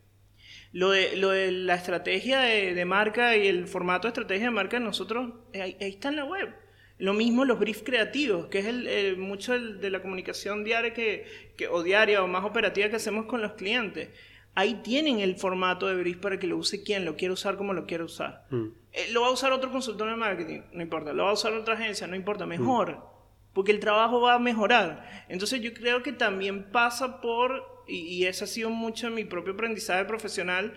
Lo 0.74 0.90
de, 0.90 1.16
lo 1.16 1.30
de 1.30 1.52
la 1.52 1.76
estrategia 1.76 2.40
de, 2.40 2.74
de 2.74 2.84
marca 2.84 3.36
y 3.36 3.46
el 3.46 3.66
formato 3.66 4.08
de 4.08 4.10
estrategia 4.10 4.46
de 4.46 4.50
marca, 4.50 4.78
nosotros, 4.78 5.32
eh, 5.52 5.62
ahí, 5.62 5.76
ahí 5.80 5.90
está 5.90 6.08
en 6.08 6.16
la 6.16 6.24
web. 6.24 6.52
Lo 6.98 7.12
mismo 7.12 7.44
los 7.44 7.58
briefs 7.58 7.82
creativos, 7.84 8.46
que 8.46 8.58
es 8.58 8.66
el, 8.66 9.16
mucho 9.16 9.58
de 9.58 9.90
la 9.90 10.00
comunicación 10.02 10.62
diaria 10.62 10.92
que, 10.92 11.26
que, 11.56 11.68
o 11.68 11.82
diaria 11.82 12.22
o 12.22 12.28
más 12.28 12.44
operativa 12.44 12.88
que 12.88 12.96
hacemos 12.96 13.26
con 13.26 13.40
los 13.40 13.52
clientes. 13.52 14.10
Ahí 14.54 14.80
tienen 14.84 15.18
el 15.18 15.36
formato 15.36 15.88
de 15.88 15.96
brief 15.96 16.18
para 16.18 16.38
que 16.38 16.46
lo 16.46 16.56
use 16.56 16.84
quien 16.84 17.04
lo 17.04 17.16
quiera 17.16 17.34
usar 17.34 17.56
como 17.56 17.72
lo 17.72 17.86
quiera 17.86 18.04
usar. 18.04 18.46
Mm. 18.50 18.66
Eh, 18.92 19.08
lo 19.12 19.22
va 19.22 19.28
a 19.28 19.32
usar 19.32 19.52
otro 19.52 19.72
consultor 19.72 20.08
de 20.08 20.16
marketing, 20.16 20.60
no 20.72 20.82
importa. 20.82 21.12
Lo 21.12 21.24
va 21.24 21.30
a 21.30 21.34
usar 21.34 21.52
otra 21.52 21.74
agencia, 21.74 22.06
no 22.06 22.14
importa. 22.14 22.46
Mejor. 22.46 23.04
Porque 23.52 23.72
el 23.72 23.80
trabajo 23.80 24.20
va 24.20 24.34
a 24.34 24.38
mejorar. 24.38 25.26
Entonces 25.28 25.60
yo 25.60 25.74
creo 25.74 26.02
que 26.04 26.12
también 26.12 26.70
pasa 26.70 27.20
por, 27.20 27.73
y, 27.86 27.98
y 27.98 28.26
ese 28.26 28.44
ha 28.44 28.46
sido 28.46 28.70
mucho 28.70 29.10
mi 29.10 29.24
propio 29.24 29.54
aprendizaje 29.54 30.04
profesional, 30.04 30.72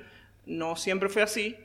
no 0.45 0.76
siempre 0.76 1.10
fue 1.10 1.22
así, 1.22 1.55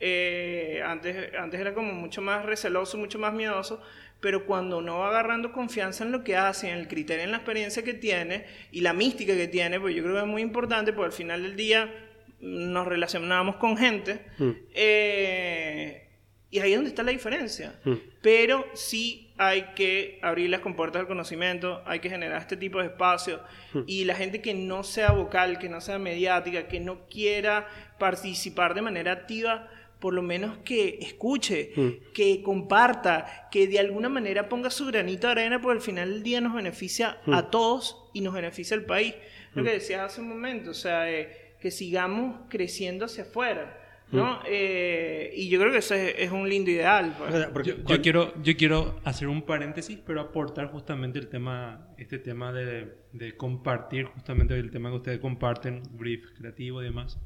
eh, 0.00 0.80
antes, 0.84 1.34
antes 1.34 1.60
era 1.60 1.74
como 1.74 1.92
mucho 1.92 2.22
más 2.22 2.44
receloso, 2.44 2.96
mucho 2.98 3.18
más 3.18 3.32
miedoso, 3.32 3.82
pero 4.20 4.46
cuando 4.46 4.78
uno 4.78 4.98
va 4.98 5.08
agarrando 5.08 5.52
confianza 5.52 6.04
en 6.04 6.12
lo 6.12 6.22
que 6.22 6.36
hace, 6.36 6.70
en 6.70 6.78
el 6.78 6.88
criterio, 6.88 7.24
en 7.24 7.32
la 7.32 7.38
experiencia 7.38 7.82
que 7.82 7.94
tiene 7.94 8.46
y 8.70 8.80
la 8.80 8.92
mística 8.92 9.34
que 9.34 9.48
tiene, 9.48 9.80
pues 9.80 9.94
yo 9.94 10.02
creo 10.02 10.14
que 10.14 10.22
es 10.22 10.26
muy 10.26 10.42
importante, 10.42 10.92
porque 10.92 11.06
al 11.06 11.12
final 11.12 11.42
del 11.42 11.56
día 11.56 11.92
nos 12.40 12.86
relacionamos 12.86 13.56
con 13.56 13.76
gente, 13.76 14.20
mm. 14.38 14.50
eh, 14.74 16.08
y 16.50 16.60
ahí 16.60 16.72
es 16.72 16.78
donde 16.78 16.90
está 16.90 17.02
la 17.02 17.10
diferencia. 17.10 17.78
Mm. 17.84 17.94
Pero 18.22 18.66
sí 18.74 19.27
hay 19.38 19.70
que 19.76 20.18
abrir 20.20 20.50
las 20.50 20.60
compuertas 20.60 21.00
del 21.00 21.06
conocimiento, 21.06 21.82
hay 21.86 22.00
que 22.00 22.10
generar 22.10 22.40
este 22.40 22.56
tipo 22.56 22.80
de 22.80 22.86
espacios, 22.86 23.40
mm. 23.72 23.80
y 23.86 24.04
la 24.04 24.14
gente 24.14 24.40
que 24.40 24.52
no 24.52 24.82
sea 24.82 25.12
vocal, 25.12 25.58
que 25.58 25.68
no 25.68 25.80
sea 25.80 25.98
mediática, 25.98 26.66
que 26.66 26.80
no 26.80 27.06
quiera 27.06 27.68
participar 27.98 28.74
de 28.74 28.82
manera 28.82 29.12
activa, 29.12 29.68
por 30.00 30.12
lo 30.12 30.22
menos 30.22 30.58
que 30.58 30.98
escuche, 31.00 31.72
mm. 31.74 32.12
que 32.12 32.42
comparta, 32.42 33.48
que 33.50 33.66
de 33.68 33.78
alguna 33.78 34.08
manera 34.08 34.48
ponga 34.48 34.70
su 34.70 34.86
granito 34.86 35.28
de 35.28 35.32
arena, 35.32 35.60
porque 35.60 35.78
al 35.78 35.84
final 35.84 36.12
del 36.12 36.22
día 36.22 36.40
nos 36.40 36.54
beneficia 36.54 37.18
a 37.26 37.42
mm. 37.42 37.50
todos 37.50 38.10
y 38.12 38.20
nos 38.20 38.34
beneficia 38.34 38.76
al 38.76 38.84
país. 38.84 39.14
Lo 39.54 39.64
que 39.64 39.72
decías 39.72 40.02
hace 40.02 40.20
un 40.20 40.28
momento, 40.28 40.70
o 40.70 40.74
sea, 40.74 41.10
eh, 41.10 41.54
que 41.60 41.70
sigamos 41.70 42.40
creciendo 42.48 43.06
hacia 43.06 43.24
afuera. 43.24 43.87
¿No? 44.12 44.40
Eh, 44.46 45.32
y 45.34 45.48
yo 45.48 45.58
creo 45.60 45.72
que 45.72 45.78
ese 45.78 46.22
es, 46.22 46.30
un 46.32 46.48
lindo 46.48 46.70
ideal. 46.70 47.14
Pues. 47.18 47.66
yo, 47.66 48.02
quiero, 48.02 48.32
yo 48.42 48.56
quiero 48.56 49.00
hacer 49.04 49.28
un 49.28 49.42
paréntesis, 49.42 49.98
pero 50.04 50.20
aportar 50.20 50.70
justamente 50.70 51.18
el 51.18 51.28
tema, 51.28 51.88
este 51.98 52.18
tema 52.18 52.52
de, 52.52 52.94
de 53.12 53.36
compartir, 53.36 54.06
justamente 54.06 54.58
el 54.58 54.70
tema 54.70 54.90
que 54.90 54.96
ustedes 54.96 55.18
comparten, 55.18 55.82
brief 55.92 56.32
creativo 56.36 56.80
y 56.82 56.84
demás. 56.84 57.18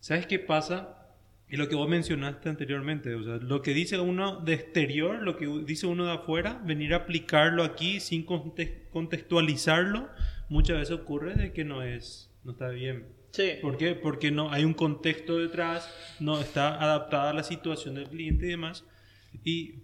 ¿Sabes 0.00 0.26
qué 0.26 0.38
pasa? 0.38 1.06
Y 1.48 1.56
lo 1.56 1.68
que 1.68 1.76
vos 1.76 1.88
mencionaste 1.88 2.48
anteriormente, 2.48 3.14
o 3.14 3.22
sea, 3.22 3.36
lo 3.36 3.62
que 3.62 3.72
dice 3.72 3.98
uno 4.00 4.40
de 4.40 4.54
exterior, 4.54 5.22
lo 5.22 5.36
que 5.36 5.46
dice 5.64 5.86
uno 5.86 6.04
de 6.04 6.12
afuera, 6.12 6.60
venir 6.64 6.92
a 6.92 6.98
aplicarlo 6.98 7.62
aquí 7.62 8.00
sin 8.00 8.24
contextualizarlo, 8.24 10.08
muchas 10.48 10.78
veces 10.78 10.96
ocurre 10.96 11.34
de 11.34 11.52
que 11.52 11.64
no 11.64 11.84
es, 11.84 12.32
no 12.42 12.52
está 12.52 12.68
bien. 12.70 13.06
Sí. 13.36 13.50
¿Por 13.60 13.76
qué? 13.76 13.94
Porque 13.94 14.30
no 14.30 14.50
hay 14.50 14.64
un 14.64 14.72
contexto 14.72 15.36
detrás, 15.36 15.92
no 16.20 16.40
está 16.40 16.82
adaptada 16.82 17.30
a 17.30 17.34
la 17.34 17.42
situación 17.42 17.96
del 17.96 18.08
cliente 18.08 18.46
y 18.46 18.48
demás. 18.48 18.86
Y, 19.44 19.74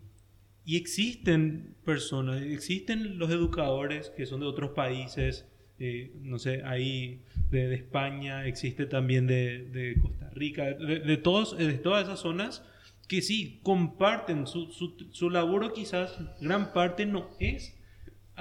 y 0.65 0.79
existen 0.79 1.77
personas, 1.85 2.41
existen 2.41 3.19
los 3.19 3.31
educadores 3.31 4.09
que 4.17 4.25
son 4.25 4.41
de 4.41 4.47
otros 4.47 4.71
países, 4.71 5.47
eh, 5.79 6.13
no 6.23 6.39
sé, 6.39 6.63
ahí 6.65 7.21
de, 7.51 7.75
España, 7.75 8.47
existe 8.47 8.87
también 8.87 9.27
de, 9.27 9.67
de 9.67 10.01
Costa 10.01 10.31
Rica, 10.31 10.73
de, 10.73 11.17
todos, 11.19 11.59
de 11.59 11.75
todas 11.75 12.05
esas 12.05 12.21
zonas 12.21 12.65
que 13.07 13.21
sí 13.21 13.61
comparten 13.63 14.47
su, 14.47 14.73
su, 14.73 14.97
su 15.11 15.29
laburo 15.29 15.75
quizás 15.75 16.19
gran 16.41 16.73
parte 16.73 17.05
no 17.05 17.29
es 17.39 17.77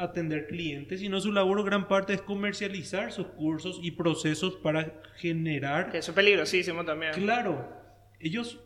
atender 0.04 0.48
clientes, 0.48 1.00
sino 1.00 1.20
su 1.20 1.32
laburo 1.32 1.64
gran 1.64 1.88
parte 1.88 2.14
es 2.14 2.22
comercializar 2.22 3.12
sus 3.12 3.28
cursos 3.28 3.80
y 3.82 3.92
procesos 3.92 4.56
para 4.56 5.02
generar... 5.18 5.96
Eso 5.96 6.12
es 6.12 6.16
peligrosísimo 6.16 6.84
también. 6.86 7.14
Claro, 7.14 7.70
ellos, 8.20 8.60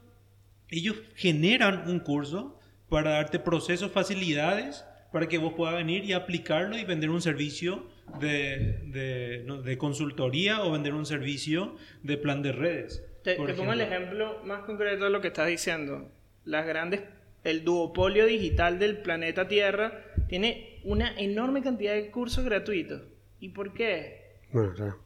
ellos 0.70 0.98
generan 1.16 1.90
un 1.90 2.00
curso 2.00 2.60
para 2.90 3.12
darte 3.12 3.40
procesos, 3.40 3.92
facilidades, 3.92 4.86
para 5.12 5.28
que 5.28 5.38
vos 5.38 5.54
puedas 5.54 5.76
venir 5.76 6.04
y 6.06 6.14
aplicarlo 6.14 6.78
y 6.78 6.84
vender 6.84 7.10
un 7.10 7.22
servicio 7.22 7.88
de, 8.20 8.82
de, 8.88 9.78
consultoría 9.78 10.64
o 10.64 10.72
vender 10.72 10.94
un 10.94 11.06
servicio 11.06 11.76
de 12.04 12.18
plan 12.18 12.42
de 12.42 12.52
redes. 12.52 13.04
Te, 13.24 13.36
pongo 13.36 13.74
el 13.74 13.82
ejemplo 13.82 14.42
más 14.44 14.64
concreto 14.66 15.06
de 15.06 15.10
lo 15.10 15.22
que 15.22 15.30
estás 15.30 15.48
diciendo. 15.48 16.12
Las 16.44 16.68
grandes, 16.68 17.02
el 17.44 17.64
duopolio 17.64 18.26
digital 18.26 18.78
del 18.78 18.98
planeta 18.98 19.48
Tierra 19.48 20.04
tiene 20.28 20.80
una 20.84 21.18
enorme 21.18 21.62
cantidad 21.62 21.94
de 21.94 22.12
cursos 22.12 22.44
gratuitos. 22.46 23.02
¿Y 23.40 23.50
por 23.50 23.74
qué? 23.74 24.40
Bueno, 24.52 24.74
claro. 24.74 25.00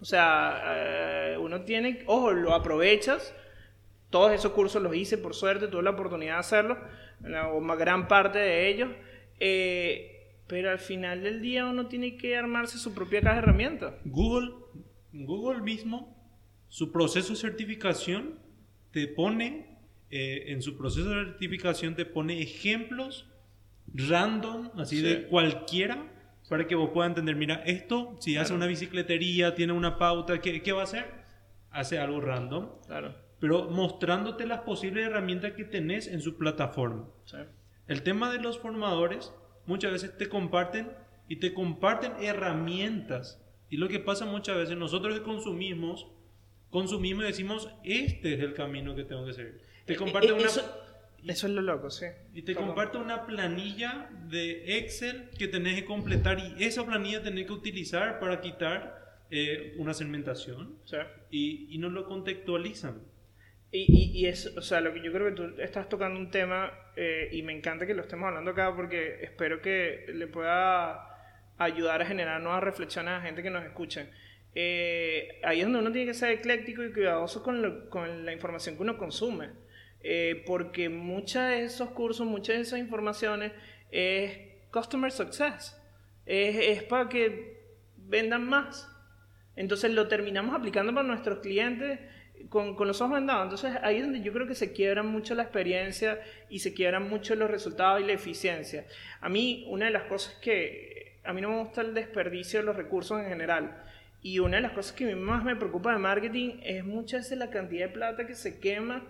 O 0.00 0.04
sea, 0.04 0.62
eh, 0.66 1.38
uno 1.38 1.62
tiene, 1.62 2.04
ojo, 2.06 2.32
lo 2.32 2.54
aprovechas. 2.54 3.34
Todos 4.10 4.32
esos 4.32 4.52
cursos 4.52 4.82
los 4.82 4.94
hice, 4.94 5.18
por 5.18 5.34
suerte, 5.34 5.68
tuve 5.68 5.82
la 5.82 5.90
oportunidad 5.90 6.34
de 6.34 6.40
hacerlo, 6.40 6.78
o 7.52 7.60
más 7.60 7.78
gran 7.78 8.06
parte 8.06 8.38
de 8.38 8.68
ellos. 8.68 8.90
Eh, 9.40 10.16
pero 10.46 10.70
al 10.70 10.78
final 10.78 11.22
del 11.22 11.40
día 11.40 11.66
uno 11.66 11.86
tiene 11.86 12.16
que 12.16 12.36
armarse 12.36 12.78
su 12.78 12.94
propia 12.94 13.20
caja 13.20 13.34
de 13.34 13.38
herramientas. 13.40 13.94
Google, 14.04 14.52
Google 15.12 15.62
mismo, 15.62 16.16
su 16.68 16.92
proceso 16.92 17.32
de 17.32 17.38
certificación 17.38 18.38
te 18.92 19.08
pone, 19.08 19.78
eh, 20.10 20.44
en 20.48 20.62
su 20.62 20.76
proceso 20.76 21.08
de 21.10 21.24
certificación 21.24 21.96
te 21.96 22.06
pone 22.06 22.40
ejemplos 22.40 23.28
random, 23.94 24.70
así 24.76 25.00
de 25.00 25.26
cualquiera, 25.26 26.12
para 26.48 26.66
que 26.66 26.74
vos 26.74 26.90
puedas 26.92 27.10
entender, 27.10 27.36
mira, 27.36 27.62
esto, 27.66 28.16
si 28.20 28.36
hace 28.36 28.54
una 28.54 28.66
bicicletería, 28.66 29.54
tiene 29.54 29.72
una 29.72 29.98
pauta, 29.98 30.40
¿qué, 30.40 30.62
¿qué 30.62 30.72
va 30.72 30.82
a 30.82 30.84
hacer? 30.84 31.06
Hace 31.70 31.98
algo 31.98 32.20
random. 32.20 32.68
Claro. 32.86 33.14
Pero 33.40 33.68
mostrándote 33.70 34.46
las 34.46 34.60
posibles 34.60 35.06
herramientas 35.06 35.52
que 35.52 35.64
tenés 35.64 36.06
en 36.06 36.20
su 36.22 36.36
plataforma. 36.36 37.08
Sí. 37.24 37.38
El 37.86 38.02
tema 38.02 38.32
de 38.32 38.40
los 38.40 38.58
formadores 38.58 39.32
muchas 39.66 39.92
veces 39.92 40.16
te 40.16 40.28
comparten 40.28 40.90
y 41.28 41.36
te 41.36 41.52
comparten 41.52 42.12
herramientas. 42.20 43.42
Y 43.68 43.76
lo 43.76 43.88
que 43.88 43.98
pasa 43.98 44.26
muchas 44.26 44.56
veces, 44.56 44.76
nosotros 44.76 45.14
que 45.14 45.22
consumimos, 45.24 46.06
consumimos 46.70 47.24
y 47.24 47.26
decimos, 47.26 47.68
este 47.84 48.34
es 48.34 48.40
el 48.40 48.54
camino 48.54 48.94
que 48.94 49.04
tengo 49.04 49.26
que 49.26 49.32
seguir. 49.32 49.60
Te 49.84 49.94
eh, 49.94 49.96
comparte 49.96 50.28
eh, 50.28 50.32
una... 50.32 50.46
Eso, 50.46 50.62
eso, 51.28 51.46
es 51.46 51.52
lo 51.52 51.62
loco, 51.62 51.90
sí. 51.90 52.06
Y 52.34 52.42
te 52.42 52.54
comparte 52.54 52.98
una 52.98 53.26
planilla 53.26 54.08
de 54.28 54.78
Excel 54.78 55.30
que 55.38 55.48
tenés 55.48 55.74
que 55.74 55.84
completar 55.84 56.38
y 56.38 56.64
esa 56.64 56.84
planilla 56.84 57.22
tenés 57.22 57.46
que 57.46 57.52
utilizar 57.52 58.18
para 58.20 58.40
quitar 58.40 59.24
eh, 59.30 59.74
una 59.78 59.94
segmentación. 59.94 60.76
Sí. 60.84 60.96
Y, 61.30 61.74
y 61.74 61.78
no 61.78 61.88
lo 61.88 62.06
contextualizan. 62.06 63.00
Y, 63.72 64.12
y, 64.14 64.26
es, 64.26 64.56
o 64.56 64.62
sea, 64.62 64.80
lo 64.80 64.92
que 64.94 65.02
yo 65.02 65.12
creo 65.12 65.26
que 65.28 65.34
tú 65.34 65.60
estás 65.60 65.88
tocando 65.88 66.18
un 66.18 66.30
tema 66.30 66.72
eh, 66.94 67.28
y 67.32 67.42
me 67.42 67.52
encanta 67.52 67.86
que 67.86 67.94
lo 67.94 68.02
estemos 68.02 68.28
hablando 68.28 68.52
acá 68.52 68.74
porque 68.74 69.18
espero 69.22 69.60
que 69.60 70.06
le 70.14 70.26
pueda 70.28 71.10
ayudar 71.58 72.02
a 72.02 72.06
generar 72.06 72.40
nuevas 72.40 72.62
reflexiones 72.62 73.10
a 73.10 73.16
la 73.18 73.22
gente 73.22 73.42
que 73.42 73.50
nos 73.50 73.64
escuchen. 73.64 74.10
Eh, 74.54 75.40
ahí 75.44 75.58
es 75.58 75.64
donde 75.64 75.80
uno 75.80 75.92
tiene 75.92 76.06
que 76.06 76.14
ser 76.14 76.30
ecléctico 76.30 76.82
y 76.84 76.92
cuidadoso 76.92 77.42
con, 77.42 77.88
con 77.90 78.24
la 78.24 78.32
información 78.32 78.76
que 78.76 78.82
uno 78.82 78.96
consume. 78.96 79.50
Eh, 80.02 80.44
porque 80.46 80.88
muchos 80.88 81.42
de 81.42 81.64
esos 81.64 81.90
cursos, 81.90 82.26
muchas 82.26 82.56
de 82.56 82.62
esas 82.62 82.78
informaciones 82.78 83.52
es 83.90 84.38
customer 84.70 85.10
success. 85.10 85.80
Es, 86.24 86.56
es 86.56 86.82
para 86.84 87.08
que 87.08 87.60
vendan 87.96 88.46
más. 88.48 88.90
Entonces 89.56 89.90
lo 89.92 90.06
terminamos 90.08 90.54
aplicando 90.54 90.94
para 90.94 91.06
nuestros 91.06 91.38
clientes 91.38 91.98
con, 92.50 92.76
con, 92.76 92.86
los 92.86 93.00
ojos 93.00 93.14
vendados. 93.14 93.44
Entonces 93.44 93.82
ahí 93.82 93.96
es 93.96 94.02
donde 94.02 94.20
yo 94.20 94.32
creo 94.32 94.46
que 94.46 94.54
se 94.54 94.72
quiebra 94.72 95.02
mucho 95.02 95.34
la 95.34 95.42
experiencia 95.42 96.20
y 96.48 96.58
se 96.58 96.74
quiebran 96.74 97.08
mucho 97.08 97.34
los 97.34 97.50
resultados 97.50 98.00
y 98.00 98.04
la 98.04 98.12
eficiencia. 98.12 98.86
A 99.20 99.28
mí 99.28 99.66
una 99.68 99.86
de 99.86 99.92
las 99.92 100.04
cosas 100.04 100.34
que 100.34 100.96
a 101.26 101.32
mí 101.32 101.40
no 101.40 101.50
me 101.50 101.58
gusta 101.58 101.80
el 101.80 101.94
desperdicio 101.94 102.60
de 102.60 102.66
los 102.66 102.76
recursos 102.76 103.20
en 103.20 103.28
general. 103.28 103.82
Y 104.22 104.38
una 104.38 104.56
de 104.56 104.62
las 104.62 104.72
cosas 104.72 104.92
que 104.94 105.14
más 105.14 105.44
me 105.44 105.56
preocupa 105.56 105.92
de 105.92 105.98
marketing 105.98 106.60
es 106.62 106.84
muchas 106.84 107.22
veces 107.22 107.38
la 107.38 107.50
cantidad 107.50 107.86
de 107.86 107.92
plata 107.92 108.26
que 108.26 108.34
se 108.34 108.58
quema. 108.60 109.04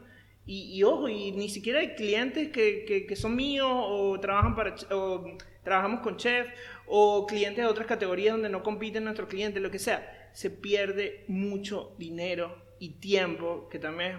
Y, 0.48 0.80
ojo, 0.84 1.08
y 1.08 1.32
ni 1.32 1.48
siquiera 1.48 1.80
hay 1.80 1.94
clientes 1.94 2.50
que, 2.50 2.84
que, 2.84 3.04
que 3.04 3.16
son 3.16 3.34
míos 3.34 3.68
o, 3.68 4.18
trabajan 4.20 4.54
para, 4.54 4.76
o 4.92 5.36
trabajamos 5.64 6.00
con 6.00 6.16
chef 6.16 6.46
o 6.86 7.26
clientes 7.26 7.64
de 7.64 7.68
otras 7.68 7.88
categorías 7.88 8.34
donde 8.34 8.48
no 8.48 8.62
compiten 8.62 9.02
nuestros 9.02 9.28
clientes, 9.28 9.60
lo 9.60 9.72
que 9.72 9.80
sea. 9.80 10.30
Se 10.32 10.50
pierde 10.50 11.24
mucho 11.26 11.96
dinero 11.98 12.62
y 12.78 13.00
tiempo, 13.00 13.68
que 13.68 13.80
también 13.80 14.12
es 14.12 14.18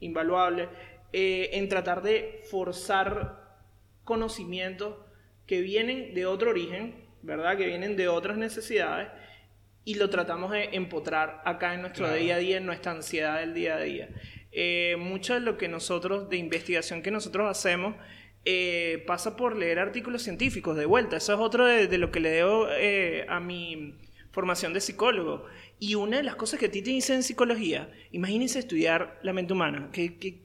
invaluable, 0.00 0.68
eh, 1.12 1.50
en 1.52 1.68
tratar 1.68 2.02
de 2.02 2.40
forzar 2.50 3.58
conocimientos 4.02 4.96
que 5.46 5.60
vienen 5.60 6.14
de 6.14 6.26
otro 6.26 6.50
origen, 6.50 7.04
¿verdad? 7.22 7.56
Que 7.56 7.66
vienen 7.66 7.96
de 7.96 8.08
otras 8.08 8.36
necesidades 8.36 9.08
y 9.84 9.94
lo 9.94 10.10
tratamos 10.10 10.50
de 10.50 10.70
empotrar 10.72 11.42
acá 11.44 11.74
en 11.74 11.82
nuestro 11.82 12.12
día 12.12 12.36
a 12.36 12.38
día, 12.38 12.56
en 12.56 12.66
nuestra 12.66 12.92
ansiedad 12.92 13.38
del 13.38 13.54
día 13.54 13.76
a 13.76 13.80
día. 13.80 14.08
Eh, 14.52 14.96
mucho 14.98 15.34
de 15.34 15.40
lo 15.40 15.56
que 15.56 15.68
nosotros, 15.68 16.28
de 16.28 16.36
investigación 16.36 17.02
que 17.02 17.10
nosotros 17.10 17.48
hacemos, 17.48 17.94
eh, 18.44 19.04
pasa 19.06 19.36
por 19.36 19.56
leer 19.56 19.78
artículos 19.78 20.22
científicos 20.22 20.76
de 20.76 20.86
vuelta. 20.86 21.16
Eso 21.16 21.34
es 21.34 21.40
otro 21.40 21.66
de, 21.66 21.98
lo 21.98 22.10
que 22.10 22.20
le 22.20 22.30
debo 22.30 22.66
eh, 22.70 23.26
a 23.28 23.38
mi 23.40 23.94
formación 24.32 24.72
de 24.72 24.80
psicólogo. 24.80 25.44
Y 25.78 25.94
una 25.94 26.18
de 26.18 26.22
las 26.22 26.36
cosas 26.36 26.58
que 26.58 26.66
a 26.66 26.70
ti 26.70 26.82
te 26.82 26.90
dicen 26.90 27.16
en 27.16 27.22
psicología, 27.22 27.90
imagínense 28.12 28.58
estudiar 28.58 29.18
la 29.22 29.32
mente 29.32 29.52
humana, 29.52 29.90
que, 29.92 30.42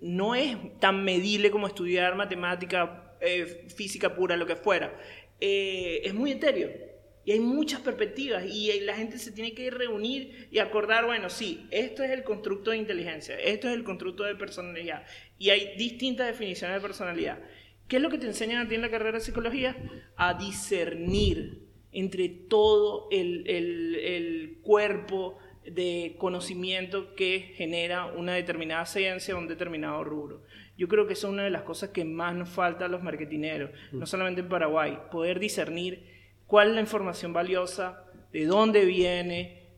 no 0.00 0.36
es 0.36 0.56
tan 0.78 1.04
medible 1.04 1.50
como 1.50 1.66
estudiar 1.66 2.14
matemática, 2.14 3.16
eh, 3.20 3.66
física 3.74 4.14
pura, 4.14 4.36
lo 4.36 4.46
que 4.46 4.54
fuera. 4.54 4.96
Es 5.40 6.14
muy 6.14 6.30
etéreo. 6.30 6.95
Y 7.26 7.32
hay 7.32 7.40
muchas 7.40 7.80
perspectivas 7.80 8.44
y 8.46 8.80
la 8.82 8.94
gente 8.94 9.18
se 9.18 9.32
tiene 9.32 9.52
que 9.52 9.68
reunir 9.68 10.46
y 10.52 10.60
acordar, 10.60 11.06
bueno, 11.06 11.28
sí, 11.28 11.66
esto 11.72 12.04
es 12.04 12.12
el 12.12 12.22
constructo 12.22 12.70
de 12.70 12.76
inteligencia, 12.76 13.36
esto 13.36 13.68
es 13.68 13.74
el 13.74 13.82
constructo 13.82 14.22
de 14.22 14.36
personalidad. 14.36 15.04
Y 15.36 15.50
hay 15.50 15.76
distintas 15.76 16.28
definiciones 16.28 16.76
de 16.76 16.80
personalidad. 16.80 17.40
¿Qué 17.88 17.96
es 17.96 18.02
lo 18.02 18.10
que 18.10 18.18
te 18.18 18.26
enseñan 18.26 18.64
a 18.64 18.68
ti 18.68 18.76
en 18.76 18.82
la 18.82 18.92
carrera 18.92 19.18
de 19.18 19.24
psicología? 19.24 19.76
A 20.16 20.34
discernir 20.34 21.66
entre 21.90 22.28
todo 22.28 23.08
el, 23.10 23.42
el, 23.48 23.96
el 23.96 24.58
cuerpo 24.62 25.36
de 25.64 26.14
conocimiento 26.18 27.16
que 27.16 27.54
genera 27.56 28.06
una 28.06 28.34
determinada 28.34 28.86
ciencia 28.86 29.34
o 29.34 29.38
un 29.38 29.48
determinado 29.48 30.04
rubro. 30.04 30.44
Yo 30.78 30.86
creo 30.86 31.08
que 31.08 31.14
eso 31.14 31.26
es 31.26 31.32
una 31.32 31.42
de 31.42 31.50
las 31.50 31.62
cosas 31.62 31.90
que 31.90 32.04
más 32.04 32.36
nos 32.36 32.50
falta 32.50 32.84
a 32.84 32.88
los 32.88 33.02
marketineros, 33.02 33.70
no 33.90 34.06
solamente 34.06 34.42
en 34.42 34.48
Paraguay, 34.48 34.96
poder 35.10 35.40
discernir 35.40 36.14
cuál 36.46 36.68
es 36.68 36.74
la 36.74 36.80
información 36.80 37.32
valiosa, 37.32 38.04
de 38.32 38.46
dónde 38.46 38.84
viene, 38.84 39.70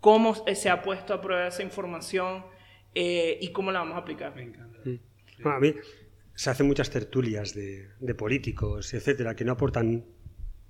cómo 0.00 0.34
se 0.34 0.70
ha 0.70 0.82
puesto 0.82 1.14
a 1.14 1.20
prueba 1.20 1.46
esa 1.48 1.62
información 1.62 2.44
eh, 2.94 3.38
y 3.40 3.52
cómo 3.52 3.70
la 3.70 3.80
vamos 3.80 3.96
a 3.96 3.98
aplicar. 3.98 4.34
Me 4.34 4.42
encanta. 4.42 4.78
Bueno, 5.42 5.56
a 5.56 5.60
mí 5.60 5.74
se 6.34 6.50
hacen 6.50 6.66
muchas 6.66 6.90
tertulias 6.90 7.54
de, 7.54 7.90
de 7.98 8.14
políticos, 8.14 8.92
etcétera, 8.94 9.34
que 9.34 9.44
no 9.44 9.52
aportan 9.52 10.04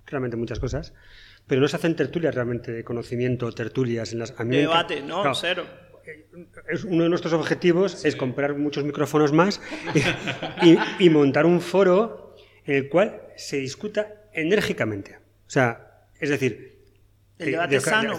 realmente 0.06 0.36
muchas 0.36 0.58
cosas, 0.58 0.92
pero 1.46 1.60
no 1.60 1.68
se 1.68 1.76
hacen 1.76 1.94
tertulias 1.96 2.34
realmente 2.34 2.72
de 2.72 2.84
conocimiento, 2.84 3.52
tertulias 3.52 4.12
en 4.12 4.18
las... 4.18 4.34
A 4.38 4.44
mí 4.44 4.56
Debate, 4.56 5.00
no, 5.00 5.22
Claro, 5.22 5.34
cero. 5.34 5.64
es 6.68 6.84
uno 6.84 7.04
de 7.04 7.08
nuestros 7.08 7.32
objetivos 7.32 8.04
es 8.04 8.16
comprar 8.16 8.56
muchos 8.56 8.84
micrófonos 8.84 9.32
más 9.32 9.60
y, 10.62 10.76
y 11.04 11.10
montar 11.10 11.46
un 11.46 11.60
foro 11.60 12.34
en 12.64 12.74
el 12.76 12.88
cual 12.88 13.22
se 13.36 13.58
discuta 13.58 14.28
enérgicamente. 14.32 15.18
O 15.50 15.52
sea, 15.52 16.06
es 16.20 16.30
decir... 16.30 16.78
El 17.40 17.48
eh, 17.48 17.50
debate 17.52 17.80
sano, 17.80 18.12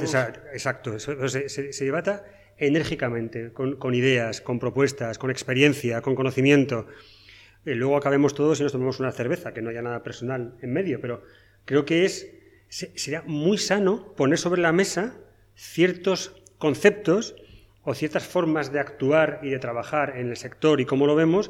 exacto, 0.51 0.95
eso- 0.97 1.29
se, 1.29 1.47
se- 1.47 1.71
se 1.71 1.85
debata 1.85 2.25
enérgicamente, 2.57 3.53
con, 3.53 3.77
con 3.77 3.93
ideas, 3.95 4.41
con 4.41 4.59
propuestas, 4.59 5.17
con 5.17 5.31
experiencia, 5.31 6.01
con 6.01 6.13
conocimiento. 6.15 6.87
Y 7.65 7.73
luego 7.75 7.95
acabemos 7.95 8.35
todos 8.35 8.59
y 8.59 8.63
nos 8.63 8.73
tomemos 8.73 8.99
una 8.99 9.13
cerveza, 9.13 9.53
que 9.53 9.61
no 9.61 9.69
haya 9.69 9.81
nada 9.81 10.03
personal 10.03 10.55
en 10.61 10.73
medio, 10.73 10.99
pero 10.99 11.23
creo 11.63 11.85
que 11.85 12.03
es 12.03 12.27
se- 12.67 12.91
sería 12.99 13.21
muy 13.25 13.57
sano 13.57 14.13
poner 14.17 14.37
sobre 14.37 14.61
la 14.61 14.73
mesa 14.73 15.15
ciertos 15.55 16.35
conceptos 16.57 17.35
o 17.83 17.93
ciertas 17.95 18.25
formas 18.27 18.73
de 18.73 18.79
actuar 18.81 19.39
y 19.41 19.51
de 19.51 19.59
trabajar 19.59 20.17
en 20.17 20.29
el 20.31 20.35
sector 20.35 20.81
y 20.81 20.85
cómo 20.85 21.07
lo 21.07 21.15
vemos 21.15 21.49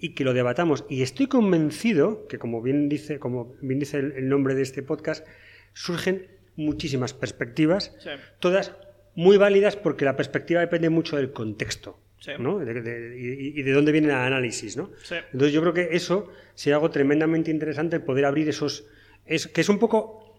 y 0.00 0.14
que 0.14 0.24
lo 0.24 0.32
debatamos. 0.32 0.84
Y 0.88 1.02
estoy 1.02 1.26
convencido 1.26 2.26
que, 2.26 2.38
como 2.38 2.62
bien 2.62 2.88
dice, 2.88 3.18
como 3.18 3.54
bien 3.60 3.78
dice 3.78 3.98
el, 3.98 4.12
el 4.12 4.28
nombre 4.28 4.54
de 4.54 4.62
este 4.62 4.82
podcast, 4.82 5.26
surgen 5.74 6.26
muchísimas 6.56 7.12
perspectivas, 7.14 7.94
Sí. 8.00 8.10
todas 8.38 8.74
muy 9.14 9.36
válidas 9.36 9.76
porque 9.76 10.04
la 10.04 10.16
perspectiva 10.16 10.60
depende 10.60 10.88
mucho 10.90 11.16
del 11.16 11.32
contexto. 11.32 11.98
Sí. 12.18 12.32
¿no? 12.38 12.58
De- 12.58 12.82
de- 12.82 13.18
y, 13.18 13.60
y 13.60 13.62
de 13.62 13.72
dónde 13.72 13.92
viene 13.92 14.08
el 14.08 14.14
análisis. 14.14 14.76
¿no? 14.76 14.90
Sí. 15.02 15.14
Entonces 15.32 15.52
yo 15.54 15.62
creo 15.62 15.72
que 15.72 15.88
eso 15.92 16.28
sería 16.54 16.76
algo 16.76 16.90
tremendamente 16.90 17.50
interesante 17.50 17.96
el 17.96 18.02
poder 18.02 18.26
abrir 18.26 18.48
esos... 18.48 18.86
Es, 19.26 19.46
que 19.46 19.60
es 19.62 19.68
un 19.70 19.78
poco 19.78 20.29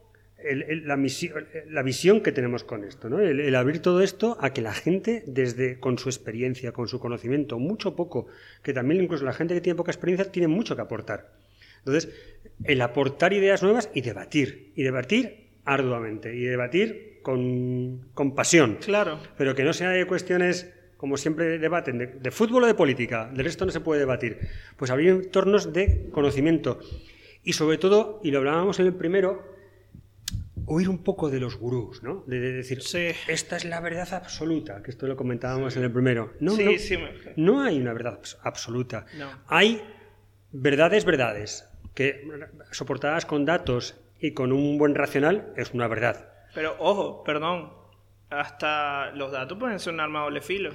el- 0.44 0.64
el- 0.64 0.88
la, 0.88 0.98
misión, 0.98 1.46
la 1.70 1.84
visión 1.84 2.22
que 2.22 2.32
tenemos 2.32 2.64
con 2.64 2.84
esto, 2.84 3.10
¿no? 3.10 3.20
El, 3.20 3.40
el 3.40 3.56
abrir 3.56 3.80
todo 3.82 4.02
esto 4.02 4.38
a 4.40 4.52
que 4.54 4.62
la 4.62 4.74
gente, 4.74 5.24
desde 5.28 5.80
con 5.80 5.98
su 5.98 6.10
experiencia, 6.10 6.72
con 6.72 6.88
su 6.88 7.00
conocimiento, 7.00 7.60
mucho 7.60 7.96
poco, 7.96 8.28
que 8.64 8.74
también 8.74 9.02
incluso 9.04 9.26
la 9.26 9.34
gente 9.34 9.54
que 9.54 9.62
tiene 9.62 9.78
poca 9.78 9.92
experiencia 9.92 10.32
tiene 10.32 10.48
mucho 10.48 10.76
que 10.76 10.82
aportar. 10.82 11.32
Entonces, 11.80 12.10
el 12.64 12.82
aportar 12.82 13.34
ideas 13.34 13.64
nuevas 13.64 13.90
y 13.94 14.02
debatir, 14.02 14.72
y 14.76 14.84
debatir 14.84 15.48
arduamente, 15.66 16.36
y 16.36 16.42
debatir 16.44 17.20
con, 17.24 18.08
con 18.14 18.34
pasión 18.36 18.78
Claro. 18.82 19.20
pero 19.38 19.54
que 19.56 19.64
no 19.64 19.74
sea 19.74 19.90
de 19.90 20.06
cuestiones, 20.06 20.72
como 20.98 21.18
siempre 21.18 21.58
debaten, 21.58 21.98
de, 21.98 22.08
de 22.08 22.32
fútbol 22.32 22.64
o 22.64 22.68
de 22.68 22.76
política, 22.76 23.30
del 23.34 23.46
resto 23.46 23.66
no 23.66 23.72
se 23.72 23.80
puede 23.80 24.00
debatir. 24.00 24.38
Pues 24.78 24.92
abrir 24.92 25.10
entornos 25.10 25.74
de 25.74 26.10
conocimiento. 26.12 26.80
Y 27.44 27.54
sobre 27.54 27.80
todo, 27.80 28.20
y 28.24 28.30
lo 28.30 28.38
hablábamos 28.40 28.80
en 28.80 28.86
el 28.86 28.94
primero, 28.94 29.51
oír 30.74 30.88
un 30.90 31.04
poco 31.04 31.30
de 31.30 31.40
los 31.40 31.58
gurús, 31.58 32.02
¿no? 32.04 32.24
De, 32.28 32.40
de 32.40 32.52
decir, 32.54 32.82
Sí. 32.82 33.08
esta 33.28 33.58
es 33.58 33.66
la 33.66 33.80
verdad 33.82 34.14
absoluta, 34.14 34.82
que 34.84 34.92
esto 34.92 35.08
lo 35.08 35.16
comentábamos 35.18 35.76
en 35.78 35.84
el 35.84 35.92
primero. 35.92 36.34
No, 36.40 36.52
Sí, 36.56 36.64
no, 36.66 36.72
sí, 36.78 36.98
no 37.36 37.62
hay 37.62 37.80
una 37.80 37.94
verdad 37.94 38.20
abs- 38.22 38.38
absoluta. 38.44 39.06
No. 39.18 39.30
Hay 39.48 39.82
verdades, 40.52 41.06
verdades, 41.06 41.66
que 41.94 42.26
soportadas 42.72 43.26
con 43.26 43.46
datos 43.46 43.96
y 44.20 44.32
con 44.34 44.52
un 44.52 44.78
buen 44.78 44.96
racional 44.96 45.54
es 45.58 45.72
una 45.74 45.88
verdad. 45.88 46.30
Pero 46.54 46.76
ojo, 46.80 47.24
perdón, 47.24 47.74
hasta 48.30 49.12
los 49.12 49.32
datos 49.32 49.58
pueden 49.58 49.80
ser 49.80 49.94
un 49.94 50.00
arma 50.00 50.22
doble 50.22 50.42
filo. 50.42 50.72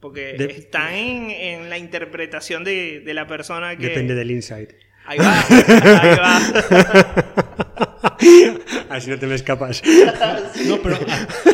Porque 0.00 0.34
De- 0.38 0.44
están 0.46 0.92
en, 0.94 1.30
en 1.30 1.70
la 1.70 1.78
interpretación 1.78 2.62
de, 2.64 3.00
de 3.00 3.14
la 3.14 3.26
persona 3.26 3.76
que... 3.76 3.88
Depende 3.88 4.14
del 4.14 4.30
insight. 4.30 4.70
Ahí 5.06 5.18
va, 5.18 5.40
ahí 6.02 6.16
va. 6.18 6.40
Así 8.96 9.10
no 9.10 9.18
te 9.18 9.26
me 9.26 9.34
escapas. 9.34 9.82
No, 10.66 10.80
pero 10.82 10.96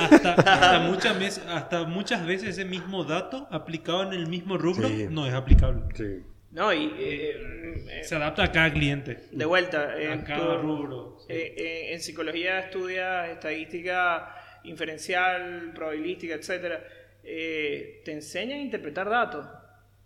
hasta, 0.02 0.34
hasta 0.34 0.78
muchas 0.80 1.18
veces, 1.18 1.44
hasta 1.48 1.84
muchas 1.84 2.26
veces 2.26 2.50
ese 2.50 2.64
mismo 2.64 3.04
dato 3.04 3.48
aplicado 3.50 4.02
en 4.04 4.12
el 4.12 4.26
mismo 4.28 4.58
rubro 4.58 4.88
Sí. 4.88 5.06
no 5.10 5.26
es 5.26 5.34
aplicable. 5.34 5.82
Sí. 5.94 6.22
No, 6.52 6.72
y 6.72 6.86
eh, 6.98 7.84
eh, 7.88 8.04
Se 8.04 8.16
adapta 8.16 8.42
a 8.44 8.52
cada 8.52 8.72
cliente, 8.72 9.18
de 9.30 9.44
vuelta, 9.44 9.82
a 9.90 10.00
en, 10.02 10.22
cada 10.22 10.56
tu- 10.60 10.66
rubro. 10.66 11.16
sí. 11.20 11.26
eh, 11.32 11.54
eh, 11.56 11.94
en 11.94 12.00
psicología 12.00 12.58
estudias 12.60 13.28
estadística 13.30 14.34
inferencial, 14.64 15.72
probabilística, 15.74 16.34
etcétera. 16.34 16.82
Eh, 17.22 18.02
te 18.04 18.12
enseñan 18.12 18.58
a 18.58 18.62
interpretar 18.62 19.08
datos 19.08 19.46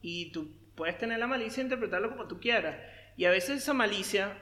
y 0.02 0.30
tú 0.32 0.50
puedes 0.74 0.98
tener 0.98 1.18
la 1.18 1.26
malicia 1.26 1.56
de 1.56 1.62
interpretarlo 1.62 2.10
como 2.10 2.26
tú 2.28 2.38
quieras. 2.40 2.76
Y 3.16 3.24
a 3.24 3.30
veces 3.30 3.58
esa 3.62 3.72
malicia 3.72 4.36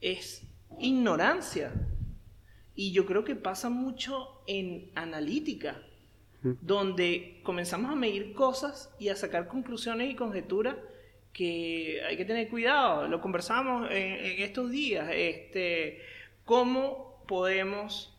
es 0.00 0.42
ignorancia. 0.78 1.72
Y 2.78 2.92
yo 2.92 3.06
creo 3.06 3.24
que 3.24 3.34
pasa 3.34 3.70
mucho 3.70 4.40
en 4.46 4.92
analítica, 4.94 5.82
donde 6.60 7.40
comenzamos 7.42 7.90
a 7.90 7.96
medir 7.96 8.34
cosas 8.34 8.94
y 9.00 9.08
a 9.08 9.16
sacar 9.16 9.48
conclusiones 9.48 10.12
y 10.12 10.14
conjeturas 10.14 10.76
que 11.32 12.00
hay 12.06 12.16
que 12.16 12.24
tener 12.24 12.48
cuidado. 12.48 13.08
Lo 13.08 13.20
conversamos 13.20 13.90
en, 13.90 14.12
en 14.24 14.42
estos 14.42 14.70
días. 14.70 15.10
Este, 15.12 16.02
¿Cómo 16.44 17.24
podemos 17.26 18.16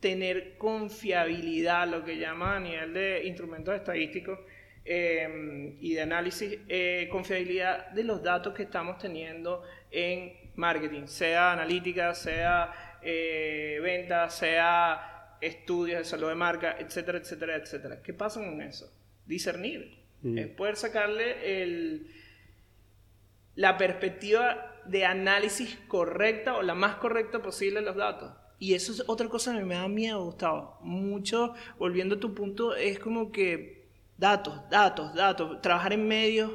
tener 0.00 0.58
confiabilidad, 0.58 1.86
lo 1.86 2.04
que 2.04 2.18
llaman 2.18 2.56
a 2.56 2.68
nivel 2.68 2.94
de 2.94 3.26
instrumentos 3.26 3.76
estadísticos 3.76 4.40
eh, 4.84 5.76
y 5.80 5.94
de 5.94 6.02
análisis, 6.02 6.58
eh, 6.68 7.08
confiabilidad 7.12 7.92
de 7.92 8.02
los 8.02 8.24
datos 8.24 8.54
que 8.54 8.64
estamos 8.64 8.98
teniendo 8.98 9.62
en 9.92 10.32
marketing, 10.56 11.06
sea 11.06 11.52
analítica, 11.52 12.12
sea 12.12 12.91
eh, 13.04 13.78
venta, 13.82 14.28
sea 14.30 15.36
estudios 15.40 15.98
de 15.98 16.04
salud 16.04 16.28
de 16.28 16.34
marca, 16.34 16.76
etcétera, 16.78 17.18
etcétera, 17.18 17.56
etcétera. 17.56 18.02
¿Qué 18.02 18.14
pasa 18.14 18.40
con 18.40 18.60
eso? 18.60 18.92
Discernir. 19.26 19.98
Mm. 20.22 20.38
Es 20.38 20.46
poder 20.48 20.76
sacarle 20.76 21.62
el, 21.62 22.06
la 23.54 23.76
perspectiva 23.76 24.80
de 24.86 25.04
análisis 25.04 25.78
correcta 25.88 26.56
o 26.56 26.62
la 26.62 26.74
más 26.74 26.96
correcta 26.96 27.42
posible 27.42 27.80
de 27.80 27.86
los 27.86 27.96
datos. 27.96 28.32
Y 28.58 28.74
eso 28.74 28.92
es 28.92 29.02
otra 29.08 29.28
cosa 29.28 29.56
que 29.56 29.64
me 29.64 29.74
da 29.74 29.88
miedo, 29.88 30.24
Gustavo. 30.24 30.78
Mucho, 30.82 31.54
volviendo 31.78 32.14
a 32.14 32.20
tu 32.20 32.34
punto, 32.34 32.76
es 32.76 33.00
como 33.00 33.32
que 33.32 33.88
datos, 34.16 34.68
datos, 34.70 35.14
datos. 35.14 35.60
Trabajar 35.60 35.92
en 35.92 36.06
medios 36.06 36.52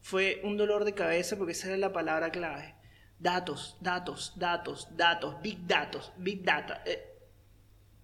fue 0.00 0.40
un 0.42 0.56
dolor 0.56 0.84
de 0.84 0.94
cabeza 0.94 1.36
porque 1.36 1.52
esa 1.52 1.68
era 1.68 1.76
la 1.76 1.92
palabra 1.92 2.30
clave. 2.30 2.75
Datos, 3.18 3.76
datos, 3.80 4.34
datos, 4.36 4.88
datos, 4.96 5.36
big 5.42 5.66
datos, 5.66 6.12
big 6.18 6.44
data. 6.44 6.82
Eh, 6.84 7.16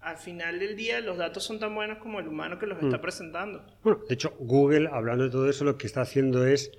al 0.01 0.17
final 0.17 0.59
del 0.59 0.75
día 0.75 0.99
los 0.99 1.17
datos 1.17 1.43
son 1.43 1.59
tan 1.59 1.73
buenos 1.73 1.99
como 1.99 2.19
el 2.19 2.27
humano 2.27 2.59
que 2.59 2.67
los 2.67 2.81
está 2.81 2.99
presentando. 2.99 3.63
Bueno, 3.83 4.01
de 4.07 4.13
hecho, 4.13 4.33
Google, 4.39 4.89
hablando 4.91 5.23
de 5.23 5.29
todo 5.29 5.49
eso, 5.49 5.63
lo 5.63 5.77
que 5.77 5.87
está 5.87 6.01
haciendo 6.01 6.45
es 6.45 6.71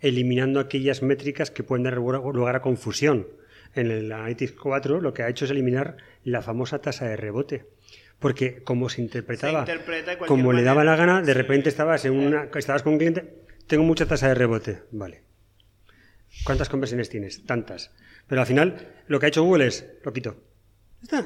eliminando 0.00 0.60
aquellas 0.60 1.02
métricas 1.02 1.50
que 1.50 1.62
pueden 1.62 1.84
dar 1.84 1.94
lugar 1.96 2.56
a 2.56 2.60
confusión. 2.60 3.26
En 3.74 3.90
el 3.90 4.12
Analytics 4.12 4.52
4 4.52 5.00
lo 5.00 5.12
que 5.14 5.22
ha 5.22 5.28
hecho 5.28 5.44
es 5.44 5.50
eliminar 5.50 5.96
la 6.22 6.42
famosa 6.42 6.80
tasa 6.80 7.06
de 7.06 7.16
rebote. 7.16 7.66
Porque 8.18 8.62
como 8.62 8.88
se 8.88 9.02
interpretaba, 9.02 9.66
Se 9.66 9.72
interpreta 9.72 10.18
como 10.18 10.52
le 10.52 10.62
daba 10.62 10.84
la 10.84 10.96
gana, 10.96 11.22
de 11.22 11.34
repente 11.34 11.68
estabas, 11.68 12.04
en 12.04 12.12
una, 12.12 12.48
estabas 12.54 12.82
con 12.82 12.94
un 12.94 12.98
cliente, 12.98 13.34
tengo 13.66 13.82
mucha 13.82 14.06
tasa 14.06 14.28
de 14.28 14.34
rebote. 14.34 14.82
Vale. 14.92 15.22
¿Cuántas 16.44 16.68
conversiones 16.68 17.08
tienes? 17.08 17.44
Tantas. 17.46 17.90
Pero 18.26 18.40
al 18.40 18.46
final, 18.46 18.88
lo 19.06 19.18
que 19.20 19.26
ha 19.26 19.28
hecho 19.28 19.44
Google 19.44 19.66
es, 19.66 19.86
lo 20.02 20.12
quito. 20.12 20.36
Está. 21.02 21.20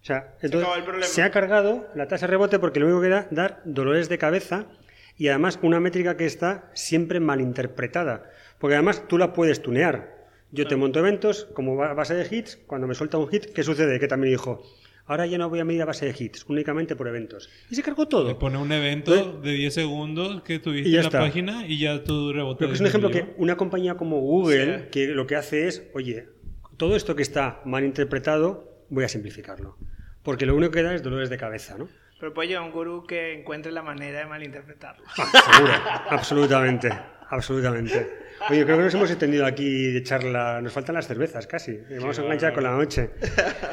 O 0.00 0.04
sea, 0.04 0.34
entonces, 0.42 1.08
se 1.08 1.22
ha 1.22 1.30
cargado 1.30 1.88
la 1.94 2.08
tasa 2.08 2.26
de 2.26 2.30
rebote 2.32 2.58
porque 2.58 2.80
lo 2.80 2.86
único 2.86 3.02
que 3.02 3.08
da 3.08 3.28
dar 3.30 3.62
dolores 3.64 4.08
de 4.08 4.18
cabeza 4.18 4.66
y 5.16 5.28
además 5.28 5.58
una 5.62 5.78
métrica 5.78 6.16
que 6.16 6.26
está 6.26 6.70
siempre 6.74 7.20
malinterpretada. 7.20 8.30
Porque 8.58 8.74
además 8.74 9.06
tú 9.08 9.18
la 9.18 9.32
puedes 9.32 9.62
tunear. 9.62 10.26
Yo 10.50 10.66
te 10.66 10.76
monto 10.76 10.98
eventos 10.98 11.46
como 11.54 11.76
ba- 11.76 11.94
base 11.94 12.14
de 12.14 12.26
hits. 12.34 12.56
Cuando 12.66 12.86
me 12.86 12.94
suelta 12.94 13.16
un 13.18 13.28
hit, 13.28 13.46
¿qué 13.52 13.62
sucede? 13.62 13.98
Que 14.00 14.08
también 14.08 14.32
dijo, 14.32 14.62
ahora 15.12 15.26
ya 15.26 15.38
no 15.38 15.48
voy 15.48 15.60
a 15.60 15.64
medir 15.64 15.82
a 15.82 15.84
base 15.84 16.06
de 16.06 16.14
hits, 16.18 16.44
únicamente 16.48 16.96
por 16.96 17.06
eventos. 17.08 17.48
Y 17.70 17.74
se 17.74 17.82
cargó 17.82 18.02
Le 18.02 18.08
todo. 18.08 18.38
pone 18.38 18.58
un 18.58 18.72
evento 18.72 19.40
de 19.40 19.52
10 19.52 19.72
segundos 19.74 20.42
que 20.42 20.58
tuviste 20.58 20.88
en 20.88 20.96
la 20.96 21.00
está. 21.02 21.20
página 21.20 21.66
y 21.66 21.78
ya 21.78 22.02
tu 22.02 22.32
rebote. 22.32 22.58
Pero 22.58 22.70
que 22.70 22.74
es 22.74 22.80
un 22.80 22.86
ejemplo 22.88 23.10
que 23.10 23.34
una 23.36 23.56
compañía 23.56 23.96
como 23.96 24.18
Google, 24.20 24.78
Sí. 24.78 24.84
que 24.90 25.06
lo 25.08 25.26
que 25.26 25.36
hace 25.36 25.68
es, 25.68 25.84
oye, 25.94 26.28
todo 26.76 26.96
esto 26.96 27.14
que 27.14 27.22
está 27.22 27.60
mal 27.64 27.84
interpretado, 27.84 28.84
voy 28.88 29.04
a 29.04 29.08
simplificarlo. 29.08 29.76
Porque 30.22 30.46
lo 30.46 30.54
único 30.56 30.72
que 30.72 30.82
da 30.82 30.94
es 30.94 31.02
dolores 31.02 31.30
de 31.30 31.36
cabeza, 31.38 31.76
¿no? 31.78 31.88
Pero 32.20 32.32
puede 32.34 32.48
llegar 32.48 32.62
un 32.64 32.70
gurú 32.70 33.04
que 33.04 33.32
encuentre 33.34 33.72
la 33.72 33.82
manera 33.82 34.20
de 34.20 34.26
malinterpretarlo. 34.26 35.04
Ah, 35.18 35.52
seguro, 35.54 35.72
absolutamente, 36.10 36.88
absolutamente. 37.30 38.08
Oye, 38.50 38.64
creo 38.64 38.76
que 38.76 38.82
nos 38.84 38.94
hemos 38.94 39.10
extendido 39.10 39.46
aquí 39.46 39.92
de 39.92 40.02
charla, 40.02 40.60
nos 40.60 40.72
faltan 40.72 40.94
las 40.94 41.06
cervezas 41.06 41.46
casi, 41.46 41.78
vamos 41.98 42.18
a 42.18 42.22
enganchar 42.22 42.52
con 42.52 42.62
la 42.64 42.70
noche. 42.72 43.10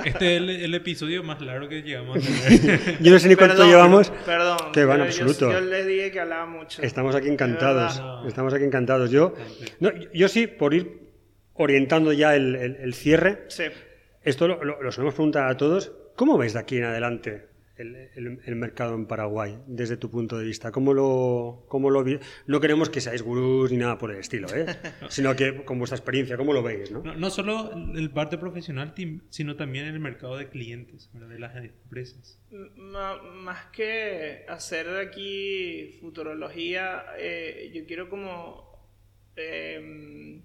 Este 0.06 0.36
es 0.36 0.42
el, 0.42 0.50
el 0.50 0.74
episodio 0.76 1.24
más 1.24 1.42
largo 1.42 1.68
que 1.68 1.82
llegamos 1.82 2.18
a 2.18 2.22
tener. 2.60 2.98
Yo 3.02 3.12
no 3.12 3.20
sé 3.20 3.28
ni 3.30 3.36
cuánto 3.36 3.56
Perdón, 3.56 3.70
llevamos, 3.70 4.12
Perdón. 4.26 4.58
que 4.72 4.86
va 4.86 4.96
en 4.96 5.02
pero 5.02 5.32
yo-. 5.34 5.52
Yo, 5.52 5.62
les 5.62 5.88
dije 5.88 6.12
que 6.12 6.20
hablaba 6.20 6.46
mucho. 6.46 6.82
Estamos 6.82 7.16
aquí 7.16 7.28
encantados. 7.30 8.00
No. 8.00 8.28
estamos 8.28 8.54
aquí 8.54 8.64
encantados. 8.64 9.12
Yo, 9.12 9.34
no, 9.80 9.92
yo 10.14 10.28
sí, 10.28 10.48
por 10.48 10.74
ir 10.74 11.00
orientando 11.54 12.14
ya 12.14 12.36
el, 12.36 12.56
el- 12.56 12.76
el 12.78 12.94
cierre, 12.94 13.44
Sí. 13.48 13.64
Esto 14.22 14.48
lo, 14.48 14.64
lo, 14.64 14.82
lo 14.84 14.92
solemos 14.92 15.16
preguntar 15.16 15.48
a 15.50 15.58
todos. 15.58 15.92
¿Cómo 16.16 16.38
ves 16.38 16.54
de 16.54 16.60
aquí 16.60 16.78
en 16.78 16.84
adelante 16.84 17.48
el, 17.80 17.96
el- 18.16 18.40
el 18.46 18.56
mercado 18.56 18.94
en 18.96 19.06
Paraguay, 19.06 19.58
desde 19.68 19.98
tu 19.98 20.10
punto 20.12 20.38
de 20.38 20.46
vista? 20.46 20.72
¿Cómo 20.72 20.94
lo, 20.94 21.66
cómo 21.68 21.90
lo 21.90 22.04
vi- 22.04 22.20
No 22.48 22.60
queremos 22.60 22.90
que 22.90 23.02
seáis 23.02 23.22
gurús 23.22 23.72
ni 23.72 23.78
nada 23.78 23.98
por 23.98 24.12
el 24.12 24.18
estilo, 24.20 24.48
¿eh? 24.54 24.66
sino 25.10 25.36
que 25.36 25.64
con 25.64 25.78
vuestra 25.80 25.98
experiencia, 25.98 26.38
¿cómo 26.38 26.54
lo 26.54 26.62
veis? 26.62 26.92
¿no? 26.92 27.02
No, 27.02 27.16
no 27.16 27.30
solo 27.30 27.72
el 27.96 28.12
parte 28.12 28.38
profesional, 28.38 28.94
sino 29.30 29.56
también 29.56 29.86
el 29.86 30.00
mercado 30.00 30.38
de 30.38 30.50
clientes, 30.50 31.10
¿verdad? 31.14 31.30
de 31.30 31.40
las 31.40 31.56
empresas. 31.56 32.42
M- 32.52 32.70
más 33.36 33.66
que 33.72 34.46
hacer 34.48 34.88
aquí 34.98 35.98
futurología, 36.02 37.04
eh, 37.18 37.72
yo 37.74 37.86
quiero 37.86 38.10
como 38.10 38.68
em, 39.36 40.42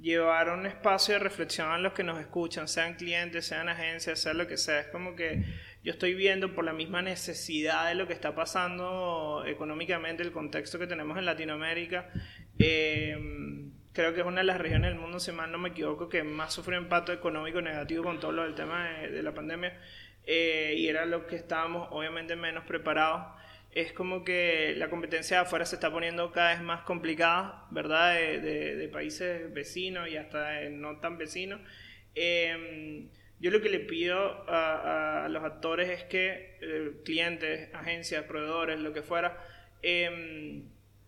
llevar 0.00 0.50
un 0.50 0.66
espacio 0.66 1.14
de 1.14 1.20
reflexión 1.20 1.68
a 1.70 1.78
los 1.78 1.92
que 1.92 2.04
nos 2.04 2.20
escuchan, 2.20 2.68
sean 2.68 2.94
clientes, 2.94 3.46
sean 3.46 3.68
agencias, 3.68 4.20
sea 4.20 4.34
lo 4.34 4.46
que 4.46 4.56
sea. 4.56 4.80
Es 4.80 4.86
como 4.88 5.16
que 5.16 5.42
yo 5.88 5.92
estoy 5.92 6.14
viendo 6.14 6.54
por 6.54 6.64
la 6.64 6.72
misma 6.74 7.00
necesidad 7.02 7.88
de 7.88 7.94
lo 7.94 8.06
que 8.06 8.12
está 8.12 8.34
pasando 8.34 9.44
económicamente, 9.46 10.22
el 10.22 10.32
contexto 10.32 10.78
que 10.78 10.86
tenemos 10.86 11.16
en 11.18 11.24
Latinoamérica. 11.24 12.10
em, 12.58 13.72
creo 13.92 14.12
que 14.14 14.20
es 14.20 14.26
una 14.26 14.38
de 14.42 14.44
las 14.46 14.58
regiones 14.58 14.90
del 14.90 14.98
mundo, 15.00 15.18
si 15.20 15.32
mal 15.32 15.50
no 15.50 15.58
me 15.58 15.70
equivoco, 15.70 16.08
que 16.08 16.22
más 16.22 16.52
sufrió 16.54 16.78
impacto 16.78 17.12
económico 17.12 17.60
negativo 17.62 18.04
con 18.04 18.20
todo 18.20 18.32
lo 18.32 18.42
del 18.44 18.54
tema 18.54 18.88
de, 18.90 19.08
de 19.10 19.22
la 19.22 19.32
pandemia. 19.34 19.72
eh, 20.30 20.74
y 20.76 20.88
era 20.88 21.06
lo 21.06 21.26
que 21.26 21.36
estábamos 21.36 21.88
obviamente 21.90 22.36
menos 22.36 22.64
preparados. 22.64 23.22
Es 23.72 23.92
como 23.94 24.24
que 24.24 24.74
la 24.76 24.90
competencia 24.90 25.38
de 25.38 25.42
afuera 25.44 25.64
se 25.66 25.76
está 25.76 25.90
poniendo 25.90 26.32
cada 26.32 26.50
vez 26.50 26.60
más 26.62 26.82
complicada, 26.82 27.66
¿verdad? 27.70 28.14
De, 28.14 28.40
de- 28.40 28.76
de 28.76 28.88
países 28.88 29.52
vecinos 29.54 30.08
y 30.10 30.16
hasta 30.18 30.60
no 30.70 30.98
tan 31.00 31.16
vecinos. 31.18 31.60
Eh, 32.14 33.08
yo 33.40 33.50
lo 33.50 33.60
que 33.60 33.68
le 33.68 33.80
pido 33.80 34.18
a, 34.48 35.24
a 35.24 35.28
los 35.28 35.44
actores 35.44 35.88
es 35.90 36.04
que 36.04 36.56
eh, 36.60 36.92
clientes, 37.04 37.72
agencias, 37.74 38.24
proveedores, 38.24 38.80
lo 38.80 38.92
que 38.92 39.02
fuera, 39.02 39.38
eh, 39.82 40.62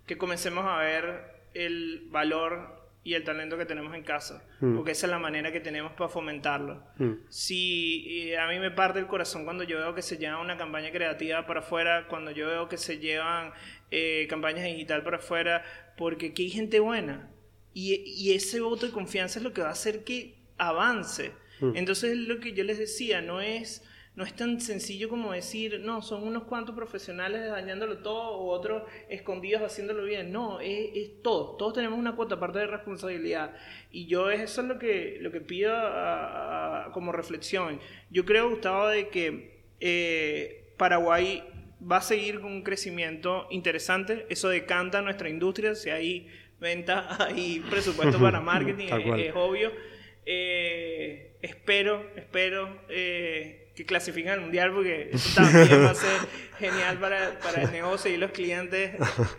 que 0.07 0.17
comencemos 0.19 0.65
a 0.67 0.79
ver 0.79 1.41
el 1.55 2.07
valor 2.11 2.79
y 3.03 3.15
el 3.15 3.25
talento 3.25 3.57
que 3.57 3.65
tenemos 3.65 3.95
en 3.95 4.03
casa, 4.03 4.45
Mm. 4.61 4.77
porque 4.77 4.93
esa 4.93 5.07
es 5.07 5.11
la 5.11 5.19
manera 5.19 5.51
que 5.53 5.61
tenemos 5.61 5.93
para 5.93 6.11
fomentarlo. 6.11 6.83
Mm. 6.99 7.13
Si 7.31 8.29
eh, 8.29 8.39
a 8.39 8.47
mí 8.47 8.59
me 8.59 8.71
parte 8.71 8.99
el 8.99 9.07
corazón 9.07 9.45
cuando 9.45 9.65
yo 9.65 9.79
veo 9.79 9.95
que 9.95 10.03
se 10.03 10.19
lleva 10.19 10.39
una 10.39 10.59
campaña 10.59 10.91
creativa 10.93 11.47
para 11.47 11.61
afuera, 11.61 12.07
cuando 12.09 12.31
yo 12.31 12.47
veo 12.47 12.69
que 12.69 12.77
se 12.77 12.99
llevan 12.99 13.53
eh, 13.91 14.27
campañas 14.29 14.65
digital 14.67 15.03
para 15.03 15.17
afuera, 15.17 15.65
porque 15.97 16.27
aquí 16.27 16.45
hay 16.45 16.51
gente 16.51 16.79
buena. 16.79 17.31
Y, 17.73 17.95
y 18.05 18.35
ese 18.35 18.61
voto 18.61 18.85
de 18.87 18.93
confianza 18.93 19.39
es 19.39 19.45
lo 19.45 19.53
que 19.55 19.63
va 19.63 19.69
a 19.69 19.73
hacer 19.73 20.05
que 20.05 20.35
avance. 20.59 21.33
Mm. 21.61 21.73
Entonces, 21.77 22.17
lo 22.17 22.41
que 22.41 22.53
yo 22.53 22.65
les 22.65 22.79
decía, 22.79 23.21
no 23.21 23.41
es, 23.41 23.85
no 24.17 24.25
es 24.25 24.35
tan 24.35 24.61
sencillo 24.61 25.09
como 25.09 25.33
decir, 25.33 25.81
no, 25.81 26.03
son 26.03 26.25
unos 26.27 26.45
cuantos 26.45 26.75
profesionales 26.75 27.49
dañándolo 27.49 27.99
todo 27.99 28.33
o 28.39 28.49
otros 28.51 28.83
escondidos 29.09 29.63
haciéndolo 29.63 30.05
bien. 30.05 30.33
No, 30.33 30.61
es, 30.61 30.91
es 30.95 31.23
todos. 31.23 31.57
Todos 31.59 31.75
tenemos 31.75 31.99
una 31.99 32.17
cuota 32.17 32.39
parte 32.41 32.59
de 32.59 32.67
responsabilidad. 32.67 33.55
Y 33.91 34.07
yo 34.07 34.31
eso 34.31 34.63
es 34.63 34.67
lo 34.69 34.79
que, 34.79 35.19
lo 35.21 35.31
que 35.31 35.41
pido 35.41 35.73
a- 35.75 36.87
a- 36.87 36.93
como 36.93 37.13
reflexión. 37.13 37.79
Yo 38.11 38.25
creo, 38.25 38.51
Gustavo, 38.51 38.89
de 38.89 39.09
que 39.09 39.61
eh, 39.81 40.73
Paraguay 40.77 41.43
va 41.91 41.99
a 41.99 42.03
seguir 42.03 42.41
con 42.41 42.53
un 42.53 42.63
crecimiento 42.63 43.47
interesante. 43.51 44.27
Eso 44.29 44.49
decanta 44.49 45.01
nuestra 45.03 45.29
industria. 45.31 45.75
Si 45.75 45.89
hay 45.89 46.27
venta, 46.59 47.17
hay 47.25 47.61
presupuesto 47.71 48.19
para 48.19 48.41
marketing, 48.53 48.89
es, 48.89 49.27
es 49.29 49.33
obvio. 49.37 49.71
Eh, 50.27 51.30
espero, 51.43 52.05
espero 52.17 52.69
eh, 52.89 53.73
que 53.75 53.85
clasifiquen 53.85 54.33
al 54.33 54.41
mundial 54.41 54.73
porque 54.73 55.11
también 55.35 55.85
va 55.85 55.91
a 55.91 55.95
ser 55.95 56.21
genial 56.59 56.99
para, 56.99 57.63
el 57.63 57.73
negocio 57.73 58.13
y 58.13 58.17
los 58.17 58.31
clientes 58.31 58.93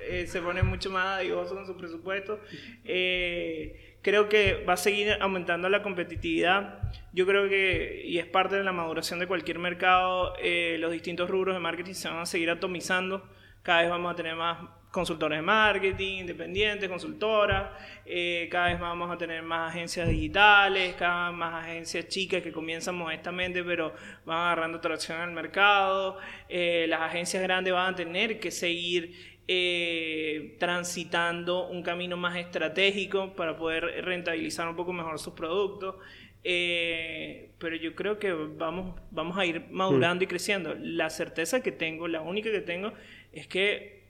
eh, 0.10 0.26
se 0.28 0.42
ponen 0.42 0.66
mucho 0.66 0.90
más 0.90 1.20
adivosos 1.20 1.54
con 1.54 1.66
su 1.66 1.78
presupuesto. 1.78 2.40
Eh, 2.84 3.98
creo 4.02 4.30
que 4.30 4.64
va 4.68 4.74
a 4.74 4.78
seguir 4.78 5.18
aumentando 5.20 5.70
la 5.70 5.84
competitividad. 5.84 6.92
Yo 7.14 7.26
creo 7.26 7.48
que, 7.50 8.02
y 8.06 8.18
es 8.18 8.26
parte 8.26 8.56
de 8.56 8.64
la 8.64 8.72
maduración 8.72 9.20
de 9.20 9.28
cualquier 9.28 9.60
mercado, 9.60 10.34
los 10.80 10.92
distintos 10.92 11.30
rubros 11.30 11.56
de 11.56 11.60
marketing 11.60 11.94
se 11.94 12.08
van 12.08 12.20
a 12.20 12.26
seguir 12.26 12.50
atomizando. 12.50 13.30
Cada 13.62 13.82
vez 13.82 13.92
vamos 13.92 14.12
a 14.12 14.16
tener 14.16 14.36
más 14.36 14.58
consultores 14.92 15.40
de 15.40 15.42
marketing, 15.42 16.20
independientes, 16.20 16.90
consultoras, 16.90 17.70
eh, 18.06 18.48
cada 18.52 18.68
vez 18.68 18.80
vamos 18.80 19.10
a 19.10 19.18
tener 19.18 19.42
más 19.42 19.72
agencias 19.72 20.10
digitales, 20.10 20.96
cada 20.96 21.30
vez 21.30 21.38
más 21.38 21.64
agencias 21.64 22.08
chicas 22.08 22.42
que 22.42 22.52
comienzan 22.52 22.96
modestamente 22.96 23.64
pero 23.64 23.94
van 24.26 24.38
agarrando 24.38 24.80
tracción 24.82 25.20
al 25.20 25.32
mercado, 25.32 26.18
eh, 26.50 26.86
las 26.90 27.02
agencias 27.02 27.42
grandes 27.42 27.74
van 27.74 27.94
a 27.94 27.96
tener 27.96 28.40
que 28.40 28.52
seguir 28.52 29.32
eh, 29.48 30.56
transitando 30.60 31.68
un 31.68 31.84
camino 31.84 32.16
más 32.16 32.38
estratégico 32.38 33.34
para 33.34 33.58
poder 33.58 34.06
rentabilizar 34.06 34.68
un 34.68 34.76
poco 34.76 34.94
mejor 34.94 35.20
sus 35.20 35.34
productos. 35.34 35.96
Eh, 36.44 37.52
pero 37.60 37.76
yo 37.76 37.94
creo 37.94 38.18
que 38.18 38.32
vamos, 38.32 39.00
vamos 39.12 39.38
a 39.38 39.46
ir 39.46 39.66
madurando 39.70 40.24
y 40.24 40.28
creciendo. 40.28 40.76
La 40.80 41.10
certeza 41.10 41.62
que 41.62 41.72
tengo, 41.72 42.08
la 42.08 42.22
única 42.22 42.52
que 42.52 42.62
tengo, 42.62 42.94
es 43.32 43.48
que 43.48 44.01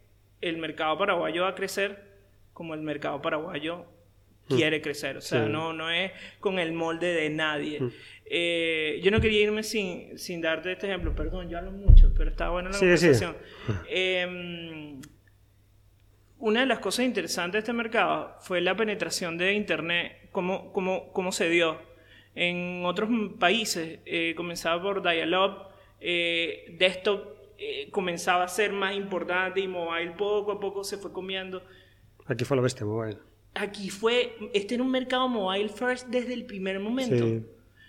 el 0.42 0.58
mercado 0.58 0.98
paraguayo 0.98 1.44
va 1.44 1.50
a 1.50 1.56
crecer 1.56 2.04
como 2.54 2.74
el 2.74 2.82
mercado 2.82 3.22
paraguayo 3.22 3.86
quiere 4.48 4.82
crecer. 4.82 5.18
O 5.18 5.22
sea, 5.22 5.46
Sí. 5.46 5.52
no, 5.52 5.72
no 5.74 5.90
es 5.90 6.12
con 6.40 6.60
el 6.60 6.74
molde 6.74 7.14
de 7.14 7.30
nadie. 7.30 7.80
Eh, 8.26 9.00
yo 9.04 9.12
no 9.12 9.22
quería 9.22 9.42
irme 9.42 9.64
sin, 9.64 10.18
sin 10.18 10.42
darte 10.42 10.72
este 10.74 10.88
ejemplo. 10.88 11.14
Perdón, 11.16 11.50
yo 11.50 11.58
hablo 11.58 11.72
mucho, 11.72 12.12
pero 12.16 12.30
está 12.32 12.50
buena 12.50 12.70
la 12.70 12.74
Sí, 12.76 12.86
sí. 12.98 13.08
conversación. 13.08 13.38
Em, 13.88 15.02
una 16.40 16.62
de 16.62 16.66
las 16.66 16.80
cosas 16.80 17.06
interesantes 17.06 17.54
de 17.54 17.60
este 17.60 17.74
mercado 17.74 18.36
fue 18.42 18.62
la 18.62 18.76
penetración 18.76 19.38
de 19.38 19.54
Internet, 19.54 20.30
cómo, 20.32 20.74
cómo, 20.74 21.12
cómo 21.14 21.32
se 21.32 21.50
dio. 21.50 21.80
En 22.36 22.84
otros 22.86 23.10
países 23.40 24.00
eh, 24.06 24.34
comenzaba 24.36 24.82
por 24.82 25.02
dial-up, 25.04 25.68
eh, 26.00 26.74
desktop 26.80 27.38
eh, 27.64 27.90
comenzaba 27.92 28.44
a 28.44 28.48
ser 28.48 28.74
más 28.74 28.96
importante 28.96 29.60
y 29.60 29.68
mobile 29.68 30.12
poco 30.18 30.52
a 30.54 30.60
poco 30.60 30.84
se 30.84 30.98
fue 30.98 31.14
comiendo. 31.14 31.64
Aquí 32.26 32.44
fue 32.44 32.58
lo 32.58 32.64
bestia, 32.64 32.86
mobile. 32.86 33.18
Aquí 33.54 33.90
fue, 33.90 34.34
este 34.54 34.76
era 34.76 34.84
un 34.84 34.90
mercado 34.92 35.28
mobile 35.28 35.70
first 35.70 36.08
desde 36.08 36.34
el 36.34 36.46
primer 36.46 36.80
momento. 36.80 37.26
Sí. 37.26 37.44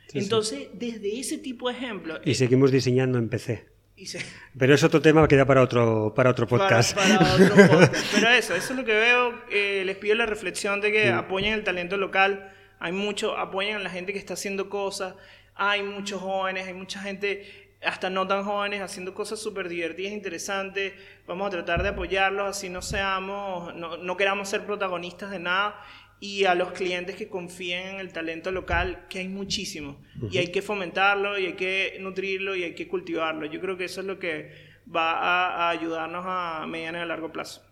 Sí, 0.08 0.12
sí. 0.12 0.18
Entonces, 0.18 0.68
desde 0.74 1.18
ese 1.20 1.38
tipo 1.38 1.68
de 1.70 1.74
ejemplos... 1.76 2.20
Y 2.24 2.32
eh, 2.32 2.34
seguimos 2.34 2.70
diseñando 2.70 3.18
en 3.18 3.28
PC. 3.30 3.66
y 3.96 4.06
se- 4.06 4.18
Pero 4.58 4.74
es 4.74 4.82
otro 4.84 5.00
tema 5.00 5.26
que 5.28 5.36
da 5.36 5.46
para 5.46 5.62
otro, 5.62 6.12
para 6.14 6.30
otro 6.30 6.46
podcast. 6.46 6.94
Para, 6.94 7.18
para 7.18 7.34
otro 7.34 7.54
podcast. 7.68 7.94
Pero 8.14 8.28
eso, 8.30 8.54
eso 8.54 8.72
es 8.72 8.78
lo 8.78 8.84
que 8.84 8.92
veo. 8.94 9.32
eh, 9.50 9.84
les 9.86 9.96
pido 9.96 10.14
la 10.16 10.26
reflexión 10.26 10.80
de 10.82 10.92
que 10.92 11.08
apoyen 11.08 11.54
el 11.54 11.64
talento 11.64 11.96
local. 11.96 12.52
Hay 12.80 12.92
mucho, 12.92 13.38
apoyen 13.38 13.76
a 13.76 13.78
la 13.78 13.88
gente 13.90 14.12
que 14.12 14.18
está 14.18 14.34
haciendo 14.34 14.68
cosas. 14.68 15.14
Hay 15.54 15.82
muchos 15.84 16.20
jóvenes, 16.20 16.66
hay 16.66 16.74
mucha 16.74 17.00
gente, 17.00 17.46
hasta 17.84 18.10
no 18.10 18.26
tan 18.26 18.44
jóvenes, 18.44 18.80
haciendo 18.80 19.14
cosas 19.14 19.40
súper 19.40 19.68
divertidas, 19.68 20.12
interesantes. 20.12 20.92
Vamos 21.26 21.48
a 21.48 21.50
tratar 21.50 21.82
de 21.82 21.90
apoyarlos, 21.90 22.48
así 22.48 22.68
no 22.68 22.82
seamos, 22.82 23.74
no, 23.74 23.96
no 23.96 24.16
queramos 24.16 24.48
ser 24.48 24.64
protagonistas 24.64 25.30
de 25.30 25.38
nada. 25.38 25.80
y 26.22 26.44
a 26.44 26.54
los 26.54 26.70
clientes 26.70 27.16
que 27.16 27.28
confíen 27.28 27.88
en 27.88 27.96
el 27.96 28.12
talento 28.12 28.52
local, 28.52 29.06
que 29.08 29.18
hay 29.18 29.26
muchísimo. 29.28 30.00
Y 30.30 30.38
hay 30.38 30.52
que 30.52 30.62
fomentarlo, 30.62 31.36
y 31.36 31.46
hay 31.46 31.54
que 31.54 31.96
nutrirlo, 31.98 32.54
y 32.54 32.62
hay 32.62 32.76
que 32.76 32.86
cultivarlo. 32.86 33.44
Yo 33.46 33.60
creo 33.60 33.76
que 33.76 33.86
eso 33.86 34.02
es 34.02 34.06
lo 34.06 34.20
que 34.20 34.52
va 34.86 35.14
a, 35.14 35.66
a 35.66 35.70
ayudarnos 35.70 36.24
a 36.24 36.64
mediano 36.68 36.98
y 36.98 37.00
a 37.00 37.06
largo 37.06 37.32
plazo. 37.32 37.64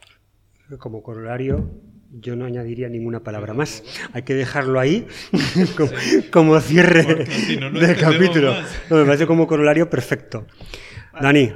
Como 0.81 1.01
corolario, 1.01 1.71
yo 2.13 2.37
no 2.37 2.45
añadiría 2.45 2.89
ninguna 2.89 3.21
palabra 3.21 3.55
más. 3.55 3.83
Hay 4.13 4.23
que 4.23 4.35
dejarlo 4.35 4.81
ahí 4.81 5.07
como, 5.77 5.91
como 6.31 6.61
cierre 6.61 7.27
si 7.27 7.57
no, 7.57 7.71
no 7.71 7.79
del 7.81 7.97
capítulo. 7.97 8.55
No, 8.89 8.97
me 8.97 9.05
parece 9.05 9.27
como 9.27 9.47
corolario 9.47 9.89
perfecto. 9.89 10.47
Dani, 11.21 11.53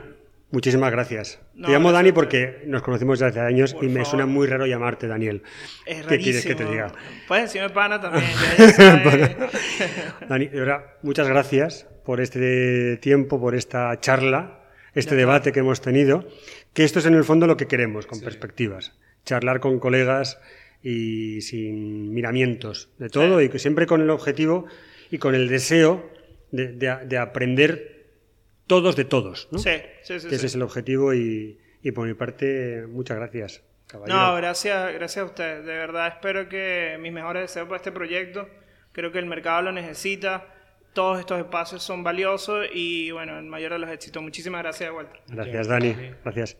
muchísimas 0.51 0.91
gracias. 0.93 1.41
Te 1.55 1.71
llamo 1.71 1.93
Dani 1.93 2.13
porque 2.13 2.63
nos 2.67 2.83
conocimos 2.83 3.19
desde 3.19 3.41
hace 3.41 3.47
años 3.47 3.75
Por 3.75 3.85
y 3.85 3.89
me 3.89 3.95
favor. 3.95 4.07
suena 4.07 4.27
muy 4.27 4.47
raro 4.47 4.67
llamarte 4.67 5.07
Daniel. 5.07 5.43
Es 5.87 6.07
¿Qué 6.07 6.19
quieres 6.19 6.45
que 6.45 6.55
te 6.55 6.65
diga? 6.65 6.93
Puedes 7.29 7.45
decirme 7.45 7.71
pana 7.71 8.01
también. 8.01 8.25
Dani, 10.29 10.47
de 10.49 10.61
verdad, 10.61 10.85
muchas 11.03 11.29
gracias 11.29 11.87
por 12.05 12.21
este 12.21 12.97
tiempo, 12.99 13.41
por 13.41 13.55
esta 13.55 13.99
charla, 14.01 14.61
este 14.95 15.15
debate 15.17 15.53
que 15.53 15.61
hemos 15.61 15.81
tenido, 15.81 16.29
que 16.73 16.85
esto 16.85 16.99
es 16.99 17.07
en 17.07 17.15
el 17.15 17.25
fondo 17.25 17.47
lo 17.47 17.57
que 17.57 17.67
queremos, 17.67 18.07
con 18.07 18.21
perspectivas. 18.21 18.93
Charlar 19.25 19.61
con 19.61 19.79
colegas 19.79 20.39
y 20.83 21.41
sin 21.41 22.13
miramientos 22.13 22.91
de 22.99 23.09
todo 23.09 23.41
y 23.41 23.49
que 23.49 23.59
siempre 23.59 23.87
con 23.87 24.01
el 24.03 24.11
objetivo 24.11 24.67
y 25.11 25.19
con 25.19 25.35
el 25.35 25.49
deseo 25.49 26.11
de, 26.51 26.69
de- 26.73 27.07
de 27.07 27.19
aprender 27.19 28.05
todos 28.67 28.95
de 28.97 29.05
todos. 29.05 29.49
¿no? 29.51 29.59
sí, 29.59 29.71
sí, 30.03 30.21
sí. 30.21 30.29
que 30.29 30.35
ese 30.35 30.41
sí. 30.41 30.47
es 30.47 30.55
el 30.55 30.63
objetivo 30.63 31.15
y, 31.15 31.59
y 31.83 31.91
por 31.93 32.07
mi 32.07 32.15
parte, 32.15 32.87
muchas 32.89 33.17
gracias. 33.17 33.63
caballero. 33.87 34.19
No, 34.19 34.35
gracias, 34.37 34.93
gracias 34.95 35.23
a 35.23 35.27
ustedes. 35.27 35.65
De 35.67 35.73
verdad 35.75 36.09
espero 36.09 36.49
que 36.49 36.97
mis 37.01 37.13
mejores 37.13 37.43
deseos 37.45 37.67
para 37.67 37.77
este 37.77 37.93
proyecto. 37.93 38.49
Creo 38.93 39.11
que 39.11 39.19
el 39.19 39.27
mercado 39.27 39.63
lo 39.63 39.73
necesita. 39.73 40.47
Todos 40.93 41.19
estos 41.19 41.39
espacios 41.41 41.83
son 41.83 42.05
valiosos 42.05 42.67
y 42.73 43.11
bueno, 43.11 43.39
el 43.39 43.45
mayor 43.47 43.73
de 43.73 43.81
los 43.81 43.91
éxitos. 43.91 44.23
Muchísimas 44.23 44.63
gracias 44.63 44.89
de 44.91 44.95
vuelta. 44.95 45.15
Gracias, 45.29 45.67
Dani. 45.67 45.97
Gracias. 46.25 46.57